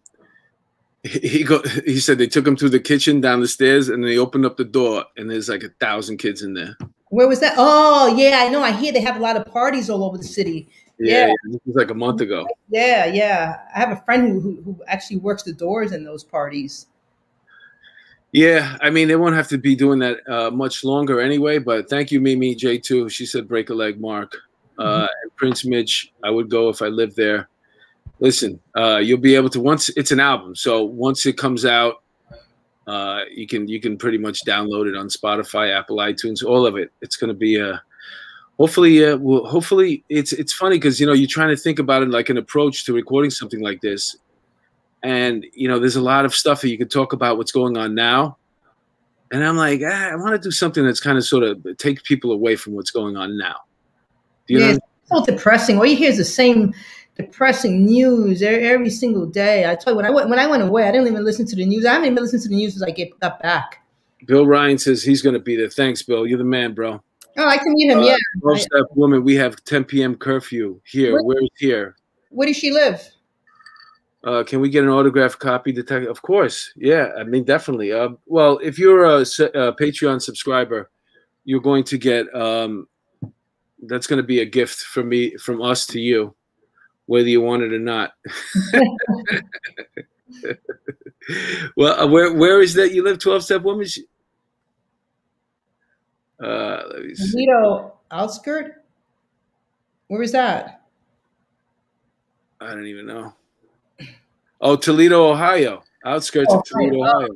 he, 1.03 1.45
go. 1.45 1.63
He 1.85 2.01
said 2.01 2.19
they 2.19 2.27
took 2.27 2.47
him 2.47 2.57
to 2.57 2.69
the 2.69 2.81
kitchen 2.81 3.21
down 3.21 3.41
the 3.41 3.49
stairs, 3.49 3.89
and 3.89 4.03
they 4.05 4.19
opened 4.19 4.47
up 4.47 4.57
the 4.57 4.65
door, 4.65 5.05
and 5.17 5.31
there's 5.31 5.49
like 5.49 5.63
a 5.63 5.71
thousand 5.81 6.19
kids 6.19 6.43
in 6.43 6.55
there. 6.55 6.77
where 7.09 7.29
was 7.29 7.41
that? 7.41 7.55
Oh, 7.57 8.15
yeah, 8.17 8.41
I 8.45 8.49
know. 8.49 8.63
I 8.63 8.73
hear 8.73 8.93
they 8.93 9.01
have 9.01 9.17
a 9.17 9.21
lot 9.21 9.37
of 9.37 9.47
parties 9.47 9.89
all 9.91 10.03
over 10.05 10.19
the 10.19 10.25
city. 10.25 10.69
Yeah, 10.99 11.27
Yeah. 11.27 11.33
this 11.51 11.61
was 11.67 11.77
like 11.77 11.91
a 11.91 11.95
month 11.95 12.21
ago. 12.21 12.47
Yeah, 12.71 13.07
yeah. 13.07 13.57
I 13.75 13.79
have 13.81 13.91
a 13.91 14.01
friend 14.05 14.29
who 14.29 14.41
who, 14.41 14.63
who 14.63 14.83
actually 14.87 15.17
works 15.19 15.43
the 15.43 15.53
doors 15.53 15.93
in 15.93 16.05
those 16.05 16.23
parties. 16.25 16.87
Yeah, 18.33 18.77
I 18.81 18.91
mean 18.91 19.07
they 19.09 19.17
won't 19.17 19.35
have 19.37 19.49
to 19.49 19.59
be 19.59 19.77
doing 19.77 20.01
that 20.01 20.19
uh, 20.29 20.51
much 20.51 20.83
longer 20.85 21.21
anyway. 21.21 21.59
But 21.59 21.89
thank 21.89 22.11
you, 22.11 22.21
Mimi 22.21 22.55
J 22.55 22.79
two. 22.79 23.09
She 23.09 23.27
said 23.27 23.47
break 23.49 23.71
a 23.71 23.75
leg, 23.75 24.01
Mark. 24.01 24.37
Uh, 24.77 25.07
and 25.23 25.37
Prince 25.37 25.65
Mitch, 25.65 26.13
I 26.25 26.31
would 26.31 26.51
go 26.51 26.69
if 26.69 26.83
I 26.83 26.89
lived 26.89 27.15
there. 27.15 27.49
Listen, 28.21 28.61
uh, 28.77 28.99
you'll 29.03 29.19
be 29.19 29.35
able 29.35 29.51
to 29.51 29.61
once 29.61 29.89
it's 29.91 30.13
an 30.13 30.21
album. 30.21 30.55
So 30.55 30.85
once 30.85 31.27
it 31.27 31.37
comes 31.37 31.65
out, 31.65 32.03
uh, 32.87 33.23
you 33.31 33.47
can 33.47 33.67
you 33.69 33.81
can 33.81 33.97
pretty 33.97 34.19
much 34.19 34.45
download 34.45 34.89
it 34.89 34.97
on 34.97 35.09
Spotify, 35.09 35.77
Apple, 35.77 35.97
iTunes, 35.97 36.45
all 36.45 36.67
of 36.67 36.77
it. 36.77 36.93
It's 37.01 37.17
going 37.17 37.29
to 37.29 37.35
be 37.35 37.57
a 37.57 37.83
hopefully 38.59 39.05
uh, 39.05 39.17
well, 39.17 39.45
hopefully 39.45 40.05
it's 40.09 40.33
it's 40.33 40.53
funny 40.53 40.77
because 40.77 41.01
you 41.01 41.07
know 41.07 41.13
you're 41.13 41.29
trying 41.29 41.49
to 41.49 41.57
think 41.57 41.79
about 41.79 42.03
it 42.03 42.11
like 42.11 42.29
an 42.29 42.39
approach 42.39 42.85
to 42.85 42.93
recording 42.93 43.31
something 43.31 43.61
like 43.61 43.81
this 43.81 44.17
and 45.03 45.45
you 45.53 45.69
know 45.69 45.79
there's 45.79 45.97
a 45.97 46.01
lot 46.01 46.25
of 46.25 46.35
stuff 46.35 46.61
that 46.61 46.71
you 46.71 46.79
could 46.79 46.91
talk 46.91 47.13
about 47.13 47.37
what's 47.37 47.53
going 47.53 47.77
on 47.77 47.95
now 47.95 48.37
and 49.33 49.45
i'm 49.45 49.57
like 49.57 49.81
ah, 49.85 50.11
i 50.11 50.17
want 50.17 50.31
to 50.31 50.39
do 50.39 50.51
something 50.51 50.85
that's 50.85 51.01
kind 51.01 51.19
of 51.19 51.25
sort 51.25 51.43
of 51.43 51.65
take 51.79 52.03
people 52.05 52.33
away 52.33 52.57
from 52.57 52.75
what's 52.75 52.91
going 52.91 53.17
on 53.17 53.37
now 53.37 53.57
do 54.47 54.55
you 54.55 54.61
yeah, 54.61 54.73
know 54.73 54.79
it's 55.05 55.11
so 55.11 55.25
depressing. 55.25 55.79
All 55.79 55.87
you 55.87 55.97
hear 55.97 56.11
is 56.11 56.17
the 56.17 56.25
same 56.25 56.75
depressing 57.17 57.85
news 57.85 58.43
every 58.43 58.91
single 58.91 59.27
day. 59.27 59.71
I 59.71 59.75
tell 59.77 59.93
you, 59.93 59.97
when 59.97 60.07
I 60.07 60.11
went 60.11 60.29
when 60.31 60.39
I 60.39 60.47
went 60.47 60.63
away, 60.63 60.89
I 60.89 60.93
didn't 60.93 61.07
even 61.09 61.25
listen 61.25 61.47
to 61.47 61.57
the 61.57 61.65
news. 61.65 61.85
I 61.87 61.93
haven't 61.95 62.07
even 62.11 62.23
listened 62.23 62.43
to 62.43 62.49
the 62.49 62.57
news 62.57 62.73
since 62.75 62.83
I 62.83 62.91
get 62.91 63.19
got 63.21 63.41
back. 63.41 63.85
bill 64.27 64.47
ryan 64.47 64.79
says 64.79 65.03
he's 65.03 65.21
going 65.23 65.35
to 65.35 65.39
be 65.51 65.55
there 65.55 65.69
thanks 65.69 66.03
bill 66.03 66.27
you're 66.27 66.39
the 66.39 66.45
man 66.45 66.73
bro 66.75 67.01
Oh, 67.37 67.49
I 67.49 67.57
can 67.59 67.75
meet 67.75 67.91
him. 67.91 67.99
Uh, 67.99 68.07
Yeah. 68.07 68.17
12 68.43 68.61
step 68.61 68.85
woman 68.95 69.23
we 69.25 69.35
have 69.35 69.63
10 69.65 69.85
p.m 69.85 70.15
curfew 70.17 70.81
here 70.85 71.13
Where- 71.13 71.23
where's 71.25 71.49
here 71.59 71.97
Where 72.31 72.47
does 72.47 72.57
she 72.57 72.71
live? 72.71 73.03
uh, 74.25 74.43
can 74.45 74.61
we 74.61 74.71
get 74.71 74.83
an 74.85 74.89
autographed 74.91 75.39
copy 75.39 75.73
detective 75.73 76.11
of 76.11 76.23
course 76.23 76.73
yeah 76.77 77.11
i 77.19 77.23
mean 77.25 77.45
definitely 77.45 77.93
uh, 77.93 78.09
well 78.27 78.59
if 78.63 78.79
you're 78.79 79.05
a 79.05 79.21
patreon 79.83 80.23
subscriber 80.23 80.91
you're 81.45 81.61
going 81.61 81.85
to 81.85 81.99
get 81.99 82.25
um, 82.35 82.89
that's 83.87 84.07
going 84.07 84.17
to 84.17 84.27
be 84.27 84.41
a 84.41 84.47
gift 84.47 84.79
from 84.95 85.09
me 85.11 85.37
from 85.37 85.61
us 85.61 85.87
to 85.87 86.01
you 86.01 86.35
whether 87.07 87.29
you 87.29 87.41
want 87.41 87.63
it 87.63 87.73
or 87.73 87.79
not. 87.79 88.13
Well 91.77 91.99
uh, 92.01 92.07
where 92.07 92.35
where 92.35 92.61
is 92.61 92.75
that 92.75 92.93
you 92.93 93.03
live? 93.03 93.19
12 93.19 93.45
step 93.45 93.63
woman 93.63 93.87
uh 96.43 96.83
let 96.93 97.03
me 97.03 97.15
see. 97.15 97.47
Toledo 97.47 97.95
outskirt. 98.11 98.85
Where 100.09 100.23
is 100.23 100.33
that? 100.33 100.83
i 102.61 102.69
don't 102.71 102.87
even 102.87 103.07
know. 103.07 103.33
Oh 104.61 104.77
toledo 104.77 105.31
ohio. 105.31 105.83
Outskirts 106.05 106.53
Oh, 106.53 106.59
of 106.59 106.65
toledo 106.65 107.03
ohio. 107.03 107.29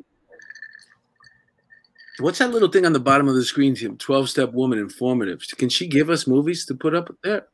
What's 2.20 2.38
that 2.40 2.50
little 2.50 2.68
thing 2.68 2.84
on 2.84 2.92
the 2.92 3.00
bottom 3.00 3.28
of 3.28 3.36
the 3.36 3.44
screen? 3.44 3.74
Tim? 3.74 3.96
12 3.96 4.28
step 4.28 4.52
woman 4.52 4.78
informative. 4.78 5.42
Can 5.56 5.68
she 5.68 5.86
give 5.86 6.10
us 6.10 6.26
movies 6.26 6.66
to 6.66 6.74
put 6.74 6.94
up 6.94 7.08
there? 7.22 7.46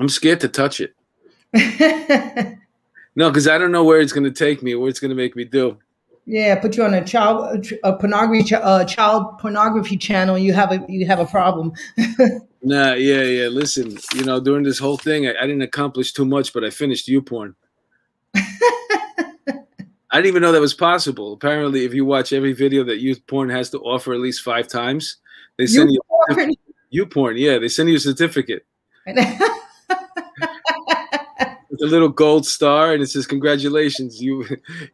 I'm 0.00 0.08
scared 0.08 0.40
to 0.40 0.48
touch 0.48 0.80
it 0.80 0.94
no 3.16 3.30
because 3.30 3.48
i 3.48 3.56
don't 3.58 3.72
know 3.72 3.84
where 3.84 4.00
it's 4.00 4.12
going 4.12 4.24
to 4.24 4.30
take 4.30 4.62
me 4.62 4.74
where 4.74 4.88
it's 4.88 5.00
going 5.00 5.10
to 5.10 5.16
make 5.16 5.36
me 5.36 5.44
do 5.44 5.78
yeah, 6.28 6.56
put 6.56 6.76
you 6.76 6.82
on 6.82 6.92
a 6.92 7.04
child 7.04 7.66
a 7.84 7.92
pornography 7.92 8.42
ch- 8.42 8.52
uh, 8.54 8.84
child 8.84 9.38
pornography 9.38 9.96
channel. 9.96 10.36
You 10.36 10.52
have 10.54 10.72
a 10.72 10.84
you 10.88 11.06
have 11.06 11.20
a 11.20 11.26
problem. 11.26 11.72
Nah, 12.62 12.94
yeah, 12.94 13.22
yeah. 13.22 13.46
Listen, 13.46 13.96
you 14.16 14.24
know, 14.24 14.40
during 14.40 14.64
this 14.64 14.80
whole 14.80 14.96
thing, 14.96 15.28
I, 15.28 15.34
I 15.40 15.46
didn't 15.46 15.62
accomplish 15.62 16.12
too 16.12 16.24
much, 16.24 16.52
but 16.52 16.64
I 16.64 16.70
finished 16.70 17.06
YouPorn. 17.06 17.54
I 18.34 18.42
didn't 20.10 20.26
even 20.26 20.42
know 20.42 20.50
that 20.50 20.60
was 20.60 20.74
possible. 20.74 21.32
Apparently, 21.32 21.84
if 21.84 21.94
you 21.94 22.04
watch 22.04 22.32
every 22.32 22.54
video 22.54 22.82
that 22.82 23.00
YouPorn 23.00 23.52
has 23.52 23.70
to 23.70 23.78
offer 23.78 24.14
at 24.14 24.18
least 24.18 24.42
five 24.42 24.66
times, 24.66 25.18
they 25.58 25.66
send 25.66 25.92
you 25.92 26.00
porn. 26.08 26.54
YouPorn. 26.92 27.38
Yeah, 27.38 27.58
they 27.58 27.68
send 27.68 27.88
you 27.88 27.96
a 27.96 28.00
certificate. 28.00 28.66
With 31.78 31.88
a 31.88 31.92
little 31.92 32.08
gold 32.08 32.46
star, 32.46 32.92
and 32.92 33.02
it 33.02 33.08
says, 33.08 33.26
"Congratulations, 33.26 34.22
you 34.22 34.44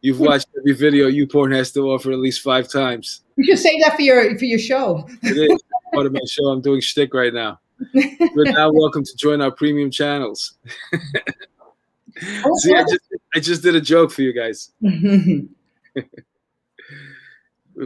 you've 0.01 0.19
watched 0.19 0.47
every 0.57 0.73
video 0.73 1.09
YouPorn 1.09 1.55
has 1.55 1.71
to 1.73 1.91
offer 1.91 2.11
at 2.11 2.19
least 2.19 2.41
five 2.41 2.67
times." 2.67 3.21
You 3.37 3.45
should 3.45 3.59
save 3.59 3.81
that 3.83 3.95
for 3.95 4.01
your 4.01 4.37
for 4.37 4.45
your 4.45 4.59
show. 4.59 5.07
It 5.21 5.51
is 5.51 5.61
part 5.93 6.05
of 6.05 6.13
my 6.13 6.19
show. 6.27 6.47
I'm 6.47 6.61
doing 6.61 6.81
shtick 6.81 7.13
right 7.13 7.33
now. 7.33 7.59
You're 7.93 8.51
now 8.51 8.71
welcome 8.73 9.03
to 9.03 9.15
join 9.15 9.41
our 9.41 9.51
premium 9.51 9.91
channels. 9.91 10.55
See, 12.57 12.73
I 12.73 12.81
just, 12.83 12.99
I 13.35 13.39
just 13.39 13.63
did 13.63 13.75
a 13.75 13.81
joke 13.81 14.11
for 14.11 14.21
you 14.21 14.33
guys. 14.33 14.71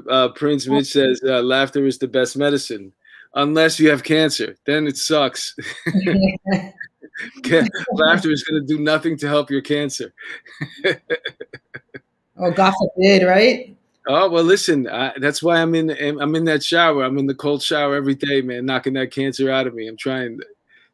Uh, 0.10 0.28
Prince 0.28 0.68
Mitch 0.68 0.88
says 0.88 1.22
uh, 1.26 1.42
laughter 1.42 1.86
is 1.86 1.98
the 1.98 2.10
best 2.10 2.36
medicine, 2.36 2.92
unless 3.36 3.80
you 3.80 3.90
have 3.90 4.04
cancer. 4.04 4.58
Then 4.66 4.86
it 4.86 4.98
sucks. 4.98 5.56
Laughter 7.92 8.32
is 8.32 8.44
going 8.44 8.62
to 8.62 8.68
do 8.68 8.82
nothing 8.82 9.18
to 9.18 9.28
help 9.28 9.50
your 9.50 9.62
cancer. 9.62 10.14
oh, 12.38 12.52
God 12.52 12.74
forbid, 12.80 13.24
right? 13.24 13.78
Oh 14.10 14.30
well, 14.30 14.44
listen. 14.44 14.88
I, 14.88 15.14
that's 15.20 15.44
why 15.44 15.62
I'm 15.62 15.76
in. 15.76 15.90
I'm 15.90 16.34
in 16.36 16.46
that 16.46 16.64
shower. 16.64 17.04
I'm 17.04 17.18
in 17.18 17.28
the 17.28 17.36
cold 17.36 17.62
shower 17.62 17.96
every 17.96 18.16
day, 18.16 18.42
man, 18.42 18.66
knocking 18.66 18.94
that 18.94 19.12
cancer 19.12 19.52
out 19.52 19.68
of 19.68 19.74
me. 19.76 19.88
I'm 19.88 19.98
trying. 19.98 20.40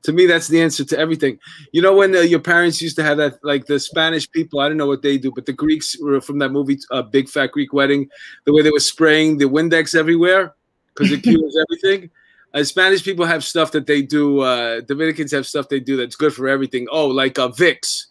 To 0.04 0.12
me, 0.12 0.26
that's 0.26 0.48
the 0.50 0.62
answer 0.62 0.84
to 0.84 0.98
everything. 0.98 1.40
You 1.72 1.82
know, 1.82 1.96
when 1.96 2.14
uh, 2.14 2.22
your 2.22 2.40
parents 2.40 2.82
used 2.82 2.98
to 2.98 3.04
have 3.04 3.18
that, 3.18 3.36
like 3.44 3.68
the 3.68 3.80
Spanish 3.80 4.30
people. 4.30 4.60
I 4.60 4.68
don't 4.68 4.78
know 4.78 4.88
what 4.88 5.02
they 5.02 5.18
do, 5.18 5.32
but 5.34 5.46
the 5.46 5.54
Greeks 5.54 5.96
were 6.02 6.20
from 6.20 6.40
that 6.40 6.50
movie, 6.50 6.80
uh, 6.92 7.04
Big 7.04 7.30
Fat 7.30 7.52
Greek 7.52 7.72
Wedding. 7.72 8.10
The 8.46 8.54
way 8.54 8.64
they 8.64 8.72
were 8.72 8.80
spraying 8.80 9.38
the 9.38 9.46
Windex 9.46 9.96
everywhere 9.96 10.56
because 10.94 11.12
it 11.12 11.24
cures 11.24 11.56
everything. 11.70 12.10
Uh, 12.54 12.64
Spanish 12.64 13.04
people 13.04 13.26
have 13.26 13.44
stuff 13.44 13.72
that 13.72 13.88
they 13.88 14.02
do. 14.02 14.42
Uh, 14.42 14.82
Dominicans 14.82 15.32
have 15.32 15.48
stuff 15.48 15.70
they 15.70 15.80
do 15.80 15.98
that's 15.98 16.16
good 16.16 16.34
for 16.34 16.48
everything. 16.48 16.88
Oh, 16.92 17.08
like 17.08 17.40
uh, 17.40 17.50
Vicks. 17.50 18.08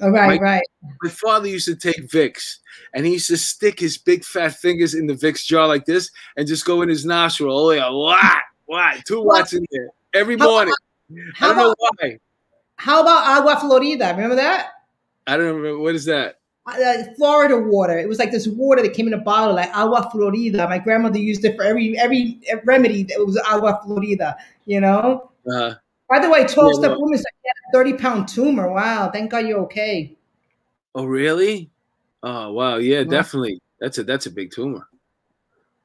Oh, 0.00 0.10
right, 0.10 0.40
my, 0.40 0.44
right. 0.44 0.62
My 1.02 1.10
father 1.10 1.48
used 1.48 1.66
to 1.66 1.76
take 1.76 2.08
Vicks 2.08 2.58
and 2.94 3.04
he 3.04 3.12
used 3.12 3.28
to 3.28 3.36
stick 3.36 3.80
his 3.80 3.98
big 3.98 4.24
fat 4.24 4.54
fingers 4.54 4.94
in 4.94 5.06
the 5.06 5.14
Vicks 5.14 5.44
jar 5.44 5.66
like 5.66 5.84
this 5.84 6.10
and 6.36 6.46
just 6.46 6.64
go 6.64 6.82
in 6.82 6.88
his 6.88 7.04
nostril. 7.04 7.56
Oh, 7.56 7.70
yeah, 7.70 7.90
what? 7.90 8.42
What? 8.66 9.04
Two 9.06 9.22
watts 9.22 9.52
in 9.54 9.64
there 9.70 9.88
every 10.14 10.36
morning. 10.36 10.74
How 11.34 11.50
I 11.50 11.54
don't 11.54 11.58
know 11.58 11.72
about, 11.72 11.96
why. 12.00 12.18
How 12.76 13.02
about 13.02 13.26
agua 13.26 13.58
florida? 13.60 14.12
Remember 14.14 14.36
that? 14.36 14.70
I 15.26 15.36
don't 15.36 15.56
remember. 15.56 15.78
What 15.78 15.94
is 15.94 16.04
that? 16.04 16.36
Uh, 16.68 17.04
Florida 17.16 17.56
water. 17.58 17.98
It 17.98 18.08
was 18.08 18.18
like 18.18 18.30
this 18.30 18.46
water 18.46 18.82
that 18.82 18.92
came 18.94 19.06
in 19.06 19.14
a 19.14 19.18
bottle, 19.18 19.54
like 19.54 19.70
agua 19.74 20.08
florida. 20.12 20.68
My 20.68 20.78
grandmother 20.78 21.18
used 21.18 21.44
it 21.44 21.56
for 21.56 21.64
every 21.64 21.98
every 21.98 22.40
remedy. 22.64 23.06
It 23.08 23.24
was 23.26 23.36
agua 23.38 23.80
florida. 23.84 24.36
You 24.66 24.80
know. 24.80 25.30
Uh, 25.50 25.74
By 26.08 26.20
the 26.20 26.28
way, 26.30 26.46
twelve 26.46 26.72
Yeah, 26.74 26.78
step 26.80 26.90
well- 26.92 27.00
woman 27.02 27.18
a 27.18 27.72
thirty 27.72 27.94
pound 27.94 28.28
tumor. 28.28 28.70
Wow, 28.72 29.10
thank 29.10 29.30
God 29.30 29.46
you're 29.46 29.60
okay. 29.60 30.16
oh, 30.94 31.04
really? 31.04 31.70
Oh, 32.22 32.52
wow. 32.52 32.76
Yeah, 32.76 33.02
Wow. 33.02 33.10
definitely. 33.10 33.60
That's 33.80 33.98
a 33.98 34.02
that's 34.04 34.26
a 34.26 34.30
big 34.30 34.50
tumor. 34.50 34.86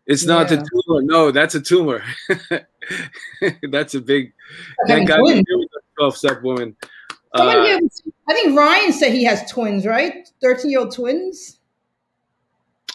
It's 0.06 0.26
not 0.26 0.50
the 0.50 0.58
tumor. 0.58 1.02
No, 1.04 1.32
that's 1.32 1.56
a 1.56 1.62
tumor. 1.62 2.04
that's 3.72 3.96
a 3.96 4.02
big. 4.02 4.34
Thank 4.88 5.08
God 5.08 5.22
twelve 5.98 6.18
step 6.18 6.42
woman. 6.44 6.76
Someone 7.36 7.58
Uh, 7.58 7.80
I 8.30 8.34
think 8.34 8.58
Ryan 8.58 8.94
said 8.94 9.12
he 9.12 9.24
has 9.24 9.50
twins, 9.50 9.86
right? 9.86 10.30
Thirteen 10.42 10.72
year 10.72 10.82
old 10.82 10.94
twins. 10.94 11.60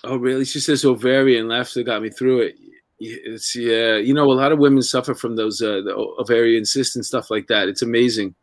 Oh, 0.04 0.16
really? 0.16 0.44
She 0.44 0.60
says 0.60 0.84
ovarian. 0.84 1.48
Laughter 1.48 1.82
got 1.82 2.02
me 2.02 2.10
through 2.10 2.42
it. 2.42 2.56
It's 3.00 3.54
yeah. 3.56 3.96
You 3.96 4.14
know, 4.14 4.30
a 4.30 4.32
lot 4.32 4.52
of 4.52 4.58
women 4.58 4.82
suffer 4.82 5.14
from 5.14 5.36
those 5.36 5.60
uh, 5.60 5.80
the 5.84 5.94
ovarian 6.18 6.64
cysts 6.64 6.94
and 6.96 7.04
stuff 7.04 7.30
like 7.30 7.48
that. 7.48 7.68
It's 7.68 7.82
amazing 7.82 8.34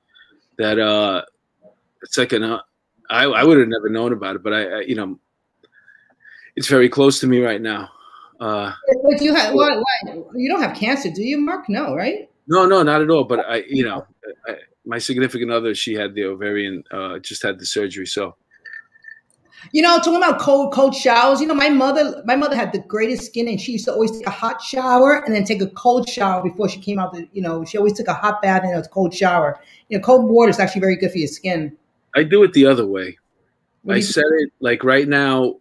that 0.57 0.79
uh, 0.79 1.23
it's 2.03 2.17
like 2.17 2.33
an. 2.33 2.43
Uh, 2.43 2.59
I 3.09 3.23
I 3.25 3.43
would 3.43 3.57
have 3.57 3.67
never 3.67 3.89
known 3.89 4.11
about 4.13 4.35
it, 4.35 4.43
but 4.43 4.53
I, 4.53 4.63
I 4.63 4.79
you 4.81 4.95
know, 4.95 5.19
it's 6.55 6.67
very 6.67 6.89
close 6.89 7.19
to 7.21 7.27
me 7.27 7.39
right 7.39 7.61
now. 7.61 7.89
Uh, 8.39 8.73
But 9.03 9.21
you 9.21 9.33
have 9.33 9.53
what, 9.53 9.77
what? 9.77 10.25
You 10.35 10.49
don't 10.49 10.61
have 10.61 10.75
cancer, 10.75 11.09
do 11.09 11.23
you, 11.23 11.39
Mark? 11.39 11.69
No, 11.69 11.95
right? 11.95 12.29
no, 12.47 12.65
no, 12.65 12.83
not 12.83 13.01
at 13.01 13.09
all. 13.09 13.23
But 13.23 13.39
I, 13.49 13.63
you 13.69 13.85
know, 13.85 14.05
I, 14.47 14.55
my 14.85 14.97
significant 14.97 15.51
other, 15.51 15.73
she 15.75 15.93
had 15.93 16.13
the 16.13 16.25
ovarian, 16.25 16.83
uh, 16.91 17.19
just 17.19 17.43
had 17.43 17.59
the 17.59 17.65
surgery. 17.65 18.05
So 18.05 18.35
You 19.71 19.81
know, 19.81 19.97
talking 19.97 20.17
about 20.17 20.39
cold, 20.39 20.73
cold 20.73 20.95
showers. 20.95 21.41
You 21.41 21.47
know, 21.47 21.55
my 21.55 21.69
mother, 21.69 22.21
my 22.25 22.35
mother 22.35 22.55
had 22.55 22.71
the 22.71 22.79
greatest 22.79 23.25
skin, 23.25 23.47
and 23.47 23.59
she 23.59 23.73
used 23.73 23.85
to 23.85 23.93
always 23.93 24.11
take 24.11 24.27
a 24.27 24.31
hot 24.31 24.61
shower 24.61 25.23
and 25.25 25.33
then 25.33 25.43
take 25.43 25.61
a 25.61 25.67
cold 25.67 26.07
shower 26.07 26.43
before 26.43 26.69
she 26.69 26.79
came 26.79 26.99
out. 26.99 27.13
The, 27.13 27.27
you 27.33 27.41
know, 27.41 27.65
she 27.65 27.77
always 27.77 27.93
took 27.93 28.07
a 28.07 28.13
hot 28.13 28.41
bath 28.41 28.63
and 28.63 28.77
a 28.77 28.87
cold 28.87 29.13
shower. 29.13 29.59
You 29.89 29.97
know, 29.97 30.03
cold 30.03 30.29
water 30.29 30.49
is 30.49 30.59
actually 30.59 30.81
very 30.81 30.95
good 30.95 31.11
for 31.11 31.17
your 31.17 31.27
skin. 31.27 31.75
I 32.15 32.23
do 32.23 32.43
it 32.43 32.53
the 32.53 32.65
other 32.65 32.85
way. 32.85 33.17
I 33.87 33.99
set 33.99 34.25
it 34.39 34.51
like 34.59 34.83
right 34.83 35.07
now. 35.07 35.55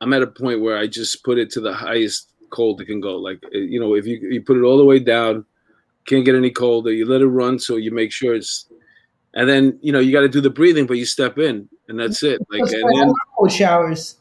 I'm 0.00 0.12
at 0.12 0.22
a 0.22 0.26
point 0.26 0.60
where 0.60 0.76
I 0.76 0.86
just 0.86 1.24
put 1.24 1.38
it 1.38 1.50
to 1.50 1.60
the 1.60 1.72
highest 1.72 2.30
cold 2.50 2.80
it 2.80 2.86
can 2.86 3.00
go. 3.00 3.16
Like 3.16 3.42
uh, 3.44 3.58
you 3.58 3.80
know, 3.80 3.94
if 3.94 4.06
you 4.06 4.18
you 4.18 4.42
put 4.42 4.56
it 4.56 4.62
all 4.62 4.78
the 4.78 4.84
way 4.84 4.98
down, 4.98 5.44
can't 6.08 6.24
get 6.24 6.34
any 6.34 6.50
colder. 6.50 6.92
You 6.92 7.06
let 7.06 7.20
it 7.20 7.26
run, 7.26 7.58
so 7.58 7.76
you 7.76 7.90
make 7.92 8.10
sure 8.12 8.34
it's, 8.34 8.66
and 9.34 9.48
then 9.48 9.78
you 9.82 9.92
know 9.92 10.00
you 10.00 10.10
got 10.12 10.22
to 10.22 10.28
do 10.28 10.40
the 10.40 10.50
breathing, 10.50 10.86
but 10.86 10.96
you 10.96 11.04
step 11.04 11.38
in, 11.38 11.68
and 11.88 12.00
that's 12.00 12.22
it. 12.22 12.40
Like 12.50 12.62
and 12.62 12.84
then 12.98 13.12
cold 13.36 13.52
showers. 13.52 14.16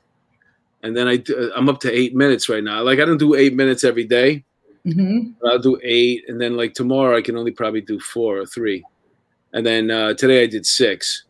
and 0.84 0.96
then 0.96 1.08
I 1.08 1.24
I'm 1.56 1.70
up 1.70 1.80
to 1.82 1.92
eight 1.92 2.14
minutes 2.16 2.50
right 2.50 2.64
now. 2.64 2.84
Like 2.84 3.00
I 3.00 3.06
don't 3.06 3.18
do 3.18 3.34
eight 3.36 3.56
minutes 3.56 3.84
every 3.84 4.06
day. 4.06 4.44
hmm 4.84 5.32
I'll 5.46 5.60
do 5.60 5.80
eight, 5.84 6.26
and 6.30 6.40
then 6.40 6.56
like 6.58 6.74
tomorrow 6.74 7.18
I 7.18 7.22
can 7.22 7.36
only 7.38 7.52
probably 7.52 7.82
do 7.82 8.00
four 8.00 8.38
or 8.38 8.46
three, 8.46 8.84
and 9.54 9.66
then 9.66 9.90
uh, 9.90 10.14
today 10.14 10.44
I 10.44 10.48
did 10.48 10.66
six. 10.66 11.24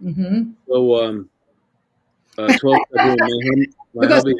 hmm 0.00 0.50
So 0.68 1.04
um, 1.04 1.28
uh, 2.38 2.52
twelve. 2.60 2.80
Because- 3.98 4.24
hubby- 4.24 4.36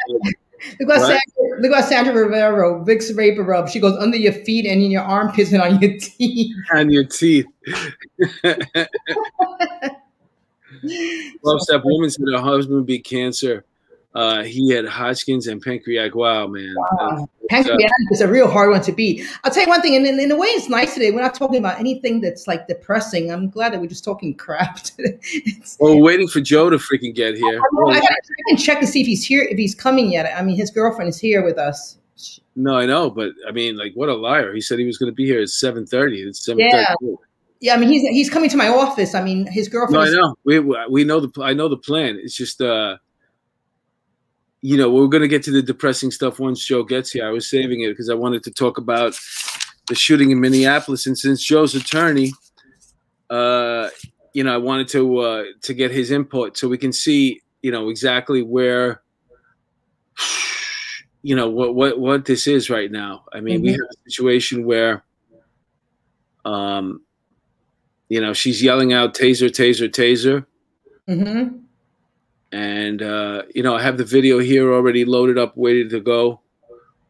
Look 0.80 0.90
at 0.90 1.00
What? 1.00 1.06
Sandra, 1.06 1.60
look 1.60 1.72
at 1.72 1.88
Sandra 1.88 2.14
Rivero, 2.14 2.84
Vicks 2.84 3.14
Vapor 3.14 3.42
Rub. 3.42 3.68
She 3.68 3.80
goes 3.80 3.96
under 3.98 4.16
your 4.16 4.32
feet 4.32 4.66
and 4.66 4.82
in 4.82 4.90
your 4.90 5.02
armpits 5.02 5.52
and 5.52 5.62
on 5.62 5.80
your 5.80 5.98
teeth. 5.98 6.54
on 6.74 6.90
your 6.90 7.04
teeth. 7.04 7.46
Twelve 11.40 11.60
step 11.62 11.82
woman 11.84 12.10
said 12.10 12.26
her 12.32 12.40
husband 12.40 12.86
beat 12.86 13.04
cancer. 13.04 13.64
Uh, 14.16 14.42
he 14.44 14.70
had 14.70 14.86
Hodgkin's 14.86 15.46
and 15.46 15.60
pancreatic. 15.60 16.14
Wow, 16.14 16.46
man. 16.46 16.74
Wow. 16.74 17.28
Pancreatic 17.50 17.90
is 18.10 18.22
a 18.22 18.28
real 18.28 18.50
hard 18.50 18.70
one 18.70 18.80
to 18.80 18.92
beat. 18.92 19.26
I'll 19.44 19.50
tell 19.50 19.62
you 19.62 19.68
one 19.68 19.82
thing, 19.82 19.94
and 19.94 20.06
in, 20.06 20.18
in 20.18 20.32
a 20.32 20.36
way, 20.36 20.48
it's 20.48 20.70
nice 20.70 20.94
today. 20.94 21.10
We're 21.10 21.20
not 21.20 21.34
talking 21.34 21.58
about 21.58 21.78
anything 21.78 22.22
that's 22.22 22.46
like 22.46 22.66
depressing. 22.66 23.30
I'm 23.30 23.50
glad 23.50 23.74
that 23.74 23.80
we're 23.80 23.88
just 23.88 24.04
talking 24.04 24.34
crap 24.34 24.76
today. 24.82 25.18
Well, 25.78 25.96
we're 25.96 26.02
waiting 26.02 26.28
for 26.28 26.40
Joe 26.40 26.70
to 26.70 26.78
freaking 26.78 27.14
get 27.14 27.36
here. 27.36 27.60
I, 27.88 28.00
gotta, 28.00 28.06
I 28.06 28.48
can 28.48 28.56
check 28.56 28.80
to 28.80 28.86
see 28.86 29.02
if 29.02 29.06
he's 29.06 29.24
here, 29.24 29.42
if 29.42 29.58
he's 29.58 29.74
coming 29.74 30.10
yet. 30.10 30.32
I 30.34 30.42
mean, 30.42 30.56
his 30.56 30.70
girlfriend 30.70 31.10
is 31.10 31.18
here 31.18 31.44
with 31.44 31.58
us. 31.58 31.98
No, 32.56 32.74
I 32.74 32.86
know, 32.86 33.10
but 33.10 33.32
I 33.46 33.52
mean, 33.52 33.76
like, 33.76 33.92
what 33.94 34.08
a 34.08 34.14
liar! 34.14 34.54
He 34.54 34.62
said 34.62 34.78
he 34.78 34.86
was 34.86 34.96
going 34.96 35.12
to 35.12 35.14
be 35.14 35.26
here 35.26 35.42
at 35.42 35.50
seven 35.50 35.84
thirty. 35.84 36.22
It's 36.22 36.42
seven 36.42 36.68
thirty. 36.70 36.86
Yeah. 37.00 37.16
Yeah, 37.58 37.74
I 37.74 37.78
mean, 37.78 37.88
he's 37.88 38.02
he's 38.02 38.30
coming 38.30 38.50
to 38.50 38.56
my 38.56 38.68
office. 38.68 39.14
I 39.14 39.22
mean, 39.22 39.46
his 39.46 39.68
girlfriend. 39.68 40.12
No, 40.12 40.18
I 40.18 40.20
know. 40.20 40.36
We 40.44 40.60
we 40.90 41.04
know 41.04 41.20
the 41.20 41.42
I 41.42 41.54
know 41.54 41.68
the 41.68 41.76
plan. 41.76 42.18
It's 42.22 42.34
just 42.34 42.60
uh, 42.60 42.96
you 44.68 44.76
know, 44.76 44.90
we're 44.90 45.06
gonna 45.06 45.28
get 45.28 45.44
to 45.44 45.52
the 45.52 45.62
depressing 45.62 46.10
stuff 46.10 46.40
once 46.40 46.66
Joe 46.66 46.82
gets 46.82 47.12
here. 47.12 47.24
I 47.24 47.30
was 47.30 47.48
saving 47.48 47.82
it 47.82 47.90
because 47.90 48.10
I 48.10 48.14
wanted 48.14 48.42
to 48.44 48.50
talk 48.50 48.78
about 48.78 49.16
the 49.88 49.94
shooting 49.94 50.32
in 50.32 50.40
Minneapolis, 50.40 51.06
and 51.06 51.16
since 51.16 51.40
Joe's 51.44 51.76
attorney, 51.76 52.32
uh, 53.30 53.88
you 54.34 54.42
know, 54.42 54.52
I 54.52 54.56
wanted 54.56 54.88
to 54.88 55.18
uh 55.18 55.44
to 55.62 55.72
get 55.72 55.92
his 55.92 56.10
input 56.10 56.56
so 56.56 56.66
we 56.68 56.78
can 56.78 56.92
see, 56.92 57.42
you 57.62 57.70
know, 57.70 57.90
exactly 57.90 58.42
where. 58.42 59.02
You 61.22 61.34
know 61.34 61.48
what 61.50 61.74
what 61.74 61.98
what 61.98 62.24
this 62.24 62.46
is 62.46 62.70
right 62.70 62.90
now. 62.90 63.24
I 63.32 63.40
mean, 63.40 63.60
we 63.62 63.68
Mhm. 63.68 63.72
have 63.72 63.80
a 63.80 64.10
situation 64.10 64.64
where, 64.64 65.04
um, 66.44 67.02
you 68.08 68.20
know, 68.20 68.32
she's 68.32 68.62
yelling 68.62 68.92
out 68.92 69.14
"taser, 69.14 69.48
taser, 69.50 69.88
taser," 69.88 70.46
Mhm. 71.08 71.65
And 72.56 73.02
uh, 73.02 73.42
you 73.54 73.62
know, 73.62 73.74
I 73.76 73.82
have 73.82 73.98
the 73.98 74.04
video 74.04 74.38
here 74.38 74.72
already 74.72 75.04
loaded 75.04 75.36
up, 75.36 75.52
ready 75.56 75.86
to 75.88 76.00
go. 76.00 76.40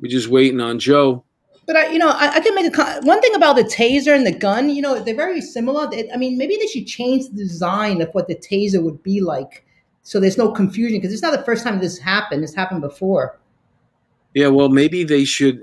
We're 0.00 0.10
just 0.10 0.26
waiting 0.28 0.60
on 0.60 0.80
Joe. 0.80 1.24
But 1.68 1.76
I, 1.76 1.90
you 1.90 1.98
know, 1.98 2.10
I, 2.10 2.34
I 2.34 2.40
can 2.40 2.54
make 2.54 2.66
a 2.66 2.70
con- 2.70 3.06
one 3.06 3.20
thing 3.20 3.34
about 3.34 3.54
the 3.54 3.62
taser 3.62 4.14
and 4.14 4.26
the 4.26 4.32
gun. 4.32 4.70
You 4.70 4.82
know, 4.82 4.98
they're 4.98 5.14
very 5.14 5.40
similar. 5.40 5.88
They- 5.88 6.10
I 6.10 6.16
mean, 6.16 6.36
maybe 6.36 6.56
they 6.56 6.66
should 6.66 6.86
change 6.86 7.28
the 7.28 7.36
design 7.36 8.02
of 8.02 8.08
what 8.10 8.26
the 8.26 8.34
taser 8.34 8.82
would 8.82 9.02
be 9.04 9.20
like, 9.20 9.64
so 10.02 10.18
there's 10.18 10.36
no 10.36 10.50
confusion. 10.50 10.98
Because 10.98 11.12
it's 11.12 11.22
not 11.22 11.36
the 11.36 11.44
first 11.44 11.62
time 11.64 11.78
this 11.78 11.98
happened. 11.98 12.42
This 12.42 12.54
happened 12.54 12.80
before. 12.80 13.38
Yeah, 14.34 14.48
well, 14.48 14.68
maybe 14.68 15.04
they 15.04 15.24
should 15.24 15.62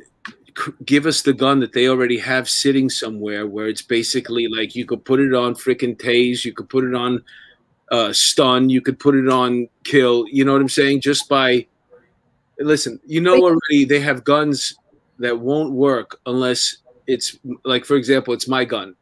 c- 0.57 0.71
give 0.85 1.05
us 1.05 1.21
the 1.21 1.33
gun 1.33 1.59
that 1.59 1.73
they 1.73 1.87
already 1.89 2.19
have 2.19 2.49
sitting 2.49 2.89
somewhere, 2.89 3.47
where 3.47 3.67
it's 3.67 3.81
basically 3.81 4.47
like 4.47 4.75
you 4.75 4.85
could 4.85 5.03
put 5.03 5.19
it 5.19 5.33
on 5.33 5.55
freaking 5.55 5.97
tase, 5.97 6.45
you 6.45 6.53
could 6.53 6.69
put 6.69 6.85
it 6.85 6.95
on 6.95 7.23
uh, 7.93 8.11
stun, 8.11 8.69
you 8.69 8.81
could 8.81 8.99
put 8.99 9.15
it 9.15 9.29
on 9.29 9.69
kill. 9.83 10.25
You 10.27 10.43
know 10.43 10.51
what 10.51 10.61
I'm 10.61 10.67
saying? 10.67 11.01
Just 11.01 11.29
by 11.29 11.65
listen, 12.59 12.99
you 13.05 13.21
know 13.21 13.35
already 13.35 13.85
they 13.85 13.99
have 13.99 14.23
guns 14.23 14.75
that 15.19 15.39
won't 15.39 15.73
work 15.73 16.19
unless 16.25 16.77
it's 17.05 17.37
like, 17.63 17.85
for 17.85 17.95
example, 17.95 18.33
it's 18.33 18.47
my 18.47 18.65
gun. 18.65 18.95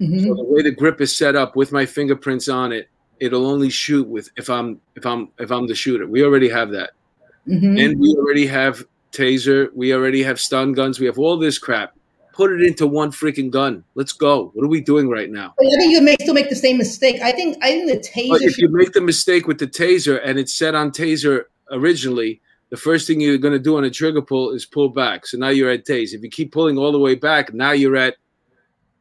Mhm. 0.00 0.24
So 0.24 0.34
the 0.34 0.44
way 0.44 0.62
the 0.62 0.70
grip 0.70 1.00
is 1.00 1.14
set 1.14 1.36
up 1.36 1.56
with 1.56 1.72
my 1.72 1.84
fingerprints 1.84 2.48
on 2.48 2.72
it, 2.72 2.88
it'll 3.20 3.46
only 3.46 3.68
shoot 3.68 4.08
with 4.08 4.30
if 4.36 4.48
I'm 4.48 4.80
if 4.94 5.04
I'm 5.04 5.28
if 5.38 5.50
I'm 5.50 5.66
the 5.66 5.74
shooter. 5.74 6.06
We 6.06 6.24
already 6.24 6.48
have 6.48 6.70
that. 6.70 6.90
Mhm. 7.46 7.84
And 7.84 8.00
we 8.00 8.14
already 8.14 8.46
have 8.46 8.84
taser, 9.12 9.68
we 9.74 9.92
already 9.92 10.22
have 10.22 10.40
stun 10.40 10.72
guns, 10.72 10.98
we 10.98 11.06
have 11.06 11.18
all 11.18 11.36
this 11.36 11.58
crap. 11.58 11.95
Put 12.36 12.52
it 12.52 12.60
into 12.62 12.86
one 12.86 13.10
freaking 13.12 13.50
gun. 13.50 13.82
Let's 13.94 14.12
go. 14.12 14.50
What 14.52 14.62
are 14.62 14.68
we 14.68 14.82
doing 14.82 15.08
right 15.08 15.30
now? 15.30 15.54
I 15.58 15.76
think 15.78 15.90
you 15.90 16.02
may 16.02 16.16
still 16.20 16.34
make 16.34 16.50
the 16.50 16.54
same 16.54 16.76
mistake. 16.76 17.22
I 17.22 17.32
think 17.32 17.56
I 17.62 17.70
think 17.70 17.90
the 17.90 17.96
taser. 17.96 18.28
But 18.28 18.42
if 18.42 18.58
you 18.58 18.68
make 18.68 18.92
the 18.92 19.00
mistake 19.00 19.46
with 19.46 19.58
the 19.58 19.66
taser 19.66 20.20
and 20.22 20.38
it's 20.38 20.52
set 20.52 20.74
on 20.74 20.90
taser 20.90 21.44
originally, 21.70 22.42
the 22.68 22.76
first 22.76 23.06
thing 23.06 23.20
you're 23.20 23.38
going 23.38 23.54
to 23.54 23.58
do 23.58 23.78
on 23.78 23.84
a 23.84 23.90
trigger 23.90 24.20
pull 24.20 24.50
is 24.50 24.66
pull 24.66 24.90
back. 24.90 25.26
So 25.26 25.38
now 25.38 25.48
you're 25.48 25.70
at 25.70 25.86
tase. 25.86 26.12
If 26.12 26.22
you 26.22 26.28
keep 26.28 26.52
pulling 26.52 26.76
all 26.76 26.92
the 26.92 26.98
way 26.98 27.14
back, 27.14 27.54
now 27.54 27.70
you're 27.70 27.96
at 27.96 28.16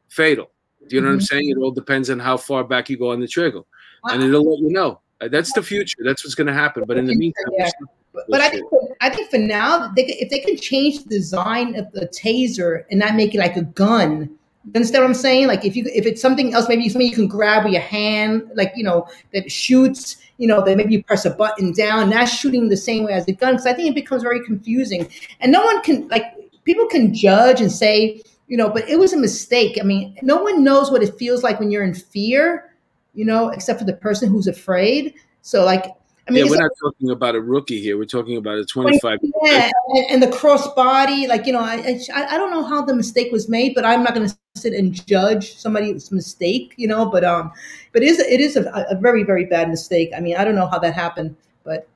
fatal. 0.08 0.50
Do 0.88 0.96
you 0.96 1.02
know 1.02 1.08
what 1.08 1.16
I'm 1.16 1.20
Mhm. 1.20 1.24
saying? 1.28 1.50
It 1.50 1.58
all 1.58 1.72
depends 1.72 2.10
on 2.10 2.20
how 2.20 2.38
far 2.38 2.64
back 2.64 2.90
you 2.90 2.98
go 2.98 3.12
on 3.12 3.20
the 3.20 3.28
trigger, 3.28 3.64
and 4.06 4.24
it'll 4.24 4.50
let 4.50 4.60
you 4.60 4.70
know. 4.72 5.02
That's 5.20 5.52
the 5.52 5.64
future. 5.64 5.98
That's 6.06 6.24
what's 6.24 6.36
going 6.36 6.48
to 6.48 6.54
happen. 6.54 6.86
But 6.88 6.98
in 6.98 7.06
the 7.06 7.16
meantime, 7.16 7.52
Yeah. 7.58 7.70
But, 8.16 8.26
but 8.30 8.42
I 8.42 8.50
think 8.50 8.70
for, 8.70 8.96
I 9.02 9.10
think 9.10 9.30
for 9.30 9.38
now, 9.38 9.92
they, 9.96 10.06
could- 10.06 10.16
if 10.18 10.30
they 10.30 10.40
can 10.40 10.58
change 10.58 11.04
the 11.04 11.10
design 11.10 11.76
of 11.76 11.92
the 11.92 12.08
taser 12.08 12.86
and 12.90 13.00
not 13.00 13.16
make 13.16 13.36
it 13.36 13.40
like 13.40 13.58
a 13.58 13.64
gun, 13.64 14.30
understand 14.74 15.04
what 15.04 15.10
I'm 15.10 15.14
saying? 15.16 15.48
Like 15.48 15.66
if 15.66 15.76
you 15.76 15.86
if 15.94 16.06
it's 16.06 16.22
something 16.22 16.54
else, 16.54 16.68
maybe 16.70 16.88
something 16.90 17.08
you 17.08 17.16
can 17.16 17.28
grab 17.28 17.66
with 17.66 17.74
your 17.74 17.82
hand, 17.82 18.50
like 18.56 18.72
you 18.76 18.84
know 18.84 19.08
that 19.34 19.52
shoots. 19.52 20.18
You 20.38 20.48
know 20.48 20.62
that 20.66 20.76
maybe 20.76 20.94
you 20.94 21.04
press 21.04 21.24
a 21.26 21.30
button 21.30 21.72
down, 21.72 22.10
not 22.10 22.26
shooting 22.28 22.68
the 22.68 22.76
same 22.76 23.06
way 23.06 23.14
as 23.14 23.26
a 23.28 23.32
gun. 23.32 23.54
Because 23.54 23.66
I 23.68 23.74
think 23.74 23.90
it 23.90 23.96
becomes 23.96 24.22
very 24.24 24.44
confusing, 24.44 25.10
and 25.40 25.52
no 25.52 25.64
one 25.64 25.82
can 25.82 26.08
like 26.10 26.26
people 26.66 26.88
can 26.88 27.14
judge 27.14 27.62
and 27.62 27.72
say, 27.72 28.22
you 28.48 28.58
know, 28.58 28.70
but 28.70 28.90
it 28.90 28.98
was 29.00 29.14
a 29.14 29.18
mistake. 29.18 29.78
I 29.80 29.84
mean, 29.86 30.18
no 30.22 30.42
one 30.44 30.64
knows 30.64 30.92
what 30.92 31.04
it 31.04 31.18
feels 31.18 31.44
like 31.44 31.60
when 31.60 31.72
you're 31.72 31.84
in 31.84 31.94
fear, 31.94 32.74
you 33.14 33.24
know, 33.26 33.50
except 33.50 33.80
for 33.80 33.86
the 33.86 33.94
person 33.94 34.30
who's 34.30 34.48
afraid. 34.48 35.14
So 35.42 35.64
like. 35.66 35.86
I 36.28 36.32
mean, 36.32 36.46
yeah, 36.46 36.50
we're 36.50 36.62
not 36.62 36.72
talking 36.82 37.12
about 37.12 37.36
a 37.36 37.42
rookie 37.42 37.80
here. 37.80 37.98
We're 37.98 38.06
talking 38.06 38.38
about 38.38 38.58
a 38.58 38.66
25. 38.66 39.20
yeah, 39.44 39.70
and, 39.90 40.06
and 40.10 40.24
the 40.24 40.36
cross 40.36 40.74
body, 40.74 41.28
like 41.28 41.46
you 41.46 41.54
know, 41.54 41.60
I, 41.60 42.00
I 42.14 42.36
I 42.36 42.38
don't 42.38 42.50
know 42.50 42.64
how 42.64 42.84
the 42.84 42.96
mistake 42.96 43.32
was 43.32 43.48
made, 43.48 43.76
but 43.76 43.86
I'm 43.86 44.04
not 44.04 44.16
going 44.16 44.28
to 44.28 44.38
sit 44.56 44.74
and 44.74 44.94
judge 45.06 45.56
somebody's 45.58 46.12
mistake, 46.12 46.74
you 46.78 46.88
know. 46.88 47.06
But 47.06 47.24
um, 47.24 47.52
but 47.94 48.02
it 48.02 48.10
is 48.10 48.20
it 48.20 48.40
is 48.40 48.56
a, 48.56 48.88
a 48.90 48.96
very 48.96 49.24
very 49.24 49.46
bad 49.46 49.70
mistake. 49.70 50.10
I 50.18 50.20
mean, 50.20 50.36
I 50.36 50.44
don't 50.44 50.56
know 50.56 50.68
how 50.68 50.80
that 50.80 50.96
happened, 50.96 51.36
but 51.64 51.88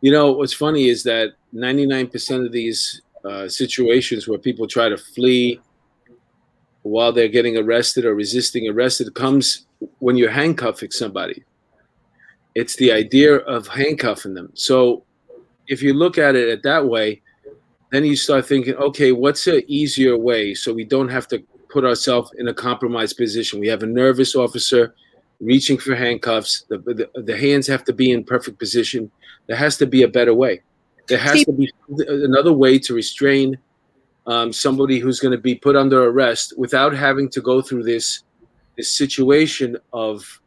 You 0.00 0.10
know, 0.10 0.32
what's 0.32 0.54
funny 0.54 0.88
is 0.88 1.02
that 1.04 1.34
99% 1.54 2.46
of 2.46 2.52
these 2.52 3.02
uh, 3.24 3.48
situations 3.48 4.26
where 4.26 4.38
people 4.38 4.66
try 4.66 4.88
to 4.88 4.96
flee 4.96 5.60
while 6.82 7.12
they're 7.12 7.28
getting 7.28 7.56
arrested 7.56 8.04
or 8.04 8.14
resisting 8.14 8.68
arrested 8.68 9.14
comes 9.14 9.66
when 9.98 10.16
you're 10.16 10.30
handcuffing 10.30 10.90
somebody. 10.90 11.44
It's 12.54 12.76
the 12.76 12.92
idea 12.92 13.36
of 13.36 13.68
handcuffing 13.68 14.34
them. 14.34 14.50
So 14.54 15.04
if 15.68 15.82
you 15.82 15.94
look 15.94 16.18
at 16.18 16.34
it 16.34 16.48
at 16.48 16.62
that 16.64 16.86
way, 16.86 17.22
then 17.90 18.04
you 18.04 18.16
start 18.16 18.46
thinking, 18.46 18.74
okay, 18.74 19.12
what's 19.12 19.46
an 19.46 19.62
easier 19.66 20.16
way 20.16 20.54
so 20.54 20.72
we 20.72 20.84
don't 20.84 21.08
have 21.08 21.28
to 21.28 21.42
put 21.68 21.84
ourselves 21.84 22.32
in 22.38 22.48
a 22.48 22.54
compromised 22.54 23.16
position? 23.16 23.60
We 23.60 23.68
have 23.68 23.82
a 23.82 23.86
nervous 23.86 24.34
officer 24.34 24.94
reaching 25.40 25.78
for 25.78 25.94
handcuffs. 25.94 26.64
The, 26.68 26.78
the, 26.78 27.22
the 27.22 27.36
hands 27.36 27.66
have 27.66 27.84
to 27.84 27.92
be 27.92 28.12
in 28.12 28.24
perfect 28.24 28.58
position. 28.58 29.10
There 29.46 29.56
has 29.56 29.76
to 29.78 29.86
be 29.86 30.02
a 30.02 30.08
better 30.08 30.34
way. 30.34 30.62
There 31.08 31.18
has 31.18 31.44
to 31.44 31.52
be 31.52 31.72
another 31.88 32.52
way 32.52 32.78
to 32.78 32.94
restrain 32.94 33.58
um, 34.26 34.52
somebody 34.52 34.98
who's 35.00 35.18
going 35.18 35.32
to 35.32 35.42
be 35.42 35.56
put 35.56 35.74
under 35.74 36.04
arrest 36.04 36.54
without 36.56 36.94
having 36.94 37.28
to 37.30 37.40
go 37.40 37.60
through 37.60 37.82
this 37.82 38.22
this 38.76 38.90
situation 38.92 39.76
of 39.92 40.39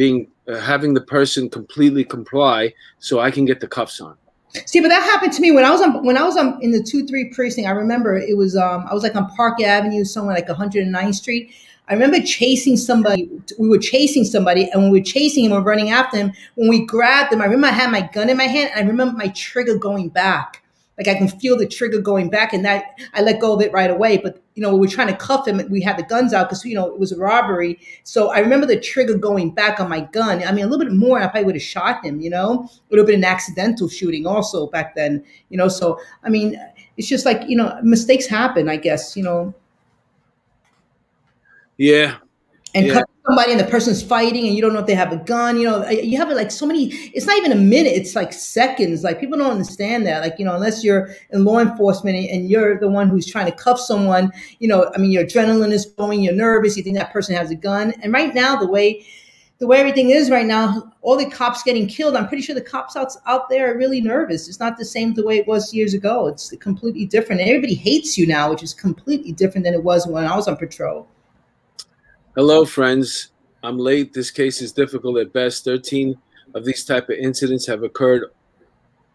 being 0.00 0.26
uh, 0.48 0.58
having 0.58 0.94
the 0.94 1.00
person 1.02 1.50
completely 1.50 2.02
comply 2.02 2.72
so 3.00 3.20
I 3.20 3.30
can 3.30 3.44
get 3.44 3.60
the 3.60 3.68
cuffs 3.68 4.00
on. 4.00 4.16
see, 4.64 4.80
but 4.80 4.88
that 4.88 5.02
happened 5.02 5.34
to 5.34 5.42
me 5.42 5.50
when 5.50 5.62
I 5.62 5.70
was 5.70 5.82
on 5.82 6.02
when 6.06 6.16
I 6.16 6.22
was 6.22 6.38
on 6.38 6.58
in 6.62 6.70
the 6.70 6.82
two 6.82 7.06
three 7.06 7.26
precinct. 7.34 7.68
I 7.68 7.72
remember 7.72 8.16
it 8.16 8.34
was 8.34 8.56
um 8.56 8.86
I 8.90 8.94
was 8.94 9.02
like 9.02 9.14
on 9.14 9.28
Park 9.36 9.60
Avenue, 9.60 10.04
somewhere 10.04 10.34
like 10.34 10.48
109th 10.48 11.14
Street. 11.14 11.52
I 11.90 11.92
remember 11.92 12.18
chasing 12.22 12.78
somebody. 12.78 13.28
We 13.58 13.68
were 13.68 13.84
chasing 13.94 14.24
somebody, 14.24 14.70
and 14.70 14.80
when 14.80 14.90
we 14.90 15.00
were 15.00 15.04
chasing 15.04 15.44
him 15.44 15.52
or 15.52 15.60
running 15.60 15.90
after 15.90 16.16
him, 16.16 16.32
when 16.54 16.70
we 16.70 16.86
grabbed 16.86 17.34
him, 17.34 17.42
I 17.42 17.44
remember 17.44 17.66
I 17.66 17.72
had 17.72 17.90
my 17.90 18.08
gun 18.14 18.30
in 18.30 18.38
my 18.38 18.44
hand. 18.44 18.70
And 18.74 18.86
I 18.86 18.88
remember 18.90 19.18
my 19.18 19.28
trigger 19.28 19.76
going 19.76 20.08
back. 20.08 20.59
Like 21.00 21.08
I 21.08 21.18
can 21.18 21.28
feel 21.28 21.56
the 21.56 21.66
trigger 21.66 21.98
going 21.98 22.28
back, 22.28 22.52
and 22.52 22.62
that 22.66 23.00
I 23.14 23.22
let 23.22 23.40
go 23.40 23.54
of 23.54 23.62
it 23.62 23.72
right 23.72 23.90
away. 23.90 24.18
But 24.18 24.42
you 24.54 24.62
know, 24.62 24.74
we 24.74 24.80
were 24.80 24.86
trying 24.86 25.08
to 25.08 25.16
cuff 25.16 25.48
him, 25.48 25.58
and 25.58 25.70
we 25.70 25.80
had 25.80 25.96
the 25.96 26.02
guns 26.02 26.34
out 26.34 26.50
because 26.50 26.62
you 26.62 26.74
know 26.74 26.92
it 26.92 26.98
was 26.98 27.10
a 27.10 27.16
robbery. 27.16 27.80
So 28.04 28.30
I 28.30 28.40
remember 28.40 28.66
the 28.66 28.78
trigger 28.78 29.16
going 29.16 29.52
back 29.54 29.80
on 29.80 29.88
my 29.88 30.02
gun. 30.02 30.44
I 30.44 30.52
mean, 30.52 30.66
a 30.66 30.68
little 30.68 30.84
bit 30.84 30.92
more, 30.92 31.16
and 31.16 31.24
I 31.24 31.28
probably 31.28 31.46
would 31.46 31.54
have 31.54 31.62
shot 31.62 32.04
him. 32.04 32.20
You 32.20 32.28
know, 32.28 32.64
it 32.64 32.90
would 32.90 32.98
have 32.98 33.06
been 33.06 33.16
an 33.16 33.24
accidental 33.24 33.88
shooting 33.88 34.26
also 34.26 34.66
back 34.66 34.94
then. 34.94 35.24
You 35.48 35.56
know, 35.56 35.68
so 35.68 35.98
I 36.22 36.28
mean, 36.28 36.60
it's 36.98 37.08
just 37.08 37.24
like 37.24 37.48
you 37.48 37.56
know, 37.56 37.80
mistakes 37.82 38.26
happen. 38.26 38.68
I 38.68 38.76
guess 38.76 39.16
you 39.16 39.22
know, 39.22 39.54
Yeah, 41.78 42.18
and 42.74 42.86
Yeah. 42.86 42.94
cut 42.94 43.10
somebody 43.26 43.52
and 43.52 43.60
the 43.60 43.64
person's 43.64 44.02
fighting 44.02 44.46
and 44.46 44.56
you 44.56 44.62
don't 44.62 44.72
know 44.72 44.78
if 44.80 44.86
they 44.86 44.94
have 44.94 45.12
a 45.12 45.16
gun 45.16 45.58
you 45.58 45.64
know 45.68 45.88
you 45.90 46.16
have 46.16 46.30
like 46.30 46.50
so 46.50 46.64
many 46.66 46.86
it's 47.14 47.26
not 47.26 47.36
even 47.36 47.52
a 47.52 47.56
minute 47.56 47.92
it's 47.92 48.14
like 48.16 48.32
seconds 48.32 49.02
like 49.04 49.20
people 49.20 49.36
don't 49.38 49.50
understand 49.50 50.06
that 50.06 50.20
like 50.22 50.36
you 50.38 50.44
know 50.44 50.54
unless 50.54 50.82
you're 50.82 51.10
in 51.30 51.44
law 51.44 51.58
enforcement 51.58 52.16
and- 52.16 52.48
you're 52.48 52.78
the 52.80 52.88
one 52.88 53.08
who's 53.08 53.26
trying 53.26 53.46
to 53.46 53.52
cuff 53.52 53.78
someone 53.78 54.32
you 54.58 54.66
know 54.68 54.90
i 54.94 54.98
mean 54.98 55.10
your 55.10 55.24
adrenaline 55.24 55.70
is 55.72 55.84
going 55.86 56.22
you're 56.22 56.32
nervous 56.34 56.76
you 56.76 56.82
think 56.82 56.96
that 56.96 57.12
person 57.12 57.34
has 57.34 57.50
a 57.50 57.54
gun 57.54 57.92
and 58.02 58.12
right 58.12 58.34
now 58.34 58.56
the 58.56 58.66
way 58.68 59.04
the 59.58 59.66
way 59.66 59.76
everything 59.78 60.08
is 60.08 60.30
right 60.30 60.46
now 60.46 60.90
all 61.02 61.16
the 61.18 61.28
cops 61.28 61.62
getting 61.62 61.86
killed 61.86 62.16
i'm 62.16 62.26
pretty 62.26 62.42
sure 62.42 62.54
the 62.54 62.60
cops 62.62 62.96
out, 62.96 63.12
out 63.26 63.48
there 63.50 63.72
are 63.74 63.76
really 63.76 64.00
nervous 64.00 64.48
it's 64.48 64.60
not 64.60 64.78
the 64.78 64.84
same 64.84 65.12
the 65.14 65.24
way 65.26 65.36
it 65.36 65.46
was 65.46 65.74
years 65.74 65.92
ago 65.92 66.26
it's 66.26 66.54
completely 66.60 67.04
different 67.04 67.40
and 67.40 67.50
everybody 67.50 67.74
hates 67.74 68.16
you 68.16 68.26
now 68.26 68.48
which 68.48 68.62
is 68.62 68.72
completely 68.72 69.32
different 69.32 69.64
than 69.64 69.74
it 69.74 69.84
was 69.84 70.06
when 70.06 70.24
i 70.24 70.34
was 70.34 70.48
on 70.48 70.56
patrol 70.56 71.06
Hello, 72.40 72.64
friends. 72.64 73.32
I'm 73.62 73.76
late. 73.76 74.14
This 74.14 74.30
case 74.30 74.62
is 74.62 74.72
difficult 74.72 75.18
at 75.18 75.30
best. 75.30 75.62
13 75.62 76.16
of 76.54 76.64
these 76.64 76.86
type 76.86 77.10
of 77.10 77.16
incidents 77.16 77.66
have 77.66 77.82
occurred. 77.82 78.30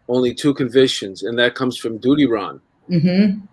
Only 0.07 0.32
two 0.32 0.53
convictions, 0.53 1.23
and 1.23 1.36
that 1.39 1.55
comes 1.55 1.76
from 1.76 1.97
Duty 1.97 2.28
Ron. 2.28 2.61
Mm-hmm. 2.88 3.43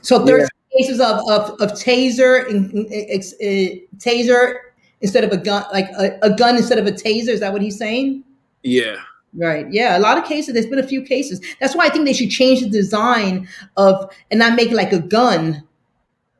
So 0.00 0.18
there's 0.18 0.48
cases 0.74 0.98
of, 0.98 1.18
of, 1.28 1.60
of 1.60 1.72
taser, 1.72 2.48
in, 2.48 2.70
in- 2.70 2.86
ex- 2.90 3.34
uh, 3.34 3.76
taser 3.98 4.54
instead 5.02 5.24
of 5.24 5.32
a 5.32 5.36
gun, 5.36 5.66
like 5.70 5.90
a, 5.98 6.18
a 6.22 6.34
gun 6.34 6.56
instead 6.56 6.78
of 6.78 6.86
a 6.86 6.92
taser. 6.92 7.28
Is 7.28 7.40
that 7.40 7.52
what 7.52 7.60
he's 7.60 7.76
saying? 7.76 8.24
Yeah. 8.62 8.96
Right. 9.34 9.70
Yeah. 9.70 9.98
A 9.98 10.00
lot 10.00 10.16
of 10.16 10.24
cases. 10.24 10.54
There's 10.54 10.64
been 10.64 10.78
a 10.78 10.88
few 10.88 11.02
cases. 11.02 11.38
That's 11.60 11.76
why 11.76 11.84
I 11.84 11.90
think 11.90 12.06
they 12.06 12.14
should 12.14 12.30
change 12.30 12.62
the 12.62 12.70
design 12.70 13.46
of 13.76 14.10
and 14.30 14.38
not 14.38 14.56
make 14.56 14.70
it 14.70 14.74
like 14.74 14.94
a 14.94 15.00
gun. 15.00 15.64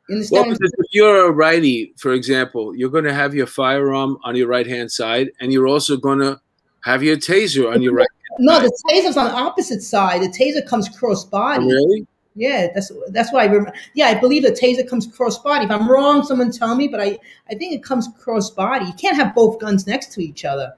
Well, 0.07 0.43
because 0.43 0.71
if 0.77 0.85
you're 0.91 1.27
a 1.27 1.31
righty, 1.31 1.93
for 1.97 2.13
example, 2.13 2.75
you're 2.75 2.89
going 2.89 3.05
to 3.05 3.13
have 3.13 3.33
your 3.33 3.47
firearm 3.47 4.17
on 4.23 4.35
your 4.35 4.47
right 4.47 4.67
hand 4.67 4.91
side, 4.91 5.31
and 5.39 5.51
you're 5.51 5.67
also 5.67 5.97
going 5.97 6.19
to 6.19 6.39
have 6.81 7.01
your 7.01 7.17
taser 7.17 7.73
on 7.73 7.81
your 7.81 7.93
right. 7.93 8.07
no, 8.39 8.59
the 8.59 8.71
taser's 8.89 9.17
on 9.17 9.25
the 9.25 9.33
opposite 9.33 9.81
side. 9.81 10.21
The 10.21 10.27
taser 10.27 10.65
comes 10.67 10.89
cross 10.89 11.25
body. 11.25 11.65
Oh, 11.65 11.67
really? 11.67 12.07
Yeah, 12.35 12.67
that's 12.73 12.91
that's 13.09 13.31
what 13.31 13.41
I 13.41 13.45
remember. 13.45 13.73
Yeah, 13.93 14.07
I 14.07 14.19
believe 14.19 14.43
the 14.43 14.51
taser 14.51 14.87
comes 14.87 15.07
cross 15.07 15.39
body. 15.39 15.65
If 15.65 15.71
I'm 15.71 15.89
wrong, 15.89 16.21
someone 16.23 16.51
tell 16.51 16.75
me. 16.75 16.87
But 16.87 16.99
I 17.01 17.17
I 17.49 17.55
think 17.55 17.73
it 17.73 17.83
comes 17.83 18.09
cross 18.19 18.49
body. 18.49 18.85
You 18.85 18.93
can't 18.93 19.15
have 19.15 19.33
both 19.33 19.59
guns 19.59 19.87
next 19.87 20.11
to 20.13 20.21
each 20.21 20.43
other. 20.43 20.73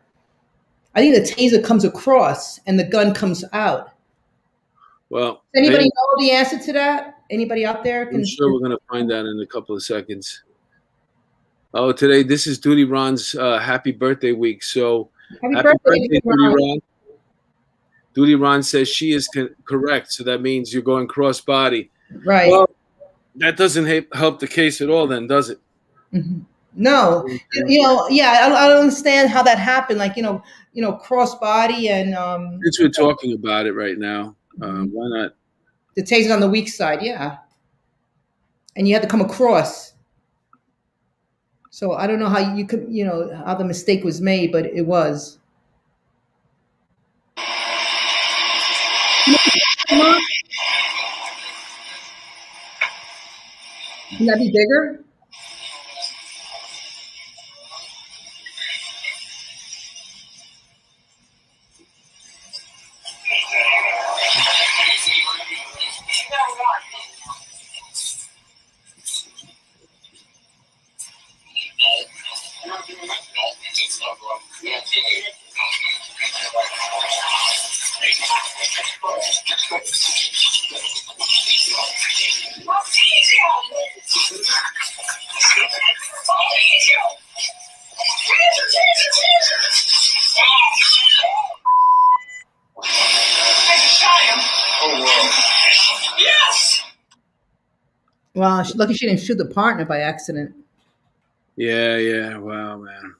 I 0.96 1.00
think 1.00 1.16
the 1.16 1.22
taser 1.22 1.64
comes 1.64 1.84
across 1.84 2.60
and 2.66 2.80
the 2.80 2.84
gun 2.84 3.14
comes 3.14 3.44
out. 3.54 3.92
Well, 5.10 5.44
Does 5.54 5.64
anybody 5.64 5.84
hey, 5.84 5.90
know 5.90 6.26
the 6.26 6.32
answer 6.32 6.60
to 6.60 6.74
that? 6.74 7.17
Anybody 7.30 7.66
out 7.66 7.84
there? 7.84 8.06
Can- 8.06 8.18
I'm 8.18 8.26
sure 8.26 8.52
we're 8.54 8.60
going 8.60 8.72
to 8.72 8.80
find 8.90 9.12
out 9.12 9.26
in 9.26 9.40
a 9.42 9.46
couple 9.46 9.76
of 9.76 9.84
seconds. 9.84 10.44
Oh, 11.74 11.92
today 11.92 12.24
this 12.24 12.48
is 12.48 12.58
Duty 12.60 12.86
Ron's 12.86 13.36
uh, 13.36 13.60
happy 13.60 13.92
birthday 13.92 14.32
week. 14.32 14.64
So 14.64 15.10
Happy, 15.42 15.56
happy 15.56 15.64
birthday, 15.64 15.80
birthday, 15.84 16.08
Duty 16.08 16.22
Ron. 16.26 16.54
Ron. 16.54 16.80
Duty 18.14 18.36
Ron 18.36 18.64
says 18.64 18.88
she 18.90 19.12
is 19.12 19.28
co- 19.28 19.50
correct, 19.66 20.12
so 20.12 20.24
that 20.24 20.42
means 20.42 20.74
you're 20.74 20.82
going 20.82 21.08
cross 21.08 21.42
body. 21.42 21.92
Right. 22.26 22.50
Well, 22.50 22.70
that 23.36 23.58
doesn't 23.58 23.86
help 23.86 24.06
help 24.16 24.40
the 24.40 24.48
case 24.48 24.82
at 24.82 24.90
all, 24.90 25.06
then, 25.08 25.28
does 25.28 25.50
it? 25.50 25.60
Mhm. 26.14 26.46
No, 26.74 27.26
you 27.68 27.82
know, 27.84 28.08
yeah, 28.10 28.42
I, 28.44 28.50
don't- 28.50 28.58
I 28.58 28.68
don't 28.70 28.80
understand 28.82 29.30
how 29.30 29.44
that 29.44 29.58
happened. 29.60 30.00
Like, 30.00 30.16
you 30.16 30.24
know, 30.24 30.42
you 30.74 30.82
know, 30.82 30.94
cross 30.94 31.36
body 31.38 31.90
and 31.90 32.16
um, 32.16 32.60
Since 32.64 32.80
we're 32.80 32.90
talking 32.90 33.34
about 33.34 33.66
it 33.66 33.74
right 33.74 33.98
now, 33.98 34.36
uh, 34.62 34.84
why 34.84 35.08
not? 35.22 35.34
The 35.98 36.04
taser 36.04 36.34
on 36.34 36.40
the 36.40 36.48
weak 36.50 36.70
side, 36.70 37.02
yeah. 37.04 37.40
And 38.78 38.88
you 38.88 38.94
had 38.94 39.04
to 39.04 39.10
come 39.10 39.22
across. 39.22 39.94
So 41.70 41.94
I 41.94 42.08
don't 42.08 42.20
know 42.20 42.28
how 42.30 42.56
you 42.56 42.66
could, 42.66 42.88
you 42.90 43.06
know, 43.06 43.34
how 43.46 43.56
the 43.56 43.64
mistake 43.64 44.04
was 44.04 44.20
made, 44.22 44.52
but 44.52 44.66
it 44.66 44.82
was. 44.86 45.40
Can 54.18 54.26
that 54.26 54.38
be 54.38 54.52
bigger? 54.52 55.04
Lucky 98.78 98.94
she 98.94 99.08
didn't 99.08 99.22
shoot 99.22 99.38
the 99.38 99.46
partner 99.46 99.86
by 99.86 100.00
accident. 100.00 100.56
Yeah, 101.56 101.98
yeah. 101.98 102.38
Wow, 102.38 102.78
man. 102.78 103.16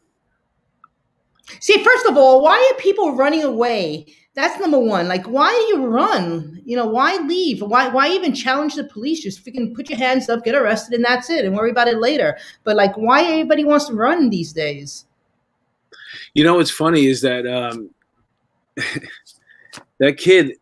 See, 1.60 1.84
first 1.84 2.06
of 2.06 2.18
all, 2.18 2.42
why 2.42 2.72
are 2.72 2.82
people 2.82 3.16
running 3.16 3.44
away? 3.44 4.06
That's 4.36 4.60
number 4.60 4.78
one. 4.78 5.08
Like, 5.08 5.26
why 5.26 5.52
do 5.52 5.78
you 5.78 5.88
run? 5.88 6.62
You 6.64 6.78
know, 6.78 6.86
why 6.86 7.18
leave? 7.18 7.62
Why 7.62 7.88
why 7.88 8.10
even 8.10 8.36
challenge 8.36 8.76
the 8.76 8.84
police? 8.84 9.24
Just 9.24 9.44
freaking 9.44 9.74
put 9.74 9.90
your 9.90 9.98
hands 9.98 10.30
up, 10.30 10.44
get 10.44 10.54
arrested, 10.54 10.94
and 10.94 11.04
that's 11.04 11.30
it, 11.30 11.44
and 11.44 11.56
worry 11.56 11.72
about 11.72 11.88
it 11.88 11.98
later. 11.98 12.38
But 12.64 12.76
like, 12.76 12.96
why 12.96 13.24
everybody 13.24 13.64
wants 13.64 13.86
to 13.86 13.94
run 13.94 14.30
these 14.30 14.54
days? 14.54 15.06
You 16.36 16.44
know 16.44 16.56
what's 16.56 16.70
funny 16.70 17.08
is 17.08 17.22
that 17.22 17.48
um, 17.48 17.90
that 20.00 20.18
kid 20.18 20.54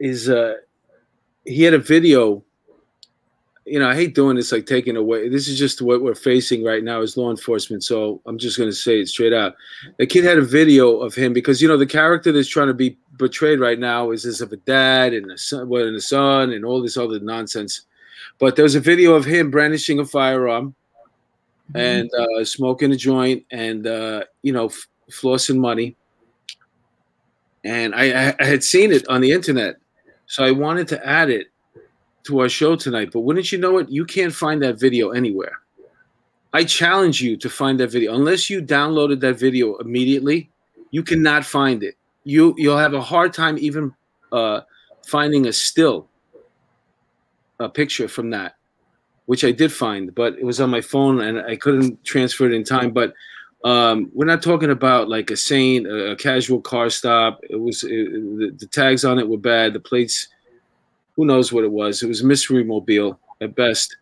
is 0.00 0.28
uh, 0.28 0.54
he 1.44 1.62
had 1.62 1.74
a 1.74 1.78
video. 1.78 2.42
You 3.66 3.78
know, 3.78 3.88
I 3.88 3.94
hate 3.94 4.14
doing 4.14 4.36
this, 4.36 4.52
like 4.52 4.66
taking 4.66 4.96
away. 4.96 5.30
This 5.30 5.48
is 5.48 5.58
just 5.58 5.80
what 5.80 6.02
we're 6.02 6.14
facing 6.14 6.62
right 6.62 6.84
now 6.84 7.00
as 7.00 7.16
law 7.16 7.30
enforcement. 7.30 7.82
So 7.82 8.20
I'm 8.26 8.36
just 8.36 8.58
going 8.58 8.68
to 8.68 8.76
say 8.76 9.00
it 9.00 9.08
straight 9.08 9.32
out. 9.32 9.54
The 9.98 10.06
kid 10.06 10.24
had 10.24 10.36
a 10.36 10.44
video 10.44 10.98
of 10.98 11.14
him 11.14 11.32
because 11.32 11.62
you 11.62 11.68
know 11.68 11.78
the 11.78 11.86
character 11.86 12.30
that's 12.30 12.48
trying 12.48 12.68
to 12.68 12.74
be 12.74 12.98
portrayed 13.18 13.60
right 13.60 13.78
now 13.78 14.10
is 14.10 14.24
this 14.24 14.42
of 14.42 14.52
a 14.52 14.58
dad 14.58 15.14
and 15.14 15.30
a 15.30 15.38
son, 15.38 15.68
well, 15.68 15.86
and 15.86 15.96
a 15.96 16.00
son, 16.00 16.52
and 16.52 16.64
all 16.64 16.82
this 16.82 16.98
other 16.98 17.18
nonsense. 17.20 17.86
But 18.38 18.56
there 18.56 18.64
was 18.64 18.74
a 18.74 18.80
video 18.80 19.14
of 19.14 19.24
him 19.24 19.50
brandishing 19.50 19.98
a 19.98 20.04
firearm 20.04 20.74
and 21.74 22.10
uh, 22.14 22.44
smoking 22.44 22.92
a 22.92 22.96
joint 22.96 23.44
and 23.50 23.86
uh, 23.86 24.24
you 24.42 24.52
know 24.52 24.66
f- 24.66 24.86
flossing 25.10 25.58
money. 25.58 25.96
And 27.64 27.94
I, 27.94 28.34
I 28.38 28.44
had 28.44 28.62
seen 28.62 28.92
it 28.92 29.08
on 29.08 29.22
the 29.22 29.32
internet, 29.32 29.76
so 30.26 30.44
I 30.44 30.50
wanted 30.50 30.86
to 30.88 31.06
add 31.06 31.30
it 31.30 31.46
to 32.24 32.40
our 32.40 32.48
show 32.48 32.76
tonight. 32.76 33.10
But 33.12 33.20
wouldn't 33.20 33.52
you 33.52 33.58
know 33.58 33.78
it? 33.78 33.88
You 33.88 34.04
can't 34.04 34.34
find 34.34 34.62
that 34.62 34.78
video 34.78 35.10
anywhere. 35.10 35.60
I 36.52 36.64
challenge 36.64 37.20
you 37.20 37.36
to 37.38 37.50
find 37.50 37.80
that 37.80 37.90
video. 37.90 38.14
Unless 38.14 38.48
you 38.48 38.62
downloaded 38.62 39.20
that 39.20 39.38
video 39.38 39.76
immediately, 39.76 40.50
you 40.90 41.02
cannot 41.02 41.44
find 41.44 41.82
it. 41.82 41.96
You 42.24 42.54
you'll 42.56 42.78
have 42.78 42.94
a 42.94 43.00
hard 43.00 43.32
time 43.32 43.58
even 43.58 43.92
uh, 44.32 44.60
finding 45.06 45.46
a 45.46 45.52
still 45.52 46.08
a 47.60 47.68
picture 47.68 48.08
from 48.08 48.30
that 48.30 48.56
which 49.26 49.44
I 49.44 49.52
did 49.52 49.72
find, 49.72 50.14
but 50.14 50.34
it 50.38 50.44
was 50.44 50.60
on 50.60 50.70
my 50.70 50.80
phone 50.80 51.20
and 51.20 51.38
I 51.40 51.56
couldn't 51.56 52.04
transfer 52.04 52.46
it 52.46 52.52
in 52.52 52.64
time. 52.64 52.90
But 52.90 53.14
um, 53.64 54.10
we're 54.12 54.26
not 54.26 54.42
talking 54.42 54.70
about 54.70 55.08
like 55.08 55.30
a 55.30 55.36
a, 55.52 56.12
a 56.12 56.16
casual 56.16 56.60
car 56.60 56.90
stop. 56.90 57.40
It 57.48 57.56
was 57.56 57.82
it, 57.84 58.12
the, 58.12 58.54
the 58.58 58.66
tags 58.66 59.04
on 59.04 59.18
it 59.18 59.28
were 59.28 59.38
bad. 59.38 59.72
The 59.72 59.80
plates, 59.80 60.28
who 61.16 61.24
knows 61.24 61.52
what 61.52 61.64
it 61.64 61.70
was? 61.70 62.02
It 62.02 62.08
was 62.08 62.22
a 62.22 62.26
mystery 62.26 62.64
mobile 62.64 63.18
at 63.40 63.54
best. 63.54 63.96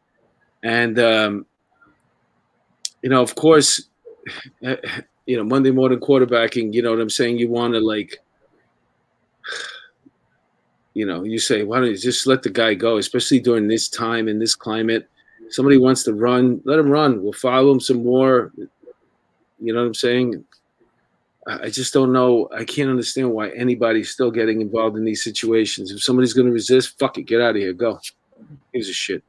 And 0.63 0.99
um, 0.99 1.47
you 3.03 3.11
know, 3.11 3.23
of 3.23 3.35
course, 3.35 3.89
you 4.61 5.37
know, 5.37 5.45
Monday 5.45 5.71
morning 5.71 6.01
quarterbacking. 6.01 6.73
You 6.73 6.83
know 6.83 6.91
what 6.91 7.01
I'm 7.01 7.11
saying? 7.11 7.39
You 7.39 7.49
want 7.49 7.75
to 7.75 7.81
like 7.81 8.19
you 10.95 11.07
know, 11.07 11.25
you 11.25 11.39
say, 11.39 11.63
why 11.65 11.79
don't 11.79 11.89
you 11.89 11.97
just 11.97 12.27
let 12.27 12.43
the 12.43 12.51
guy 12.51 12.75
go, 12.75 12.99
especially 12.99 13.41
during 13.41 13.67
this 13.67 13.89
time 13.89 14.29
in 14.29 14.39
this 14.39 14.55
climate? 14.55 15.09
Somebody 15.49 15.79
wants 15.79 16.03
to 16.05 16.15
run, 16.15 16.61
let 16.65 16.79
him 16.79 16.91
run. 16.91 17.23
We'll 17.23 17.33
follow 17.33 17.73
him 17.73 17.81
some 17.81 18.03
more. 18.05 18.53
You 19.61 19.73
know 19.73 19.81
what 19.81 19.87
I'm 19.87 19.95
saying? 19.95 20.45
I 21.47 21.70
just 21.70 21.93
don't 21.93 22.12
know. 22.12 22.49
I 22.55 22.64
can't 22.64 22.88
understand 22.88 23.32
why 23.32 23.51
anybody's 23.51 24.11
still 24.11 24.30
getting 24.30 24.61
involved 24.61 24.97
in 24.97 25.05
these 25.05 25.24
situations. 25.24 25.90
If 25.90 26.03
somebody's 26.03 26.34
going 26.34 26.47
to 26.47 26.53
resist, 26.53 26.99
fuck 26.99 27.18
it, 27.18 27.22
get 27.22 27.40
out 27.40 27.51
of 27.51 27.57
here, 27.57 27.72
go. 27.72 28.01
Gives 28.72 28.88
a 28.88 28.93
shit. 28.93 29.24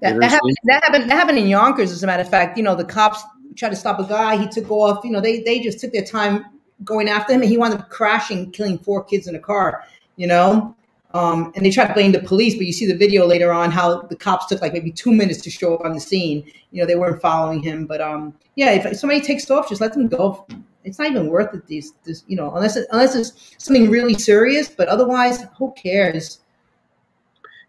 That, 0.00 0.18
that, 0.18 0.30
happened, 0.30 0.56
that 0.64 0.82
happened. 0.82 1.10
That 1.10 1.16
happened 1.16 1.38
in 1.38 1.46
Yonkers, 1.46 1.92
as 1.92 2.02
a 2.02 2.06
matter 2.06 2.22
of 2.22 2.28
fact. 2.28 2.56
You 2.56 2.64
know, 2.64 2.74
the 2.74 2.84
cops 2.84 3.22
tried 3.56 3.70
to 3.70 3.76
stop 3.76 4.00
a 4.00 4.04
guy. 4.04 4.36
He 4.36 4.48
took 4.48 4.70
off. 4.70 5.04
You 5.04 5.12
know, 5.12 5.20
they 5.20 5.40
they 5.42 5.60
just 5.60 5.80
took 5.80 5.92
their 5.92 6.04
time 6.04 6.44
going 6.82 7.08
after 7.08 7.32
him, 7.32 7.42
and 7.42 7.50
he 7.50 7.56
wound 7.56 7.74
up 7.74 7.88
crashing, 7.90 8.50
killing 8.50 8.78
four 8.78 9.04
kids 9.04 9.28
in 9.28 9.36
a 9.36 9.38
car. 9.38 9.84
You 10.16 10.26
know, 10.26 10.76
um, 11.14 11.52
and 11.54 11.64
they 11.64 11.70
tried 11.70 11.86
to 11.86 11.94
blame 11.94 12.12
the 12.12 12.20
police, 12.20 12.54
but 12.54 12.66
you 12.66 12.72
see 12.72 12.86
the 12.86 12.96
video 12.96 13.24
later 13.24 13.52
on 13.52 13.70
how 13.70 14.02
the 14.02 14.16
cops 14.16 14.46
took 14.46 14.60
like 14.60 14.72
maybe 14.72 14.90
two 14.90 15.12
minutes 15.12 15.40
to 15.42 15.50
show 15.50 15.74
up 15.74 15.84
on 15.84 15.94
the 15.94 16.00
scene. 16.00 16.44
You 16.72 16.82
know, 16.82 16.86
they 16.86 16.96
weren't 16.96 17.22
following 17.22 17.62
him, 17.62 17.86
but 17.86 18.00
um, 18.00 18.34
yeah, 18.56 18.72
if 18.72 18.96
somebody 18.98 19.20
takes 19.20 19.48
off, 19.50 19.68
just 19.68 19.80
let 19.80 19.94
them 19.94 20.08
go. 20.08 20.44
It's 20.84 20.98
not 20.98 21.10
even 21.10 21.28
worth 21.28 21.54
it. 21.54 21.66
These, 21.66 21.94
this, 22.04 22.24
you 22.26 22.36
know, 22.36 22.54
unless 22.54 22.76
it, 22.76 22.86
unless 22.92 23.16
it's 23.16 23.54
something 23.58 23.90
really 23.90 24.14
serious, 24.14 24.68
but 24.68 24.88
otherwise, 24.88 25.46
who 25.58 25.72
cares? 25.72 26.40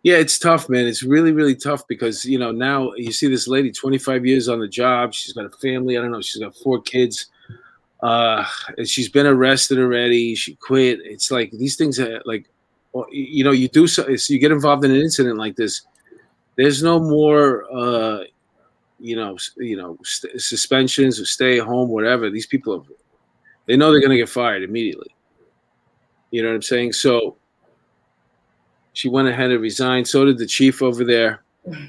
Yeah, 0.03 0.18
it's 0.18 0.38
tough, 0.38 0.70
man. 0.70 0.86
It's 0.86 1.01
really, 1.01 1.32
really 1.32 1.55
tough 1.55 1.88
because 1.88 2.26
you 2.26 2.38
know 2.38 2.51
now 2.51 2.93
you 2.93 3.11
see 3.11 3.28
this 3.28 3.47
lady, 3.47 3.72
25 3.72 4.26
years 4.26 4.47
on 4.47 4.59
the 4.59 4.68
job. 4.68 5.13
She's 5.13 5.34
got 5.34 5.45
a 5.45 5.49
family. 5.49 5.97
I 5.97 6.01
don't 6.01 6.11
know. 6.11 6.22
She's 6.22 6.41
got 6.41 6.55
four 6.55 6.82
kids. 6.82 7.28
Uh, 8.03 8.45
and 8.78 8.88
she's 8.88 9.09
been 9.09 9.26
arrested 9.26 9.80
already. 9.80 10.36
She 10.36 10.53
quit. 10.55 10.99
It's 11.03 11.32
like 11.32 11.49
these 11.49 11.76
things 11.76 11.99
are 11.99 12.22
like, 12.26 12.47
you 13.09 13.43
know, 13.43 13.51
you 13.51 13.68
do 13.68 13.88
so. 13.88 14.07
You 14.07 14.38
get 14.38 14.51
involved 14.51 14.86
in 14.86 14.91
an 14.91 14.97
incident 14.97 15.38
like 15.38 15.55
this. 15.55 15.82
There's 16.55 16.84
no 16.84 16.99
more, 16.99 17.66
uh, 17.74 18.26
you 18.99 19.16
know, 19.16 19.38
you 19.57 19.76
know, 19.76 19.97
st- 20.03 20.39
suspensions 20.39 21.20
or 21.20 21.26
stay 21.26 21.57
home, 21.57 21.89
whatever. 21.89 22.30
These 22.30 22.45
people, 22.45 22.76
are, 22.76 22.95
they 23.66 23.76
know 23.78 23.91
they're 23.91 24.01
gonna 24.01 24.18
get 24.18 24.30
fired 24.30 24.63
immediately. 24.63 25.13
You 26.32 26.41
know 26.41 26.49
what 26.49 26.55
I'm 26.55 26.61
saying? 26.61 26.93
So 26.93 27.38
she 28.93 29.09
went 29.09 29.28
ahead 29.28 29.51
and 29.51 29.61
resigned. 29.61 30.07
So 30.07 30.26
did 30.26 30.38
the 30.38 30.45
chief 30.45 30.82
over 30.82 31.03
there. 31.03 31.43
and 31.66 31.84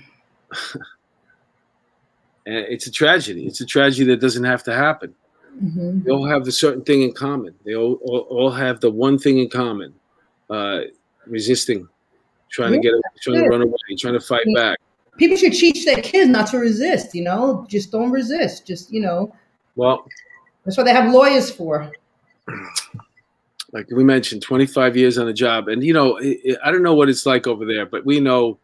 it's 2.46 2.86
a 2.86 2.90
tragedy. 2.90 3.46
It's 3.46 3.60
a 3.60 3.66
tragedy 3.66 4.04
that 4.10 4.20
doesn't 4.20 4.44
have 4.44 4.62
to 4.64 4.74
happen. 4.74 5.14
Mhm. 5.62 6.04
They 6.04 6.10
all 6.10 6.26
have 6.26 6.46
a 6.46 6.52
certain 6.52 6.82
thing 6.84 7.02
in 7.02 7.12
common. 7.12 7.54
They 7.64 7.74
all, 7.74 7.94
all, 8.02 8.20
all 8.30 8.50
have 8.50 8.80
the 8.80 8.90
one 8.90 9.18
thing 9.18 9.38
in 9.38 9.48
common: 9.48 9.94
uh, 10.50 10.80
resisting, 11.26 11.88
trying 12.50 12.72
to 12.72 12.78
get, 12.78 12.92
trying 13.22 13.42
to 13.42 13.48
run 13.48 13.62
away, 13.62 13.78
trying 13.98 14.14
to 14.14 14.20
fight 14.20 14.44
back. 14.54 14.78
people 15.16 15.36
should 15.36 15.54
teach 15.54 15.86
their 15.86 16.02
kids 16.02 16.28
not 16.28 16.46
to 16.46 16.58
resist 16.58 17.14
you 17.14 17.24
know 17.24 17.64
just 17.70 17.90
don't 17.90 18.10
resist 18.10 18.66
just 18.66 18.92
you 18.92 19.00
know 19.00 19.34
Well, 19.74 20.06
that's 20.66 20.76
what 20.76 20.84
they 20.84 20.92
have 20.92 21.10
lawyers 21.10 21.50
for 21.50 21.90
like 23.72 23.90
we 23.90 24.04
mentioned, 24.04 24.42
25 24.42 24.96
years 24.96 25.18
on 25.18 25.26
the 25.26 25.32
job, 25.32 25.68
and 25.68 25.82
you 25.84 25.92
know, 25.92 26.18
i 26.64 26.70
don't 26.70 26.82
know 26.82 26.94
what 26.94 27.08
it's 27.08 27.26
like 27.26 27.46
over 27.46 27.64
there, 27.66 27.84
but 27.84 28.06
we 28.06 28.20
know 28.20 28.58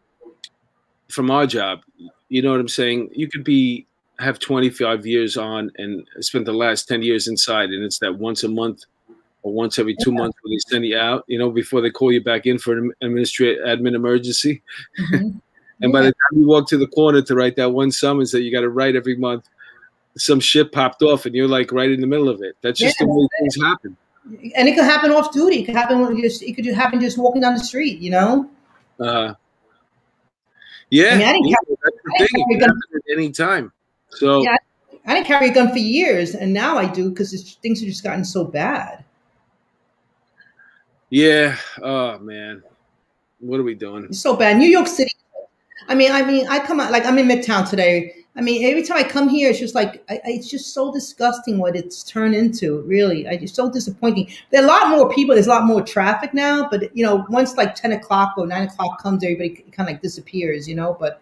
from 1.09 1.29
our 1.29 1.45
job. 1.45 1.81
You 2.29 2.41
know 2.41 2.51
what 2.51 2.59
I'm 2.59 2.67
saying? 2.67 3.09
You 3.13 3.27
could 3.29 3.43
be 3.43 3.85
have 4.19 4.39
25 4.39 5.05
years 5.05 5.37
on 5.37 5.71
and 5.77 6.07
spent 6.21 6.45
the 6.45 6.53
last 6.53 6.87
10 6.87 7.03
years 7.03 7.27
inside, 7.27 7.69
and 7.69 7.83
it's 7.83 7.99
that 7.99 8.17
once 8.17 8.43
a 8.43 8.49
month 8.49 8.85
or 9.43 9.53
once 9.53 9.77
every 9.77 9.95
two 10.01 10.11
months 10.11 10.37
where 10.41 10.51
they 10.51 10.59
send 10.69 10.85
you 10.85 10.97
out. 10.97 11.25
You 11.27 11.37
know, 11.37 11.51
before 11.51 11.81
they 11.81 11.91
call 11.91 12.11
you 12.11 12.23
back 12.23 12.45
in 12.45 12.57
for 12.57 12.77
an 12.77 12.91
administrative 13.01 13.63
admin 13.65 13.95
emergency. 13.95 14.61
Mhm. 14.99 15.41
And 15.81 15.91
by 15.91 16.01
the 16.01 16.13
time 16.13 16.39
you 16.39 16.47
walk 16.47 16.69
to 16.69 16.77
the 16.77 16.87
corner 16.87 17.21
to 17.23 17.35
write 17.35 17.57
that 17.57 17.73
one 17.73 17.91
summons 17.91 18.31
that 18.31 18.41
you 18.41 18.53
got 18.53 18.61
to 18.61 18.69
write 18.69 18.95
every 18.95 19.17
month, 19.17 19.49
some 20.17 20.39
shit 20.39 20.71
popped 20.71 21.01
off, 21.01 21.25
and 21.25 21.33
you're 21.35 21.47
like 21.47 21.71
right 21.71 21.89
in 21.91 21.99
the 22.01 22.07
middle 22.07 22.29
of 22.29 22.41
it. 22.41 22.55
That's 22.61 22.79
just 22.79 22.97
Yeah, 22.99 23.07
the 23.07 23.11
way 23.13 23.27
things 23.39 23.57
happen. 23.61 23.97
and 24.55 24.69
it 24.69 24.75
could 24.75 24.85
happen 24.85 25.11
off 25.11 25.33
duty 25.33 25.61
it 25.61 25.65
could 25.65 25.75
happen 25.75 25.99
when 25.99 26.15
just 26.21 26.41
it 26.43 26.53
could 26.53 26.65
happen 26.67 27.01
just 27.01 27.17
walking 27.17 27.41
down 27.41 27.53
the 27.53 27.59
street 27.63 27.99
you 27.99 28.09
know 28.09 28.49
Uh, 28.97 29.33
yeah, 30.89 31.09
I 31.09 31.17
mean, 31.17 31.27
I 31.27 31.31
didn't 31.33 31.47
yeah, 31.49 31.55
carry- 31.65 31.77
that's 31.83 31.97
the 32.05 32.27
thing. 32.37 32.45
It 32.51 32.59
gun- 32.61 32.79
at 32.95 33.01
any 33.11 33.31
time. 33.31 33.73
So 34.11 34.41
Yeah. 34.43 34.55
i 35.05 35.13
didn't 35.13 35.27
carry 35.27 35.49
a 35.49 35.53
gun 35.53 35.69
for 35.71 35.77
years 35.79 36.35
and 36.35 36.53
now 36.53 36.77
i 36.77 36.85
do 36.85 37.09
because 37.09 37.31
things 37.61 37.81
have 37.81 37.89
just 37.89 38.03
gotten 38.03 38.23
so 38.23 38.45
bad 38.45 39.03
yeah, 41.09 41.57
oh 41.81 42.17
man, 42.19 42.63
what 43.39 43.59
are 43.59 43.63
we 43.63 43.75
doing? 43.75 44.05
it's 44.05 44.21
so 44.21 44.35
bad 44.35 44.57
new 44.57 44.69
york 44.69 44.87
city 44.87 45.11
i 45.89 45.93
mean 45.95 46.11
i 46.13 46.21
mean 46.23 46.47
i 46.47 46.59
come 46.59 46.79
out 46.79 46.91
like 46.91 47.05
i'm 47.05 47.17
in 47.17 47.27
midtown 47.27 47.69
today 47.69 48.15
i 48.35 48.41
mean 48.41 48.63
every 48.65 48.83
time 48.83 48.97
i 48.97 49.03
come 49.03 49.29
here 49.29 49.49
it's 49.49 49.59
just 49.59 49.75
like 49.75 50.03
I, 50.09 50.15
I, 50.15 50.21
it's 50.25 50.49
just 50.49 50.73
so 50.73 50.91
disgusting 50.91 51.57
what 51.57 51.75
it's 51.75 52.03
turned 52.03 52.35
into 52.35 52.81
really 52.81 53.27
I, 53.27 53.33
it's 53.33 53.53
so 53.53 53.71
disappointing 53.71 54.31
there 54.51 54.61
are 54.61 54.65
a 54.65 54.67
lot 54.67 54.89
more 54.89 55.13
people 55.13 55.35
there's 55.35 55.47
a 55.47 55.51
lot 55.51 55.65
more 55.65 55.81
traffic 55.81 56.33
now 56.33 56.67
but 56.69 56.95
you 56.95 57.05
know 57.05 57.25
once 57.29 57.55
like 57.57 57.75
10 57.75 57.91
o'clock 57.93 58.33
or 58.37 58.47
9 58.47 58.67
o'clock 58.67 59.01
comes 59.01 59.23
everybody 59.23 59.49
kind 59.71 59.87
of 59.87 59.93
like 59.93 60.01
disappears 60.01 60.67
you 60.67 60.75
know 60.75 60.95
but 60.99 61.21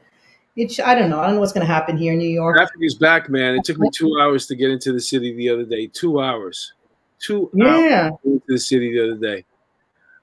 It's 0.58 0.80
I 0.80 0.96
don't 0.96 1.10
know. 1.10 1.20
I 1.22 1.28
don't 1.28 1.36
know 1.36 1.40
what's 1.40 1.54
going 1.54 1.66
to 1.66 1.74
happen 1.74 1.96
here 1.98 2.12
in 2.12 2.20
New 2.20 2.28
York. 2.28 2.58
Traffic 2.58 2.76
is 2.82 2.96
back, 2.96 3.30
man. 3.30 3.56
It 3.56 3.64
took 3.64 3.80
me 3.80 3.90
two 3.94 4.18
hours 4.20 4.48
to 4.48 4.56
get 4.56 4.70
into 4.70 4.92
the 4.92 5.00
city 5.00 5.34
the 5.34 5.48
other 5.50 5.64
day. 5.64 5.88
Two 5.88 6.20
hours. 6.20 6.74
Two 7.20 7.50
Yeah. 7.54 8.10
to 8.24 8.32
into 8.34 8.44
the 8.48 8.60
city 8.60 8.92
the 8.92 9.04
other 9.14 9.16
day. 9.16 9.46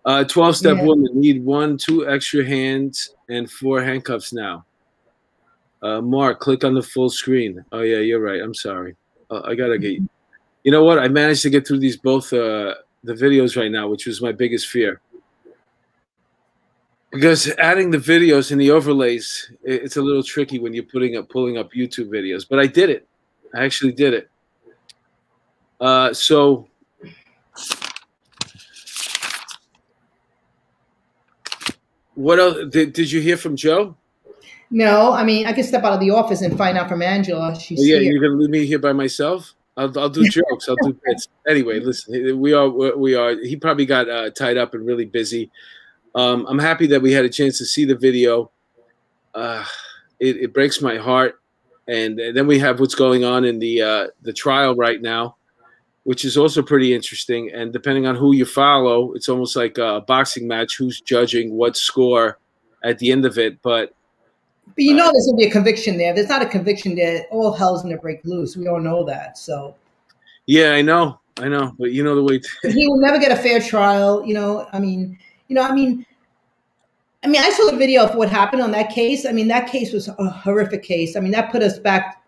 Uh, 0.04 0.24
12 0.24 0.56
step 0.56 0.76
Yeah. 0.76 0.84
woman 0.84 1.08
need 1.14 1.42
one, 1.44 1.78
two 1.78 2.06
extra 2.06 2.44
hands, 2.44 3.14
and 3.30 3.50
four 3.50 3.82
handcuffs 3.82 4.32
now. 4.34 4.66
Uh, 5.82 6.00
Mark, 6.00 6.40
click 6.40 6.64
on 6.64 6.74
the 6.74 6.82
full 6.82 7.08
screen. 7.08 7.64
Oh, 7.72 7.80
yeah, 7.80 7.98
you're 7.98 8.20
right. 8.20 8.40
I'm 8.40 8.54
sorry. 8.54 8.96
Uh, 9.30 9.42
I 9.44 9.54
got 9.54 9.68
to 9.68 9.78
get 9.78 9.92
you. 9.92 10.08
You 10.64 10.72
know 10.72 10.84
what? 10.84 10.98
I 10.98 11.08
managed 11.08 11.42
to 11.42 11.50
get 11.50 11.66
through 11.66 11.78
these 11.78 11.96
both 11.96 12.32
uh, 12.32 12.74
the 13.04 13.14
videos 13.14 13.56
right 13.56 13.70
now, 13.70 13.88
which 13.88 14.06
was 14.06 14.20
my 14.20 14.32
biggest 14.32 14.68
fear. 14.68 15.00
Because 17.10 17.48
adding 17.58 17.90
the 17.90 17.98
videos 17.98 18.50
and 18.50 18.60
the 18.60 18.70
overlays, 18.70 19.50
it's 19.62 19.96
a 19.96 20.02
little 20.02 20.22
tricky 20.22 20.58
when 20.58 20.74
you're 20.74 20.84
putting 20.84 21.16
up 21.16 21.28
pulling 21.30 21.56
up 21.56 21.72
YouTube 21.72 22.10
videos. 22.10 22.46
But 22.48 22.58
I 22.58 22.66
did 22.66 22.90
it. 22.90 23.06
I 23.54 23.64
actually 23.64 23.92
did 23.92 24.12
it. 24.12 24.30
Uh, 25.80 26.12
so 26.12 26.68
what 32.14 32.38
else 32.38 32.56
did, 32.70 32.92
did 32.92 33.10
you 33.10 33.20
hear 33.20 33.36
from 33.36 33.56
Joe? 33.56 33.96
No, 34.70 35.12
I 35.12 35.24
mean 35.24 35.46
I 35.46 35.52
can 35.52 35.64
step 35.64 35.84
out 35.84 35.94
of 35.94 36.00
the 36.00 36.10
office 36.10 36.42
and 36.42 36.56
find 36.56 36.76
out 36.76 36.88
from 36.88 37.02
Angela. 37.02 37.58
She's 37.58 37.80
Oh, 37.80 37.82
yeah, 37.82 37.98
here. 37.98 38.12
you're 38.12 38.20
gonna 38.20 38.40
leave 38.40 38.50
me 38.50 38.66
here 38.66 38.78
by 38.78 38.92
myself. 38.92 39.54
I'll, 39.76 39.96
I'll 39.98 40.10
do 40.10 40.24
jokes. 40.28 40.68
I'll 40.68 40.76
do 40.84 40.98
bits. 41.06 41.28
Anyway, 41.48 41.80
listen, 41.80 42.38
we 42.38 42.52
are 42.52 42.68
we 42.68 43.14
are. 43.14 43.36
He 43.40 43.56
probably 43.56 43.86
got 43.86 44.08
uh, 44.08 44.30
tied 44.30 44.56
up 44.56 44.74
and 44.74 44.84
really 44.86 45.06
busy. 45.06 45.50
Um, 46.14 46.46
I'm 46.48 46.58
happy 46.58 46.86
that 46.88 47.00
we 47.00 47.12
had 47.12 47.24
a 47.24 47.28
chance 47.28 47.58
to 47.58 47.64
see 47.64 47.84
the 47.84 47.94
video. 47.94 48.50
Uh, 49.34 49.64
it, 50.18 50.36
it 50.36 50.52
breaks 50.52 50.82
my 50.82 50.96
heart, 50.96 51.40
and, 51.86 52.18
then 52.18 52.46
we 52.46 52.58
have 52.58 52.80
what's 52.80 52.94
going 52.96 53.24
on 53.24 53.44
in 53.44 53.58
the 53.60 53.80
uh, 53.82 54.06
the 54.22 54.32
trial 54.32 54.74
right 54.74 55.00
now, 55.00 55.36
which 56.02 56.24
is 56.24 56.36
also 56.36 56.60
pretty 56.60 56.92
interesting. 56.92 57.50
And 57.52 57.72
depending 57.72 58.06
on 58.06 58.16
who 58.16 58.34
you 58.34 58.44
follow, 58.44 59.12
it's 59.14 59.28
almost 59.28 59.54
like 59.54 59.78
a 59.78 60.02
boxing 60.06 60.48
match. 60.48 60.76
Who's 60.76 61.00
judging 61.00 61.54
what 61.54 61.76
score 61.76 62.38
at 62.82 62.98
the 62.98 63.12
end 63.12 63.24
of 63.24 63.38
it? 63.38 63.62
But 63.62 63.94
But 64.74 64.84
you 64.84 64.94
know 64.94 65.10
there's 65.12 65.26
gonna 65.26 65.38
be 65.38 65.46
a 65.46 65.50
conviction 65.50 65.98
there. 65.98 66.14
There's 66.14 66.28
not 66.28 66.42
a 66.42 66.46
conviction 66.46 66.94
there. 66.94 67.26
All 67.30 67.52
hell's 67.52 67.82
gonna 67.82 67.98
break 67.98 68.24
loose. 68.24 68.56
We 68.56 68.68
all 68.68 68.80
know 68.80 69.04
that. 69.04 69.38
So 69.38 69.74
yeah, 70.46 70.72
I 70.72 70.82
know, 70.82 71.20
I 71.38 71.48
know. 71.48 71.74
But 71.78 71.92
you 71.92 72.02
know 72.02 72.14
the 72.14 72.22
way. 72.22 72.40
he 72.62 72.88
will 72.88 72.98
never 72.98 73.18
get 73.18 73.32
a 73.32 73.36
fair 73.36 73.60
trial. 73.60 74.24
You 74.24 74.34
know, 74.34 74.68
I 74.72 74.78
mean, 74.78 75.18
you 75.48 75.54
know, 75.54 75.62
I 75.62 75.72
mean, 75.72 76.06
I 77.24 77.26
mean, 77.26 77.42
I 77.42 77.50
saw 77.50 77.70
the 77.70 77.76
video 77.76 78.04
of 78.04 78.14
what 78.14 78.28
happened 78.28 78.62
on 78.62 78.70
that 78.72 78.90
case. 78.90 79.26
I 79.26 79.32
mean, 79.32 79.48
that 79.48 79.68
case 79.68 79.92
was 79.92 80.08
a 80.08 80.30
horrific 80.30 80.82
case. 80.82 81.16
I 81.16 81.20
mean, 81.20 81.32
that 81.32 81.50
put 81.50 81.62
us 81.62 81.78
back 81.78 82.22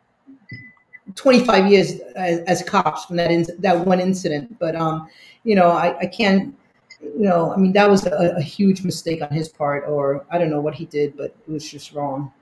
25 1.14 1.70
years 1.70 2.00
as, 2.16 2.40
as 2.40 2.62
cops 2.62 3.04
from 3.04 3.16
that 3.16 3.30
in, 3.30 3.46
that 3.58 3.86
one 3.86 4.00
incident. 4.00 4.58
But 4.58 4.74
um, 4.74 5.08
you 5.44 5.54
know, 5.54 5.70
I, 5.70 5.96
I 5.98 6.06
can't. 6.06 6.54
You 7.02 7.24
know, 7.26 7.52
I 7.52 7.56
mean, 7.56 7.72
that 7.72 7.88
was 7.88 8.06
a, 8.06 8.34
a 8.36 8.42
huge 8.42 8.82
mistake 8.82 9.22
on 9.22 9.30
his 9.30 9.48
part, 9.48 9.84
or 9.88 10.24
I 10.30 10.38
don't 10.38 10.50
know 10.50 10.60
what 10.60 10.74
he 10.74 10.84
did, 10.84 11.16
but 11.16 11.34
it 11.46 11.50
was 11.50 11.68
just 11.68 11.92
wrong. 11.92 12.32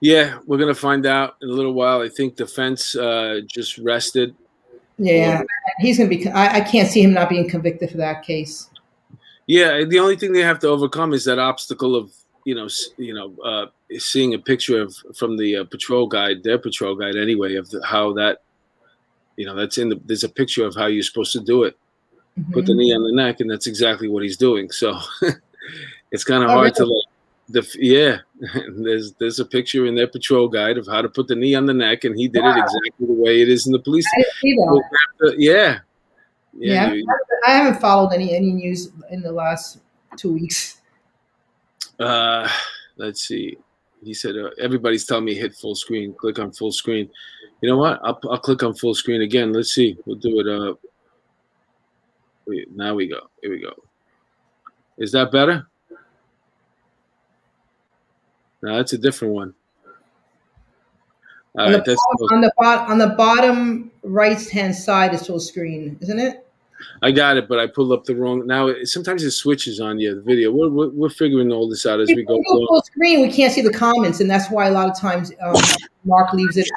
Yeah, 0.00 0.38
we're 0.46 0.58
gonna 0.58 0.74
find 0.74 1.06
out 1.06 1.36
in 1.42 1.48
a 1.48 1.52
little 1.52 1.72
while. 1.72 2.00
I 2.00 2.08
think 2.08 2.36
defense 2.36 2.94
uh, 2.94 3.40
just 3.46 3.78
rested. 3.78 4.34
Yeah, 4.96 5.42
he's 5.78 5.98
gonna 5.98 6.08
be. 6.08 6.28
I, 6.28 6.56
I 6.56 6.60
can't 6.60 6.88
see 6.88 7.02
him 7.02 7.12
not 7.12 7.28
being 7.28 7.48
convicted 7.48 7.90
for 7.90 7.96
that 7.98 8.22
case. 8.22 8.70
Yeah, 9.46 9.84
the 9.84 9.98
only 9.98 10.16
thing 10.16 10.32
they 10.32 10.42
have 10.42 10.58
to 10.60 10.68
overcome 10.68 11.14
is 11.14 11.24
that 11.24 11.38
obstacle 11.38 11.96
of 11.96 12.12
you 12.44 12.54
know 12.54 12.68
you 12.96 13.14
know 13.14 13.34
uh, 13.44 13.66
seeing 13.98 14.34
a 14.34 14.38
picture 14.38 14.80
of 14.80 14.94
from 15.16 15.36
the 15.36 15.56
uh, 15.56 15.64
patrol 15.64 16.06
guide, 16.06 16.44
their 16.44 16.58
patrol 16.58 16.94
guide 16.94 17.16
anyway, 17.16 17.56
of 17.56 17.68
the, 17.70 17.84
how 17.84 18.12
that 18.12 18.42
you 19.36 19.46
know 19.46 19.54
that's 19.54 19.78
in 19.78 19.88
the. 19.88 20.00
There's 20.04 20.24
a 20.24 20.28
picture 20.28 20.64
of 20.64 20.76
how 20.76 20.86
you're 20.86 21.02
supposed 21.02 21.32
to 21.32 21.40
do 21.40 21.64
it. 21.64 21.76
Put 22.52 22.66
the 22.66 22.72
Mhm. 22.72 22.76
knee 22.76 22.94
on 22.94 23.02
the 23.02 23.12
neck, 23.12 23.40
and 23.40 23.50
that's 23.50 23.66
exactly 23.66 24.08
what 24.08 24.22
he's 24.22 24.36
doing. 24.36 24.70
So 24.70 24.98
it's 26.12 26.24
kind 26.24 26.42
of 26.44 26.50
Oh, 26.50 26.54
hard 26.54 26.74
to 26.76 26.84
like. 26.86 27.04
The, 27.50 27.66
yeah, 27.78 28.18
there's 28.76 29.14
there's 29.14 29.40
a 29.40 29.44
picture 29.44 29.86
in 29.86 29.94
their 29.94 30.06
patrol 30.06 30.48
guide 30.48 30.76
of 30.76 30.86
how 30.86 31.00
to 31.00 31.08
put 31.08 31.28
the 31.28 31.34
knee 31.34 31.54
on 31.54 31.64
the 31.66 31.72
neck, 31.74 32.04
and 32.04 32.14
he 32.16 32.28
did 32.28 32.42
Wow. 32.42 32.50
it 32.56 32.58
exactly 32.58 33.06
the 33.06 33.12
way 33.22 33.40
it 33.40 33.48
is 33.48 33.66
in 33.66 33.72
the 33.72 33.78
police. 33.78 34.04
I 34.14 34.20
didn't 34.20 34.34
see 34.40 34.54
that. 34.56 34.82
Uh, 35.28 35.32
yeah. 35.38 35.78
Yeah, 36.58 36.92
you- 36.92 37.06
I 37.46 37.52
haven't 37.52 37.80
followed 37.80 38.12
any 38.12 38.34
any 38.34 38.52
news 38.52 38.90
in 39.10 39.22
the 39.22 39.32
last 39.32 39.78
two 40.16 40.32
weeks. 40.32 40.80
uh, 42.00 42.48
let's 42.96 43.22
see. 43.26 43.56
He 44.02 44.14
said 44.14 44.36
uh, 44.36 44.50
everybody's 44.60 45.04
telling 45.04 45.24
me 45.24 45.34
hit 45.34 45.54
full 45.54 45.74
screen. 45.74 46.14
Click 46.14 46.38
on 46.38 46.52
full 46.52 46.70
screen. 46.72 47.08
You 47.60 47.68
know 47.70 47.76
what? 47.78 47.98
I'll, 48.02 48.18
I'll 48.30 48.38
click 48.38 48.62
on 48.62 48.74
full 48.74 48.94
screen 48.94 49.22
again. 49.22 49.52
Let's 49.52 49.72
see. 49.74 49.96
We'll 50.06 50.16
do 50.16 50.38
it. 50.40 50.46
Uh, 50.46 50.74
now 52.74 52.94
we 52.94 53.06
go. 53.06 53.28
Here 53.42 53.50
we 53.50 53.60
go. 53.60 53.74
Is 54.96 55.12
that 55.12 55.30
better? 55.30 55.66
No, 58.62 58.76
that's 58.76 58.92
a 58.92 58.98
different 58.98 59.34
one. 59.34 59.54
All 61.56 61.66
on, 61.66 61.72
right, 61.72 61.84
the 61.84 61.96
bottom, 61.96 62.36
on 62.36 62.40
the 62.40 62.52
bot, 62.58 62.88
on 62.90 62.98
the 62.98 63.08
bottom 63.08 63.90
right 64.02 64.50
hand 64.50 64.74
side 64.74 65.14
is 65.14 65.26
full 65.26 65.40
screen, 65.40 65.96
isn't 66.00 66.18
it? 66.18 66.46
I 67.02 67.10
got 67.10 67.36
it, 67.36 67.48
but 67.48 67.58
I 67.58 67.66
pulled 67.66 67.92
up 67.92 68.04
the 68.04 68.14
wrong. 68.14 68.46
Now 68.46 68.68
it, 68.68 68.86
sometimes 68.86 69.24
it 69.24 69.32
switches 69.32 69.80
on 69.80 69.98
you. 69.98 70.14
The 70.14 70.22
video. 70.22 70.52
We're, 70.52 70.68
we're, 70.68 70.90
we're 70.90 71.10
figuring 71.10 71.50
all 71.50 71.68
this 71.68 71.86
out 71.86 72.00
as 72.00 72.08
If 72.08 72.16
we 72.16 72.22
we 72.22 72.26
go. 72.26 72.36
go 72.36 72.66
full 72.66 72.82
screen, 72.82 73.22
we 73.22 73.32
can't 73.32 73.52
see 73.52 73.62
the 73.62 73.72
comments, 73.72 74.20
and 74.20 74.30
that's 74.30 74.50
why 74.50 74.66
a 74.66 74.70
lot 74.70 74.88
of 74.88 74.98
times 74.98 75.32
um, 75.40 75.56
Mark 76.04 76.32
leaves 76.32 76.56
it. 76.56 76.68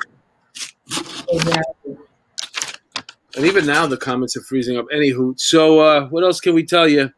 And 3.35 3.45
even 3.45 3.65
now, 3.65 3.87
the 3.87 3.97
comments 3.97 4.35
are 4.35 4.41
freezing 4.41 4.77
up. 4.77 4.87
Anywho, 4.93 5.39
so 5.39 5.79
uh, 5.79 6.07
what 6.09 6.23
else 6.23 6.41
can 6.41 6.53
we 6.53 6.65
tell 6.65 6.87
you? 6.87 7.11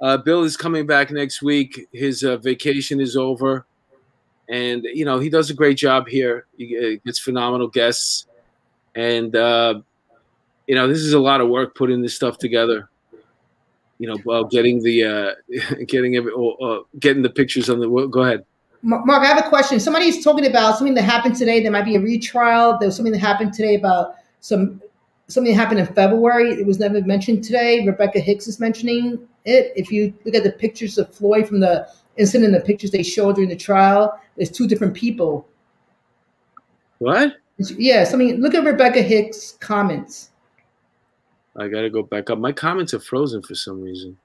Uh, 0.00 0.16
Bill 0.16 0.44
is 0.44 0.56
coming 0.56 0.86
back 0.86 1.10
next 1.10 1.42
week. 1.42 1.88
His 1.92 2.22
uh, 2.22 2.36
vacation 2.38 3.00
is 3.00 3.16
over, 3.16 3.66
and 4.48 4.84
you 4.84 5.04
know 5.04 5.18
he 5.18 5.30
does 5.30 5.50
a 5.50 5.54
great 5.54 5.76
job 5.78 6.06
here. 6.06 6.46
He 6.56 6.76
uh, 6.76 7.00
gets 7.04 7.18
phenomenal 7.18 7.68
guests, 7.68 8.26
and 8.94 9.34
uh, 9.34 9.80
you 10.66 10.74
know 10.74 10.86
this 10.86 10.98
is 10.98 11.12
a 11.12 11.18
lot 11.18 11.40
of 11.40 11.48
work 11.48 11.74
putting 11.74 12.02
this 12.02 12.14
stuff 12.14 12.38
together. 12.38 12.88
You 13.98 14.08
know, 14.08 14.18
well, 14.24 14.44
getting 14.44 14.82
the 14.82 15.04
uh, 15.04 15.34
getting 15.86 16.16
every, 16.16 16.32
uh, 16.32 16.78
getting 16.98 17.22
the 17.22 17.30
pictures 17.30 17.70
on 17.70 17.80
the. 17.80 17.88
Go 17.88 18.22
ahead. 18.22 18.44
Mark, 18.82 19.22
I 19.22 19.26
have 19.26 19.44
a 19.44 19.48
question. 19.48 19.80
Somebody's 19.80 20.22
talking 20.22 20.46
about 20.46 20.76
something 20.76 20.94
that 20.94 21.02
happened 21.02 21.36
today. 21.36 21.62
There 21.62 21.72
might 21.72 21.86
be 21.86 21.96
a 21.96 22.00
retrial. 22.00 22.78
There 22.78 22.86
was 22.86 22.96
something 22.96 23.12
that 23.12 23.18
happened 23.18 23.52
today 23.54 23.74
about 23.74 24.16
some 24.40 24.80
something 25.28 25.54
happened 25.54 25.80
in 25.80 25.86
February. 25.86 26.52
It 26.52 26.66
was 26.66 26.78
never 26.78 27.00
mentioned 27.02 27.44
today. 27.44 27.84
Rebecca 27.86 28.20
Hicks 28.20 28.46
is 28.46 28.60
mentioning 28.60 29.18
it. 29.44 29.72
If 29.76 29.90
you 29.90 30.12
look 30.24 30.34
at 30.34 30.44
the 30.44 30.52
pictures 30.52 30.98
of 30.98 31.12
Floyd 31.12 31.48
from 31.48 31.60
the 31.60 31.88
incident, 32.16 32.54
and 32.54 32.62
the 32.62 32.66
pictures 32.66 32.90
they 32.90 33.02
showed 33.02 33.34
during 33.34 33.50
the 33.50 33.56
trial, 33.56 34.18
there's 34.36 34.50
two 34.50 34.66
different 34.66 34.94
people. 34.94 35.46
What? 36.98 37.36
Yeah, 37.58 38.04
something. 38.04 38.40
Look 38.40 38.54
at 38.54 38.64
Rebecca 38.64 39.02
Hicks' 39.02 39.52
comments. 39.60 40.30
I 41.56 41.68
got 41.68 41.82
to 41.82 41.90
go 41.90 42.02
back 42.02 42.30
up. 42.30 42.38
My 42.38 42.52
comments 42.52 42.92
are 42.94 43.00
frozen 43.00 43.42
for 43.42 43.54
some 43.54 43.80
reason. 43.80 44.16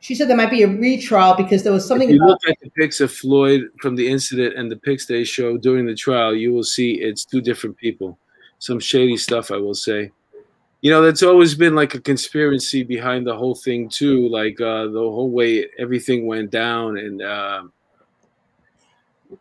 She 0.00 0.14
said 0.14 0.28
there 0.28 0.36
might 0.36 0.50
be 0.50 0.62
a 0.62 0.68
retrial 0.68 1.34
because 1.34 1.62
there 1.62 1.72
was 1.72 1.86
something 1.86 2.08
If 2.08 2.14
you 2.14 2.22
about 2.22 2.28
look 2.28 2.48
at 2.48 2.58
the 2.62 2.70
pics 2.70 3.00
of 3.00 3.10
Floyd 3.10 3.62
from 3.80 3.96
the 3.96 4.08
incident 4.08 4.56
and 4.56 4.70
the 4.70 4.76
pics 4.76 5.06
they 5.06 5.24
show 5.24 5.56
during 5.56 5.86
the 5.86 5.94
trial, 5.94 6.34
you 6.34 6.52
will 6.52 6.64
see 6.64 6.92
it's 7.00 7.24
two 7.24 7.40
different 7.40 7.76
people. 7.76 8.18
Some 8.66 8.80
shady 8.80 9.16
stuff, 9.16 9.52
I 9.52 9.58
will 9.58 9.74
say. 9.74 10.10
You 10.80 10.90
know, 10.90 11.00
that's 11.00 11.22
always 11.22 11.54
been 11.54 11.76
like 11.76 11.94
a 11.94 12.00
conspiracy 12.00 12.82
behind 12.82 13.24
the 13.24 13.36
whole 13.36 13.54
thing 13.54 13.88
too. 13.88 14.28
Like 14.28 14.60
uh, 14.60 14.88
the 14.88 14.98
whole 14.98 15.30
way 15.30 15.66
everything 15.78 16.26
went 16.26 16.50
down, 16.50 16.98
and 16.98 17.22
uh, 17.22 17.62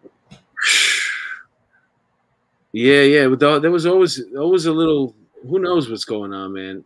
yeah, 2.72 3.02
yeah. 3.02 3.28
But 3.28 3.40
the- 3.40 3.60
there 3.60 3.72
was 3.72 3.86
always 3.86 4.22
always 4.38 4.66
a 4.68 4.74
little. 4.74 5.16
Who 5.50 5.60
knows 5.60 5.90
what's 5.90 6.06
going 6.06 6.34
on, 6.34 6.54
man? 6.54 6.84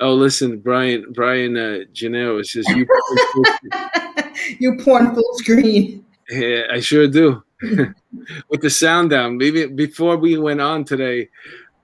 Oh, 0.00 0.14
listen, 0.14 0.58
Brian. 0.58 1.12
Brian 1.12 1.56
uh, 1.56 1.78
Gennaro 1.92 2.42
says 2.42 2.66
you. 2.70 2.84
you 4.58 4.76
porn 4.84 5.14
full 5.14 5.34
screen. 5.36 6.04
Yeah, 6.28 6.62
I 6.70 6.80
sure 6.80 7.06
do. 7.06 7.43
With 8.48 8.60
the 8.62 8.70
sound 8.70 9.10
down. 9.10 9.36
Maybe 9.38 9.66
before 9.66 10.16
we 10.16 10.36
went 10.38 10.60
on 10.60 10.84
today, 10.84 11.28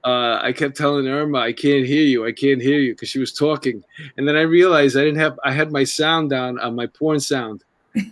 uh, 0.04 0.38
I 0.42 0.52
kept 0.52 0.76
telling 0.76 1.06
Irma, 1.08 1.38
"I 1.38 1.52
can't 1.52 1.84
hear 1.86 2.02
you. 2.02 2.26
I 2.26 2.32
can't 2.32 2.60
hear 2.62 2.78
you," 2.78 2.92
because 2.94 3.08
she 3.08 3.18
was 3.18 3.32
talking, 3.32 3.82
and 4.16 4.26
then 4.26 4.36
I 4.36 4.42
realized 4.42 4.96
I 4.96 5.00
didn't 5.04 5.18
have. 5.20 5.38
I 5.44 5.52
had 5.52 5.72
my 5.72 5.84
sound 5.84 6.30
down 6.30 6.58
on 6.60 6.74
my 6.74 6.86
porn 6.86 7.20
sound. 7.20 7.64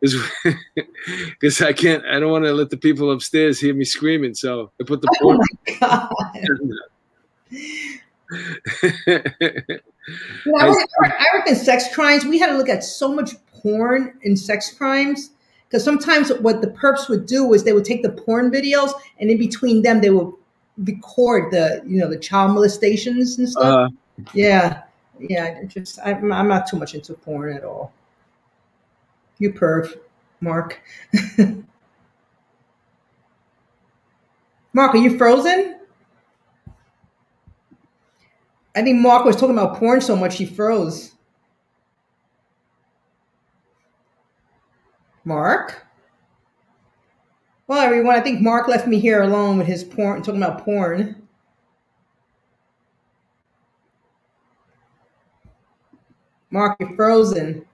Because 0.00 1.60
I 1.60 1.72
can't. 1.72 2.04
I 2.06 2.20
don't 2.20 2.30
want 2.30 2.44
to 2.44 2.52
let 2.52 2.70
the 2.70 2.76
people 2.76 3.10
upstairs 3.10 3.58
hear 3.58 3.74
me 3.74 3.84
screaming, 3.84 4.32
so 4.32 4.70
I 4.80 4.84
put 4.84 5.00
the 5.02 5.08
Oh 5.16 5.22
porn. 5.22 5.38
my 5.38 5.76
god. 5.80 6.08
You 7.50 7.68
know, 10.46 10.58
I, 10.60 10.68
I- 10.68 10.74
I 11.02 11.26
reckon 11.34 11.56
sex 11.56 11.92
crimes. 11.94 12.24
We 12.24 12.38
had 12.38 12.48
to 12.48 12.56
look 12.56 12.68
at 12.68 12.84
so 12.84 13.12
much 13.12 13.32
porn 13.52 14.18
and 14.24 14.38
sex 14.38 14.72
crimes. 14.72 15.30
Because 15.68 15.84
sometimes 15.84 16.32
what 16.40 16.62
the 16.62 16.68
perps 16.68 17.08
would 17.08 17.26
do 17.26 17.52
is 17.52 17.64
they 17.64 17.74
would 17.74 17.84
take 17.84 18.02
the 18.02 18.10
porn 18.10 18.50
videos 18.50 18.92
and 19.20 19.30
in 19.30 19.36
between 19.38 19.82
them 19.82 20.00
they 20.00 20.10
would 20.10 20.32
record 20.78 21.50
the 21.52 21.82
you 21.86 21.98
know 22.00 22.08
the 22.08 22.18
child 22.18 22.52
molestations 22.52 23.38
and 23.38 23.48
stuff. 23.48 23.64
Uh, 23.64 23.88
yeah, 24.32 24.82
yeah. 25.18 25.62
Just 25.64 25.98
I'm, 26.04 26.32
I'm 26.32 26.48
not 26.48 26.66
too 26.66 26.78
much 26.78 26.94
into 26.94 27.12
porn 27.14 27.54
at 27.54 27.64
all. 27.64 27.92
You 29.38 29.52
perv, 29.52 29.94
Mark. 30.40 30.80
Mark, 34.72 34.94
are 34.94 34.98
you 34.98 35.18
frozen? 35.18 35.80
I 38.74 38.82
think 38.82 39.00
Mark 39.00 39.24
was 39.24 39.34
talking 39.36 39.58
about 39.58 39.76
porn 39.76 40.00
so 40.00 40.14
much 40.14 40.38
he 40.38 40.46
froze. 40.46 41.12
Mark? 45.28 45.86
Well, 47.66 47.80
everyone, 47.80 48.16
I 48.16 48.20
think 48.20 48.40
Mark 48.40 48.66
left 48.66 48.86
me 48.86 48.98
here 48.98 49.22
alone 49.22 49.58
with 49.58 49.66
his 49.66 49.84
porn, 49.84 50.22
talking 50.22 50.42
about 50.42 50.64
porn. 50.64 51.28
Mark, 56.50 56.78
you're 56.80 56.96
frozen. 56.96 57.66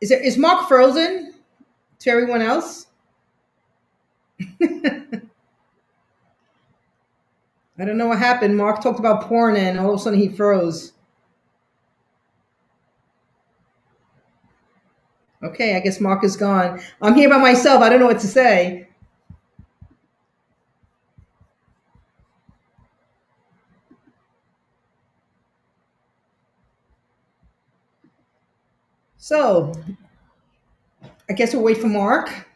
Is 0.00 0.08
there 0.08 0.20
is 0.20 0.36
Mark 0.36 0.66
frozen 0.66 1.34
to 2.00 2.10
everyone 2.10 2.42
else? 2.42 2.88
I 7.82 7.84
don't 7.84 7.98
know 7.98 8.06
what 8.06 8.20
happened. 8.20 8.56
Mark 8.56 8.80
talked 8.80 9.00
about 9.00 9.22
porn 9.22 9.56
and 9.56 9.76
all 9.76 9.92
of 9.92 9.98
a 9.98 10.02
sudden 10.04 10.20
he 10.20 10.28
froze. 10.28 10.92
Okay, 15.42 15.74
I 15.74 15.80
guess 15.80 16.00
Mark 16.00 16.22
is 16.22 16.36
gone. 16.36 16.80
I'm 17.00 17.16
here 17.16 17.28
by 17.28 17.38
myself. 17.38 17.82
I 17.82 17.88
don't 17.88 17.98
know 17.98 18.06
what 18.06 18.20
to 18.20 18.28
say. 18.28 18.86
So, 29.16 29.72
I 31.28 31.32
guess 31.32 31.52
we'll 31.52 31.64
wait 31.64 31.78
for 31.78 31.88
Mark. 31.88 32.46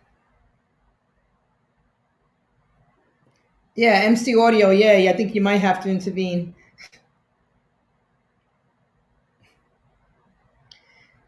Yeah, 3.76 4.00
MC 4.02 4.36
Audio. 4.36 4.70
Yeah, 4.70 5.10
I 5.10 5.16
think 5.16 5.34
you 5.34 5.40
might 5.40 5.58
have 5.58 5.80
to 5.84 5.90
intervene. 5.90 6.54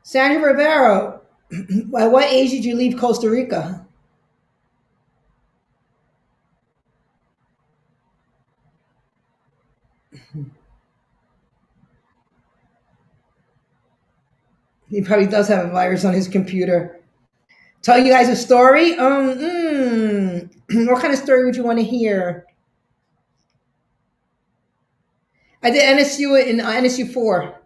Sandra 0.03 0.43
Rivera, 0.51 1.21
at 1.99 2.11
what 2.11 2.25
age 2.25 2.51
did 2.51 2.65
you 2.65 2.75
leave 2.75 2.99
Costa 2.99 3.31
Rica? 3.31 3.87
He 14.89 15.03
probably 15.03 15.27
does 15.27 15.49
have 15.49 15.67
a 15.67 15.71
virus 15.71 16.05
on 16.05 16.15
his 16.15 16.29
computer. 16.29 17.01
Tell 17.83 17.99
you 17.99 18.13
guys 18.13 18.29
a 18.29 18.37
story? 18.37 18.95
Um, 18.99 19.39
mm, 19.39 20.51
what 20.73 21.01
kind 21.01 21.13
of 21.13 21.19
story 21.19 21.45
would 21.45 21.57
you 21.57 21.63
want 21.63 21.79
to 21.79 21.85
hear? 21.85 22.45
I 25.63 25.71
did 25.71 25.99
NSU 25.99 26.47
in 26.47 26.61
uh, 26.61 26.71
NSU 26.71 27.13
four, 27.13 27.61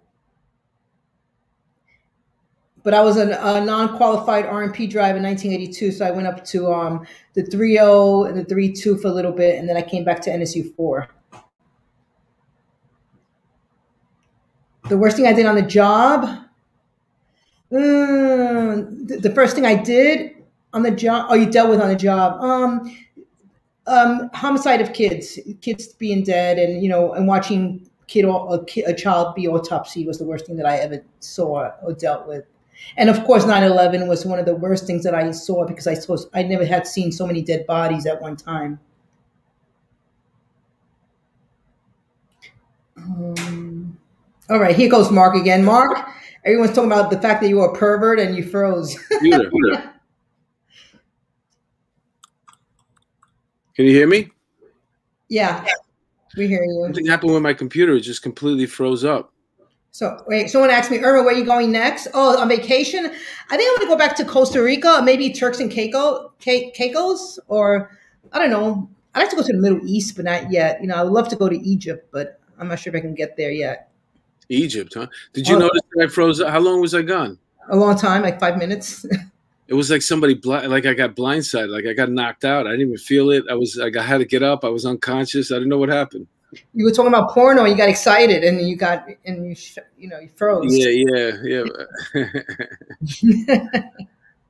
but 2.84 2.94
I 2.94 3.03
was 3.03 3.16
a, 3.16 3.38
a 3.42 3.64
non-qualified 3.64 4.44
RMP 4.46 4.88
drive 4.88 5.16
in 5.16 5.22
1982, 5.22 5.92
so 5.92 6.07
I 6.07 6.11
went 6.11 6.26
up 6.26 6.44
to 6.46 6.72
um, 6.72 7.07
the 7.34 7.42
3.0 7.42 8.28
and 8.28 8.38
the 8.38 8.55
3.2 8.55 9.00
for 9.00 9.09
a 9.09 9.12
little 9.12 9.32
bit, 9.32 9.59
and 9.59 9.68
then 9.68 9.76
I 9.76 9.82
came 9.82 10.05
back 10.05 10.20
to 10.22 10.30
NSU 10.30 10.74
four. 10.74 11.09
The 14.88 14.96
worst 14.96 15.16
thing 15.16 15.26
I 15.26 15.32
did 15.32 15.46
on 15.46 15.55
the 15.55 15.62
job. 15.62 16.46
Mm, 17.72 19.22
the 19.22 19.30
first 19.34 19.55
thing 19.55 19.66
I 19.66 19.74
did 19.74 20.41
on 20.72 20.82
the 20.82 20.90
job, 20.90 21.26
oh, 21.28 21.34
you 21.34 21.50
dealt 21.50 21.70
with 21.70 21.80
on 21.80 21.88
the 21.88 21.96
job. 21.96 22.40
Um, 22.40 22.96
um, 23.86 24.30
homicide 24.32 24.80
of 24.80 24.92
kids, 24.92 25.38
kids 25.60 25.88
being 25.88 26.22
dead, 26.22 26.58
and 26.58 26.82
you 26.82 26.88
know, 26.88 27.12
and 27.12 27.26
watching 27.26 27.88
kid 28.06 28.24
or 28.24 28.54
a, 28.54 28.64
kid, 28.64 28.84
a 28.86 28.94
child 28.94 29.34
be 29.34 29.48
autopsy 29.48 30.06
was 30.06 30.18
the 30.18 30.24
worst 30.24 30.46
thing 30.46 30.56
that 30.56 30.66
I 30.66 30.76
ever 30.76 31.02
saw 31.20 31.70
or 31.82 31.92
dealt 31.92 32.26
with. 32.26 32.44
And 32.96 33.08
of 33.08 33.24
course, 33.24 33.44
9/11 33.44 34.08
was 34.08 34.24
one 34.24 34.38
of 34.38 34.46
the 34.46 34.56
worst 34.56 34.86
things 34.86 35.04
that 35.04 35.14
I 35.14 35.30
saw 35.30 35.66
because 35.66 35.86
I 35.86 35.94
saw 35.94 36.16
I 36.34 36.42
never 36.42 36.64
had 36.64 36.86
seen 36.86 37.12
so 37.12 37.26
many 37.26 37.42
dead 37.42 37.66
bodies 37.66 38.06
at 38.06 38.20
one 38.20 38.36
time. 38.36 38.80
Um, 42.96 43.98
all 44.48 44.58
right, 44.58 44.76
here 44.76 44.88
goes 44.88 45.10
Mark 45.10 45.34
again. 45.34 45.64
Mark, 45.64 46.06
everyone's 46.44 46.74
talking 46.74 46.92
about 46.92 47.10
the 47.10 47.20
fact 47.20 47.40
that 47.42 47.48
you 47.48 47.56
were 47.56 47.66
a 47.66 47.74
pervert 47.74 48.20
and 48.20 48.36
you 48.36 48.44
froze. 48.44 48.96
Either. 49.22 49.91
Can 53.74 53.86
you 53.86 53.92
hear 53.92 54.06
me? 54.06 54.30
yeah, 55.28 55.64
we 56.36 56.46
hear 56.46 56.62
you. 56.64 56.82
Something 56.84 57.06
happened 57.06 57.32
with 57.32 57.42
my 57.42 57.54
computer; 57.54 57.94
it 57.94 58.00
just 58.00 58.22
completely 58.22 58.66
froze 58.66 59.04
up. 59.04 59.32
So 59.92 60.22
wait, 60.26 60.48
someone 60.50 60.70
asked 60.70 60.90
me, 60.90 60.98
Irma, 61.00 61.22
where 61.22 61.34
are 61.34 61.38
you 61.38 61.44
going 61.44 61.70
next? 61.70 62.08
Oh, 62.14 62.38
on 62.40 62.48
vacation. 62.48 63.04
I 63.06 63.56
think 63.56 63.68
I 63.68 63.72
want 63.72 63.82
to 63.82 63.88
go 63.88 63.96
back 63.96 64.16
to 64.16 64.24
Costa 64.24 64.62
Rica, 64.62 65.00
maybe 65.04 65.30
Turks 65.32 65.60
and 65.60 65.70
Caicos, 65.70 66.30
Caicos, 66.40 67.38
or 67.48 67.90
I 68.32 68.38
don't 68.38 68.50
know. 68.50 68.88
I'd 69.14 69.20
like 69.20 69.30
to 69.30 69.36
go 69.36 69.42
to 69.42 69.52
the 69.52 69.58
Middle 69.58 69.86
East, 69.86 70.16
but 70.16 70.24
not 70.24 70.50
yet. 70.50 70.80
You 70.80 70.86
know, 70.88 70.94
I 70.96 71.02
would 71.02 71.12
love 71.12 71.28
to 71.28 71.36
go 71.36 71.48
to 71.48 71.58
Egypt, 71.58 72.08
but 72.10 72.40
I'm 72.58 72.68
not 72.68 72.78
sure 72.78 72.90
if 72.94 72.98
I 72.98 73.00
can 73.02 73.14
get 73.14 73.36
there 73.36 73.50
yet. 73.50 73.90
Egypt, 74.48 74.94
huh? 74.96 75.06
Did 75.34 75.46
you 75.48 75.56
Oh. 75.56 75.60
notice 75.60 75.82
that 75.94 76.04
I 76.04 76.08
froze? 76.08 76.40
Up? 76.40 76.48
How 76.50 76.60
long 76.60 76.80
was 76.80 76.94
I 76.94 77.02
gone? 77.02 77.38
A 77.70 77.76
long 77.76 77.96
time, 77.96 78.22
like 78.22 78.40
five 78.40 78.56
minutes. 78.58 79.04
It 79.72 79.74
was 79.74 79.90
like 79.90 80.02
somebody 80.02 80.34
bl- 80.34 80.68
like 80.68 80.84
I 80.84 80.92
got 80.92 81.16
blindsided, 81.16 81.70
like 81.70 81.86
I 81.86 81.94
got 81.94 82.10
knocked 82.10 82.44
out. 82.44 82.66
I 82.66 82.72
didn't 82.72 82.88
even 82.88 82.98
feel 82.98 83.30
it. 83.30 83.42
I 83.50 83.54
was 83.54 83.74
like 83.76 83.96
I 83.96 84.02
had 84.02 84.18
to 84.18 84.26
get 84.26 84.42
up. 84.42 84.66
I 84.66 84.68
was 84.68 84.84
unconscious. 84.84 85.50
I 85.50 85.54
didn't 85.54 85.70
know 85.70 85.78
what 85.78 85.88
happened. 85.88 86.26
you 86.74 86.84
were 86.84 86.90
talking 86.90 87.08
about 87.08 87.30
porno, 87.30 87.64
you 87.64 87.74
got 87.74 87.88
excited, 87.88 88.44
and 88.44 88.68
you 88.68 88.76
got 88.76 89.06
and 89.24 89.46
you 89.46 89.54
sh- 89.54 89.78
you 89.96 90.08
know 90.08 90.18
you 90.18 90.28
froze. 90.36 90.66
Yeah, 90.76 90.90
yeah, 90.90 91.64
yeah. 92.12 93.64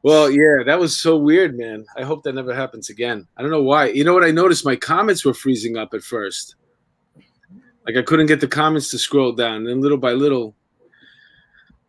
well, 0.03 0.29
yeah, 0.29 0.65
that 0.67 0.81
was 0.81 0.97
so 0.97 1.17
weird, 1.17 1.57
man. 1.57 1.87
I 1.97 2.03
hope 2.03 2.25
that 2.25 2.35
never 2.35 2.53
happens 2.53 2.91
again. 2.91 3.29
I 3.37 3.43
don't 3.43 3.53
know 3.53 3.63
why. 3.63 3.91
You 3.91 4.03
know 4.03 4.15
what 4.15 4.25
I 4.25 4.33
noticed? 4.33 4.65
My 4.65 4.75
comments 4.75 5.25
were 5.25 5.35
freezing 5.35 5.77
up 5.77 5.95
at 5.95 6.03
first. 6.03 6.57
Like 7.87 7.97
I 7.97 8.03
couldn't 8.03 8.27
get 8.27 8.41
the 8.41 8.49
comments 8.49 8.91
to 8.91 8.99
scroll 8.99 9.31
down. 9.31 9.59
And 9.59 9.69
then 9.69 9.81
little 9.81 9.99
by 9.99 10.15
little, 10.15 10.57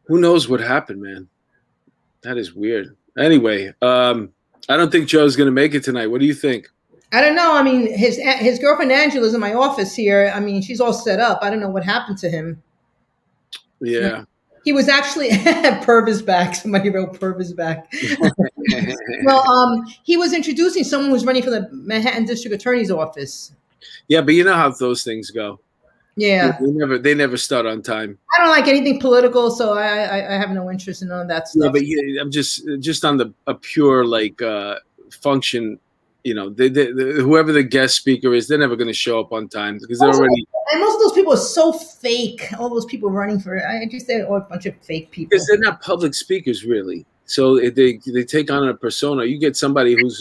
who 0.04 0.20
knows 0.20 0.48
what 0.48 0.60
happened, 0.60 1.02
man? 1.02 1.28
That 2.22 2.38
is 2.38 2.54
weird. 2.54 2.96
Anyway, 3.18 3.74
um, 3.82 4.32
I 4.70 4.78
don't 4.78 4.92
think 4.92 5.08
Joe's 5.08 5.36
gonna 5.36 5.52
make 5.52 5.74
it 5.74 5.84
tonight. 5.84 6.08
What 6.08 6.20
do 6.20 6.26
you 6.26 6.34
think? 6.34 6.70
I 7.12 7.22
don't 7.22 7.36
know. 7.36 7.56
I 7.56 7.62
mean, 7.62 7.96
his 7.96 8.18
his 8.18 8.58
girlfriend 8.58 8.92
Angela's 8.92 9.36
in 9.36 9.40
my 9.40 9.54
office 9.54 9.96
here. 9.96 10.32
I 10.34 10.40
mean, 10.40 10.62
she's 10.62 10.82
all 10.82 10.94
set 10.94 11.20
up. 11.20 11.40
I 11.42 11.50
don't 11.50 11.60
know 11.60 11.70
what 11.70 11.84
happened 11.84 12.18
to 12.20 12.30
him. 12.30 12.62
Yeah. 13.80 14.24
He 14.66 14.74
was 14.74 14.88
actually 14.88 15.30
Perv 15.30 16.08
is 16.08 16.22
back. 16.22 16.56
Somebody 16.56 16.90
wrote 16.90 17.20
Perv 17.20 17.40
is 17.40 17.54
back. 17.54 17.94
well, 19.26 19.48
um, 19.48 19.86
he 20.04 20.18
was 20.18 20.34
introducing 20.34 20.84
someone 20.84 21.12
who's 21.12 21.26
running 21.26 21.44
for 21.44 21.50
the 21.52 21.70
Manhattan 21.72 22.26
District 22.26 22.56
Attorney's 22.56 22.90
office. 22.90 23.54
yeah, 24.08 24.22
but 24.22 24.34
you 24.34 24.44
know 24.44 24.56
how 24.56 24.70
those 24.70 25.04
things 25.04 25.30
go. 25.30 25.60
Yeah, 26.16 26.58
They 26.60 26.68
never 26.68 26.98
they 27.00 27.16
never 27.16 27.38
start 27.38 27.66
on 27.66 27.82
time. 27.82 28.20
I 28.38 28.42
don't 28.42 28.52
like 28.52 28.68
anything 28.68 29.00
political, 29.00 29.50
so 29.50 29.74
I 29.74 29.88
I, 30.04 30.36
I 30.36 30.38
have 30.38 30.52
no 30.52 30.70
interest 30.70 31.02
in 31.02 31.08
none 31.08 31.22
of 31.22 31.28
that 31.30 31.48
stuff. 31.48 31.64
No, 31.64 31.72
but 31.72 31.88
yeah, 31.88 32.22
I'm 32.22 32.30
just 32.30 32.68
just 32.80 33.04
on 33.04 33.18
the 33.18 33.34
a 33.48 33.56
pure 33.56 34.06
like 34.06 34.42
uh 34.42 34.76
function. 35.12 35.80
You 36.24 36.36
know, 36.36 36.50
they, 36.50 36.70
they, 36.70 36.86
the 36.92 37.20
whoever 37.22 37.52
the 37.52 37.64
guest 37.64 37.96
speaker 37.98 38.34
is, 38.34 38.48
they're 38.48 38.58
never 38.58 38.78
going 38.78 38.88
to 38.88 38.94
show 38.94 39.20
up 39.20 39.34
on 39.34 39.50
time 39.50 39.78
because 39.78 40.00
they're 40.00 40.08
Also, 40.08 40.22
already 40.22 40.46
and 40.72 40.80
most 40.80 40.96
of 40.96 41.02
those 41.02 41.12
people 41.12 41.34
are 41.34 41.38
so 41.38 41.74
fake. 41.74 42.46
All 42.58 42.70
those 42.70 42.86
people 42.86 43.10
running 43.10 43.40
for 43.40 43.56
it, 43.56 43.64
I 43.66 43.86
just 43.90 44.08
they're 44.08 44.26
all 44.26 44.38
a 44.38 44.42
bunch 44.42 44.66
of 44.66 44.76
fake 44.82 45.12
people. 45.12 45.30
because 45.32 45.48
they're 45.48 45.58
not 45.58 45.82
public 45.82 46.14
speakers 46.14 46.64
really. 46.64 47.06
So 47.26 47.58
they 47.60 48.00
they 48.06 48.24
take 48.24 48.52
on 48.52 48.68
a 48.68 48.74
persona. 48.74 49.26
You 49.26 49.38
get 49.40 49.58
somebody 49.58 49.96
who's 50.00 50.20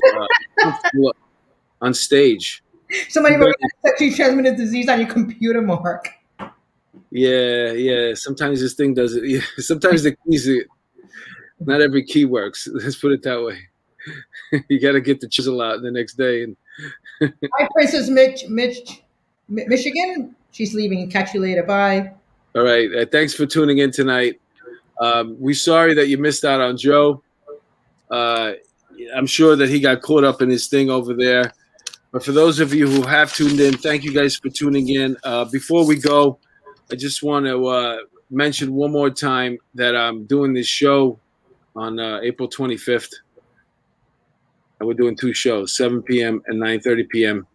uh, 0.64 1.10
on 1.82 1.94
stage. 1.94 2.62
Somebody 3.08 3.36
wrote 3.36 3.54
sexually 3.84 4.14
transmitted 4.14 4.56
disease 4.56 4.88
on 4.88 5.00
your 5.00 5.08
computer, 5.08 5.62
Mark. 5.62 6.08
Yeah, 7.10 7.72
yeah. 7.72 8.14
Sometimes 8.14 8.60
this 8.60 8.74
thing 8.74 8.94
does 8.94 9.14
it. 9.14 9.24
Yeah. 9.28 9.40
Sometimes 9.58 10.02
the 10.02 10.16
keys. 10.28 10.48
Not 11.60 11.80
every 11.80 12.04
key 12.04 12.24
works. 12.24 12.68
Let's 12.72 12.96
put 12.96 13.12
it 13.12 13.22
that 13.22 13.42
way. 13.42 13.58
you 14.68 14.80
got 14.80 14.92
to 14.92 15.00
get 15.00 15.20
the 15.20 15.28
chisel 15.28 15.60
out 15.60 15.82
the 15.82 15.90
next 15.90 16.14
day 16.14 16.42
and 16.42 16.56
Hi, 17.20 17.68
Princess 17.72 18.08
Mitch, 18.08 18.48
Mitch, 18.48 19.02
Mi- 19.48 19.66
Michigan. 19.66 20.34
She's 20.50 20.74
leaving. 20.74 21.08
Catch 21.08 21.34
you 21.34 21.40
later. 21.40 21.62
Bye. 21.62 22.12
All 22.56 22.64
right. 22.64 22.92
Uh, 22.92 23.06
thanks 23.06 23.32
for 23.32 23.46
tuning 23.46 23.78
in 23.78 23.92
tonight. 23.92 24.40
Um, 25.00 25.36
we're 25.38 25.54
sorry 25.54 25.94
that 25.94 26.08
you 26.08 26.18
missed 26.18 26.44
out 26.44 26.60
on 26.60 26.76
Joe. 26.76 27.22
Uh, 28.10 28.52
I'm 29.14 29.26
sure 29.26 29.54
that 29.56 29.68
he 29.68 29.80
got 29.80 30.02
caught 30.02 30.24
up 30.24 30.42
in 30.42 30.50
his 30.50 30.66
thing 30.66 30.90
over 30.90 31.14
there. 31.14 31.52
But 32.12 32.22
for 32.22 32.32
those 32.32 32.60
of 32.60 32.74
you 32.74 32.86
who 32.86 33.02
have 33.02 33.32
tuned 33.32 33.58
in, 33.58 33.76
thank 33.78 34.04
you 34.04 34.12
guys 34.12 34.36
for 34.36 34.50
tuning 34.50 34.90
in. 34.90 35.16
Uh, 35.24 35.46
before 35.46 35.86
we 35.86 35.96
go, 35.96 36.38
I 36.90 36.94
just 36.94 37.22
want 37.22 37.46
to 37.46 37.66
uh, 37.66 37.98
mention 38.30 38.74
one 38.74 38.92
more 38.92 39.08
time 39.08 39.56
that 39.74 39.96
I'm 39.96 40.24
doing 40.26 40.52
this 40.52 40.66
show 40.66 41.18
on 41.74 41.98
uh, 41.98 42.20
April 42.22 42.50
25th. 42.50 43.14
And 44.78 44.86
we're 44.86 44.94
doing 44.94 45.16
two 45.16 45.32
shows, 45.32 45.74
7 45.74 46.02
p.m. 46.02 46.42
and 46.48 46.60
9:30 46.60 47.08
p.m. 47.08 47.46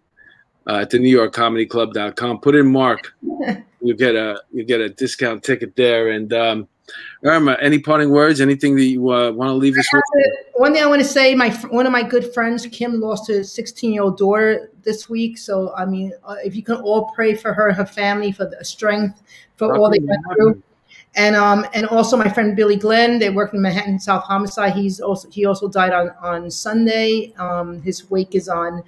Uh, 0.65 0.77
at 0.77 0.89
the 0.89 0.97
New 0.97 1.09
York 1.09 1.33
Comedy 1.33 1.67
Club.com. 1.67 2.39
Put 2.39 2.55
in 2.55 2.67
Mark. 2.67 3.13
you 3.81 3.95
get 3.95 4.15
a 4.15 4.41
you 4.51 4.63
get 4.63 4.81
a 4.81 4.89
discount 4.89 5.43
ticket 5.43 5.75
there. 5.75 6.09
And 6.11 6.33
um, 6.33 6.67
Irma, 7.23 7.57
any 7.61 7.79
parting 7.79 8.09
words? 8.09 8.39
Anything 8.39 8.75
that 8.75 8.85
you 8.85 9.11
uh, 9.11 9.31
want 9.31 9.49
to 9.49 9.53
leave 9.53 9.77
us 9.77 9.87
with? 9.91 10.03
One 10.55 10.73
thing 10.73 10.83
I 10.83 10.87
want 10.87 11.01
to 11.01 11.07
say, 11.07 11.35
my 11.35 11.49
one 11.69 11.85
of 11.85 11.91
my 11.91 12.03
good 12.03 12.33
friends, 12.33 12.65
Kim, 12.67 12.99
lost 12.99 13.27
her 13.29 13.43
16 13.43 13.93
year 13.93 14.03
old 14.03 14.17
daughter 14.17 14.71
this 14.83 15.09
week. 15.09 15.37
So 15.37 15.73
I 15.75 15.85
mean, 15.85 16.13
uh, 16.23 16.35
if 16.43 16.55
you 16.55 16.63
can 16.63 16.75
all 16.75 17.11
pray 17.15 17.35
for 17.35 17.53
her 17.53 17.71
her 17.73 17.85
family 17.85 18.31
for 18.31 18.45
the 18.45 18.63
strength 18.63 19.21
for 19.57 19.75
all 19.75 19.89
they 19.89 19.99
went 19.99 20.21
through. 20.33 20.63
And 21.15 21.35
um 21.35 21.65
and 21.73 21.87
also 21.87 22.15
my 22.15 22.29
friend 22.29 22.55
Billy 22.55 22.75
Glenn, 22.75 23.19
they 23.19 23.29
work 23.29 23.53
in 23.53 23.61
Manhattan 23.61 23.99
South 23.99 24.23
Homicide. 24.23 24.73
He's 24.73 24.99
also 24.99 25.29
he 25.29 25.45
also 25.45 25.67
died 25.67 25.93
on 25.93 26.11
on 26.21 26.51
Sunday. 26.51 27.33
Um, 27.37 27.81
his 27.81 28.09
wake 28.09 28.35
is 28.35 28.47
on 28.47 28.83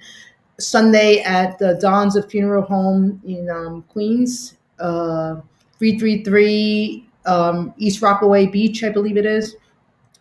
Sunday 0.58 1.22
at 1.22 1.58
the 1.58 1.74
Don's 1.80 2.16
Funeral 2.26 2.62
Home 2.62 3.20
in 3.26 3.50
um, 3.50 3.82
Queens, 3.88 4.56
uh, 4.78 5.40
three 5.78 5.98
three 5.98 6.22
three 6.22 7.09
um, 7.26 7.74
East 7.78 8.02
Rockaway 8.02 8.46
Beach, 8.46 8.82
I 8.84 8.90
believe 8.90 9.16
it 9.16 9.26
is. 9.26 9.56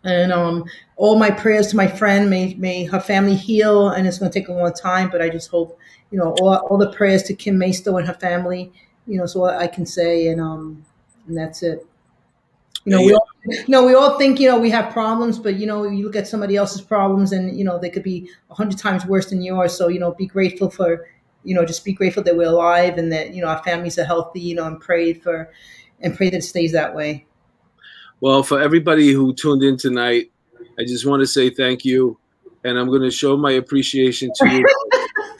And 0.03 0.31
um, 0.31 0.65
all 0.99 1.17
my 1.17 1.31
prayers 1.31 1.67
to 1.67 1.77
my 1.77 1.87
friend. 1.87 2.29
May 2.29 2.53
may 2.55 2.83
her 2.85 2.99
family 2.99 3.35
heal, 3.35 3.89
and 3.89 4.05
it's 4.05 4.19
going 4.19 4.31
to 4.31 4.39
take 4.39 4.49
a 4.49 4.53
long 4.53 4.71
time, 4.73 5.09
but 5.09 5.21
I 5.21 5.29
just 5.29 5.49
hope 5.49 5.77
you 6.11 6.19
know 6.19 6.35
all, 6.41 6.55
all 6.55 6.77
the 6.77 6.91
prayers 6.91 7.23
to 7.23 7.33
Kim 7.33 7.57
Maisto 7.57 7.97
and 7.97 8.05
her 8.05 8.13
family. 8.13 8.71
You 9.07 9.17
know, 9.17 9.25
so 9.25 9.45
I 9.45 9.67
can 9.67 9.85
say, 9.85 10.27
and 10.27 10.39
um, 10.39 10.85
and 11.27 11.37
that's 11.37 11.63
it. 11.63 11.85
You 12.85 12.91
know, 12.91 13.03
we 13.03 13.13
all, 13.13 13.27
you 13.45 13.65
know, 13.67 13.85
we 13.85 13.93
all 13.93 14.17
think 14.17 14.39
you 14.39 14.49
know 14.49 14.59
we 14.59 14.69
have 14.71 14.91
problems, 14.91 15.39
but 15.39 15.55
you 15.55 15.65
know, 15.67 15.83
you 15.83 16.05
look 16.05 16.15
at 16.15 16.27
somebody 16.27 16.55
else's 16.55 16.81
problems, 16.81 17.31
and 17.31 17.57
you 17.57 17.63
know 17.63 17.79
they 17.79 17.89
could 17.89 18.03
be 18.03 18.29
a 18.49 18.53
hundred 18.53 18.77
times 18.77 19.05
worse 19.05 19.29
than 19.29 19.41
yours. 19.41 19.77
So 19.77 19.87
you 19.87 19.99
know, 19.99 20.11
be 20.11 20.25
grateful 20.27 20.69
for, 20.69 21.07
you 21.43 21.55
know, 21.55 21.65
just 21.65 21.85
be 21.85 21.93
grateful 21.93 22.23
that 22.23 22.35
we're 22.35 22.47
alive 22.47 22.97
and 22.97 23.11
that 23.11 23.33
you 23.33 23.41
know 23.41 23.47
our 23.47 23.63
families 23.63 23.97
are 23.99 24.05
healthy. 24.05 24.41
You 24.41 24.55
know, 24.55 24.65
and 24.65 24.79
pray 24.79 25.13
for, 25.13 25.51
and 26.01 26.15
pray 26.15 26.29
that 26.29 26.37
it 26.37 26.43
stays 26.43 26.71
that 26.71 26.95
way. 26.95 27.25
Well, 28.21 28.43
for 28.43 28.61
everybody 28.61 29.11
who 29.11 29.33
tuned 29.33 29.63
in 29.63 29.77
tonight, 29.77 30.31
I 30.77 30.83
just 30.83 31.05
want 31.05 31.21
to 31.21 31.27
say 31.27 31.49
thank 31.49 31.85
you, 31.85 32.17
and 32.63 32.77
I'm 32.77 32.87
going 32.87 33.01
to 33.01 33.11
show 33.11 33.37
my 33.37 33.51
appreciation 33.51 34.31
to 34.35 34.49
you. 34.49 34.65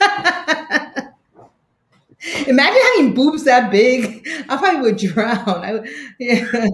Imagine 2.46 2.80
having 2.96 3.14
boobs 3.14 3.44
that 3.44 3.70
big. 3.70 4.26
I 4.48 4.56
probably 4.56 4.80
would 4.82 4.96
drown. 4.98 5.44
I, 5.46 5.80
yeah. 6.18 6.66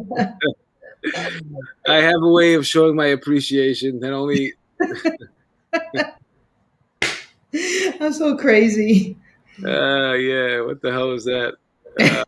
I 1.89 1.97
have 1.97 2.22
a 2.22 2.28
way 2.28 2.55
of 2.55 2.66
showing 2.66 2.97
my 2.97 3.07
appreciation 3.07 4.01
that 4.01 4.12
only 4.12 4.55
I'm 8.01 8.12
so 8.12 8.37
crazy. 8.37 9.16
uh 9.64 10.12
yeah, 10.14 10.61
what 10.62 10.82
the 10.82 10.91
hell 10.91 11.12
is 11.12 11.24
that? 11.24 11.55
Uh, 12.01 12.24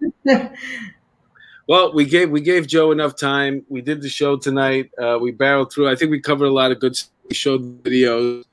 well, 1.69 1.93
we 1.93 2.07
gave 2.07 2.31
we 2.31 2.41
gave 2.41 2.66
Joe 2.66 2.91
enough 2.93 3.14
time. 3.14 3.62
We 3.69 3.83
did 3.83 4.01
the 4.01 4.09
show 4.09 4.37
tonight. 4.37 4.91
Uh, 4.99 5.19
we 5.21 5.33
barreled 5.33 5.71
through. 5.71 5.89
I 5.91 5.95
think 5.95 6.11
we 6.11 6.19
covered 6.19 6.47
a 6.47 6.53
lot 6.53 6.73
of 6.73 6.81
good. 6.81 6.99
We 7.29 7.35
showed 7.35 7.85
videos. 7.85 8.45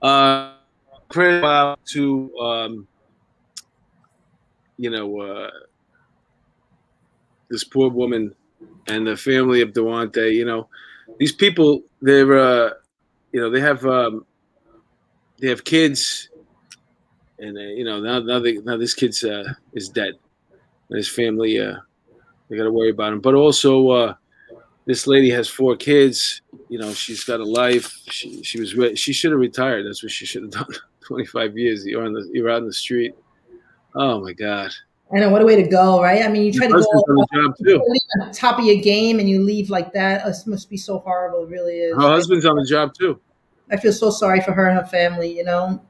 Uh 0.00 0.54
credit 1.08 1.44
out 1.44 1.84
to 1.84 2.32
um 2.38 2.86
you 4.78 4.88
know 4.88 5.20
uh 5.20 5.50
this 7.50 7.64
poor 7.64 7.90
woman 7.90 8.32
and 8.86 9.06
the 9.08 9.16
family 9.16 9.60
of 9.60 9.72
Daunte. 9.72 10.32
you 10.32 10.44
know, 10.44 10.68
these 11.18 11.32
people 11.32 11.82
they're 12.00 12.38
uh 12.38 12.70
you 13.32 13.40
know, 13.40 13.50
they 13.50 13.60
have 13.60 13.84
um 13.84 14.24
they 15.40 15.48
have 15.48 15.64
kids 15.64 16.28
and 17.40 17.58
uh, 17.58 17.60
you 17.60 17.84
know 17.84 18.00
now 18.00 18.20
now, 18.20 18.38
they, 18.38 18.54
now 18.58 18.76
this 18.76 18.94
kid's 18.94 19.24
uh, 19.24 19.52
is 19.72 19.88
dead 19.88 20.14
and 20.88 20.96
his 20.96 21.08
family 21.08 21.58
uh 21.58 21.74
they 22.50 22.56
got 22.56 22.64
to 22.64 22.72
worry 22.72 22.90
about 22.90 23.12
him 23.12 23.20
but 23.20 23.34
also 23.34 23.88
uh 23.90 24.14
this 24.84 25.06
lady 25.06 25.30
has 25.30 25.48
four 25.48 25.76
kids 25.76 26.42
you 26.68 26.78
know 26.78 26.92
she's 26.92 27.24
got 27.24 27.40
a 27.40 27.44
life 27.44 27.90
she 28.10 28.42
she 28.42 28.60
was 28.60 28.74
re- 28.74 28.94
she 28.96 29.12
should 29.12 29.30
have 29.30 29.40
retired 29.40 29.86
that's 29.86 30.02
what 30.02 30.12
she 30.12 30.26
should 30.26 30.42
have 30.42 30.50
done 30.50 30.66
25 31.06 31.56
years 31.56 31.86
you're 31.86 32.04
on 32.04 32.12
the 32.12 32.28
you're 32.32 32.50
out 32.50 32.58
in 32.58 32.66
the 32.66 32.72
street 32.72 33.14
oh 33.94 34.20
my 34.20 34.32
god 34.32 34.70
I 35.12 35.18
know 35.18 35.30
what 35.30 35.42
a 35.42 35.44
way 35.44 35.56
to 35.56 35.68
go, 35.68 36.00
right? 36.00 36.24
I 36.24 36.28
mean, 36.28 36.44
you 36.44 36.52
try 36.52 36.68
to 36.68 36.72
go 36.72 36.78
on 36.78 37.16
the 37.16 37.26
job 37.34 37.54
too 37.64 37.82
on 38.20 38.30
top 38.30 38.60
of 38.60 38.64
your 38.64 38.80
game 38.80 39.18
and 39.18 39.28
you 39.28 39.42
leave 39.42 39.68
like 39.68 39.92
that. 39.94 40.24
It 40.24 40.36
must 40.46 40.70
be 40.70 40.76
so 40.76 41.00
horrible. 41.00 41.42
It 41.42 41.48
really 41.48 41.78
is. 41.78 41.96
her 41.96 42.02
husband's 42.02 42.46
on 42.46 42.54
the 42.54 42.64
job 42.64 42.94
too 42.94 43.20
I 43.70 43.76
feel 43.76 43.92
so 43.92 44.10
sorry 44.10 44.40
for 44.40 44.52
her 44.52 44.68
and 44.68 44.78
her 44.78 44.86
family. 44.86 45.36
You 45.36 45.44
know. 45.44 45.82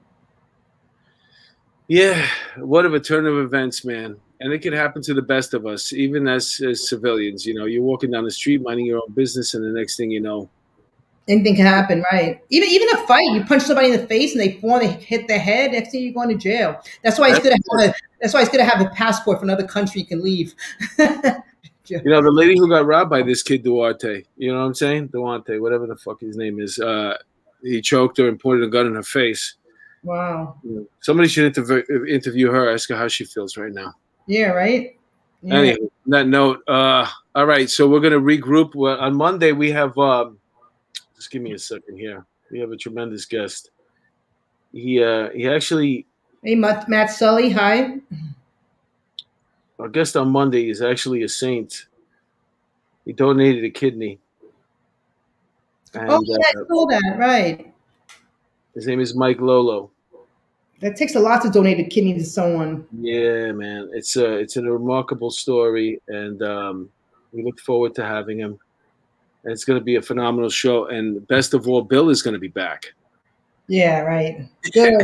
Yeah, 1.88 2.26
what 2.56 2.86
of 2.86 2.94
a 2.94 3.00
turn 3.00 3.26
of 3.26 3.36
events, 3.36 3.84
man. 3.84 4.16
And 4.41 4.53
it 4.53 4.61
can 4.61 4.72
happen 4.72 5.03
to 5.03 5.12
the 5.12 5.22
best 5.22 5.53
of 5.53 5.66
us, 5.66 5.93
even 5.93 6.26
as, 6.26 6.62
as 6.66 6.88
civilians. 6.88 7.45
You 7.45 7.55
know, 7.55 7.66
you're 7.66 7.82
walking 7.82 8.11
down 8.11 8.24
the 8.24 8.30
street, 8.30 8.62
minding 8.62 8.86
your 8.86 8.99
own 8.99 9.12
business, 9.12 9.53
and 9.55 9.62
the 9.62 9.78
next 9.78 9.97
thing 9.97 10.11
you 10.11 10.20
know, 10.20 10.49
Anything 11.30 11.55
can 11.55 11.66
happen, 11.66 12.03
right? 12.11 12.41
Even 12.49 12.68
even 12.70 12.88
a 12.88 13.07
fight, 13.07 13.30
you 13.30 13.45
punch 13.45 13.62
somebody 13.62 13.93
in 13.93 14.01
the 14.01 14.07
face 14.07 14.32
and 14.32 14.41
they 14.41 14.59
fall, 14.59 14.80
they 14.80 14.88
hit 14.88 15.28
their 15.28 15.38
head. 15.38 15.70
Next 15.70 15.93
thing 15.93 16.03
you're 16.03 16.12
going 16.12 16.28
to 16.30 16.34
jail. 16.34 16.80
That's 17.05 17.20
why 17.20 17.30
it's 17.30 17.38
good 17.38 17.53
to 17.53 17.78
have 17.78 17.91
a. 17.91 17.95
That's 18.20 18.34
why 18.34 18.41
it's 18.41 18.49
good 18.51 18.59
to 18.59 18.64
have 18.64 18.80
a 18.80 18.88
passport 18.91 19.38
for 19.38 19.45
another 19.45 19.64
country 19.64 20.01
you 20.01 20.07
can 20.09 20.22
leave. 20.22 20.55
you 20.99 22.01
know, 22.05 22.20
the 22.20 22.32
lady 22.32 22.59
who 22.59 22.68
got 22.68 22.84
robbed 22.84 23.11
by 23.11 23.22
this 23.22 23.45
kid 23.45 23.62
Duarte, 23.62 24.24
you 24.38 24.53
know 24.53 24.59
what 24.59 24.66
I'm 24.66 24.74
saying? 24.74 25.09
Duarte, 25.09 25.59
whatever 25.59 25.86
the 25.86 25.95
fuck 25.95 26.20
his 26.20 26.36
name 26.36 26.59
is, 26.59 26.80
uh, 26.80 27.16
he 27.62 27.80
choked 27.80 28.16
her 28.18 28.26
and 28.26 28.41
pointed 28.41 28.64
a 28.64 28.68
gun 28.68 28.86
in 28.86 28.97
her 28.97 29.03
face. 29.05 29.55
wow. 30.03 30.57
Somebody 31.01 31.28
should 31.28 31.57
interview 32.09 32.51
her, 32.51 32.72
ask 32.72 32.88
her 32.88 32.97
how 32.97 33.07
she 33.07 33.24
feels 33.24 33.57
right 33.57 33.72
now. 33.72 33.95
Yeah. 34.31 34.51
Right. 34.51 34.97
Yeah. 35.43 35.55
Anyway, 35.55 35.78
on 35.81 36.11
that 36.11 36.28
note, 36.28 36.62
uh, 36.68 37.09
all 37.35 37.47
right, 37.47 37.68
so 37.68 37.89
we're 37.89 38.01
gonna 38.01 38.20
regroup. 38.20 38.74
Well, 38.74 38.99
on 38.99 39.16
Monday 39.16 39.53
we 39.53 39.72
have. 39.72 39.99
Um, 39.99 40.39
just 41.16 41.31
give 41.31 41.43
me 41.43 41.53
a 41.53 41.59
second 41.59 41.99
here. 41.99 42.24
We 42.51 42.61
have 42.61 42.70
a 42.70 42.76
tremendous 42.76 43.24
guest. 43.24 43.70
He 44.72 45.03
uh, 45.03 45.31
he 45.31 45.49
actually 45.49 46.07
Hey, 46.43 46.55
Matt, 46.55 46.89
Matt 46.89 47.11
Sully. 47.11 47.51
Hi. 47.51 47.99
our 49.78 49.89
guest 49.89 50.16
on 50.16 50.31
Monday 50.31 50.70
is 50.70 50.81
actually 50.81 51.22
a 51.22 51.28
saint. 51.28 51.87
He 53.05 53.12
donated 53.12 53.64
a 53.64 53.70
kidney. 53.70 54.20
And 55.93 56.09
oh, 56.09 56.22
yeah, 56.24 56.37
I 56.39 56.61
uh, 56.61 56.64
saw 56.66 56.87
that. 56.87 57.16
Right. 57.18 57.74
his 58.74 58.87
name 58.87 59.01
is 59.01 59.14
Mike 59.14 59.41
Lolo. 59.41 59.91
That 60.81 60.97
takes 60.97 61.14
a 61.14 61.20
lot 61.20 61.43
to 61.43 61.51
donate 61.51 61.78
a 61.78 61.85
kidney 61.85 62.14
to 62.14 62.24
someone. 62.24 62.87
Yeah, 62.99 63.53
man, 63.53 63.91
it's 63.93 64.16
a 64.16 64.37
it's 64.37 64.57
a 64.57 64.62
remarkable 64.62 65.31
story, 65.31 66.01
and 66.09 66.43
um, 66.43 66.89
we 67.33 67.43
look 67.43 67.61
forward 67.61 67.95
to 67.97 68.05
having 68.05 68.39
him. 68.39 68.59
And 69.45 69.53
it's 69.53 69.64
going 69.64 69.78
to 69.78 69.85
be 69.85 69.97
a 69.97 70.03
phenomenal 70.03 70.51
show, 70.51 70.87
and 70.87 71.26
best 71.28 71.55
of 71.55 71.68
all, 71.68 71.83
Bill 71.83 72.11
is 72.11 72.22
going 72.22 72.35
to 72.35 72.41
be 72.41 72.49
back. 72.49 72.95
Yeah. 73.68 74.01
Right. 74.01 74.49
Good. 74.72 75.03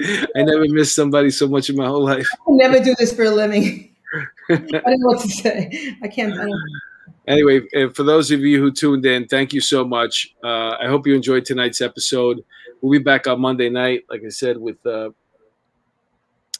I 0.02 0.42
never 0.42 0.66
missed 0.68 0.94
somebody 0.94 1.30
so 1.30 1.46
much 1.46 1.68
in 1.68 1.76
my 1.76 1.86
whole 1.86 2.04
life. 2.04 2.26
I 2.32 2.52
never 2.52 2.82
do 2.82 2.94
this 2.98 3.12
for 3.12 3.24
a 3.24 3.30
living. 3.30 3.94
I 4.50 4.56
don't 4.56 4.72
know 4.72 5.08
what 5.08 5.20
to 5.20 5.28
say. 5.28 5.96
I 6.02 6.08
can't. 6.08 6.32
I 6.40 6.46
Anyway, 7.28 7.60
uh, 7.76 7.90
for 7.90 8.02
those 8.02 8.30
of 8.30 8.40
you 8.40 8.60
who 8.60 8.72
tuned 8.72 9.04
in, 9.06 9.26
thank 9.28 9.52
you 9.52 9.60
so 9.60 9.84
much. 9.84 10.34
Uh, 10.42 10.76
I 10.80 10.86
hope 10.86 11.06
you 11.06 11.14
enjoyed 11.14 11.44
tonight's 11.44 11.80
episode. 11.80 12.42
We'll 12.80 12.98
be 12.98 13.04
back 13.04 13.26
on 13.26 13.40
Monday 13.40 13.68
night, 13.68 14.04
like 14.08 14.22
I 14.24 14.30
said, 14.30 14.56
with 14.56 14.84
uh, 14.86 15.10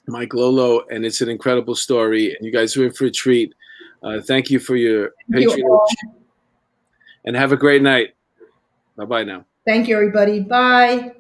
Mike 0.06 0.34
Lolo, 0.34 0.86
and 0.88 1.04
it's 1.04 1.20
an 1.20 1.28
incredible 1.28 1.74
story. 1.74 2.34
And 2.34 2.44
you 2.44 2.52
guys 2.52 2.76
are 2.76 2.84
in 2.84 2.92
for 2.92 3.06
a 3.06 3.10
treat. 3.10 3.54
Uh, 4.02 4.20
thank 4.20 4.50
you 4.50 4.58
for 4.58 4.76
your 4.76 5.12
patronage, 5.30 5.96
and 7.24 7.36
have 7.36 7.52
a 7.52 7.56
great 7.56 7.82
night. 7.82 8.14
Bye 8.96 9.04
bye 9.04 9.24
now. 9.24 9.44
Thank 9.66 9.88
you, 9.88 9.96
everybody. 9.96 10.40
Bye. 10.40 11.14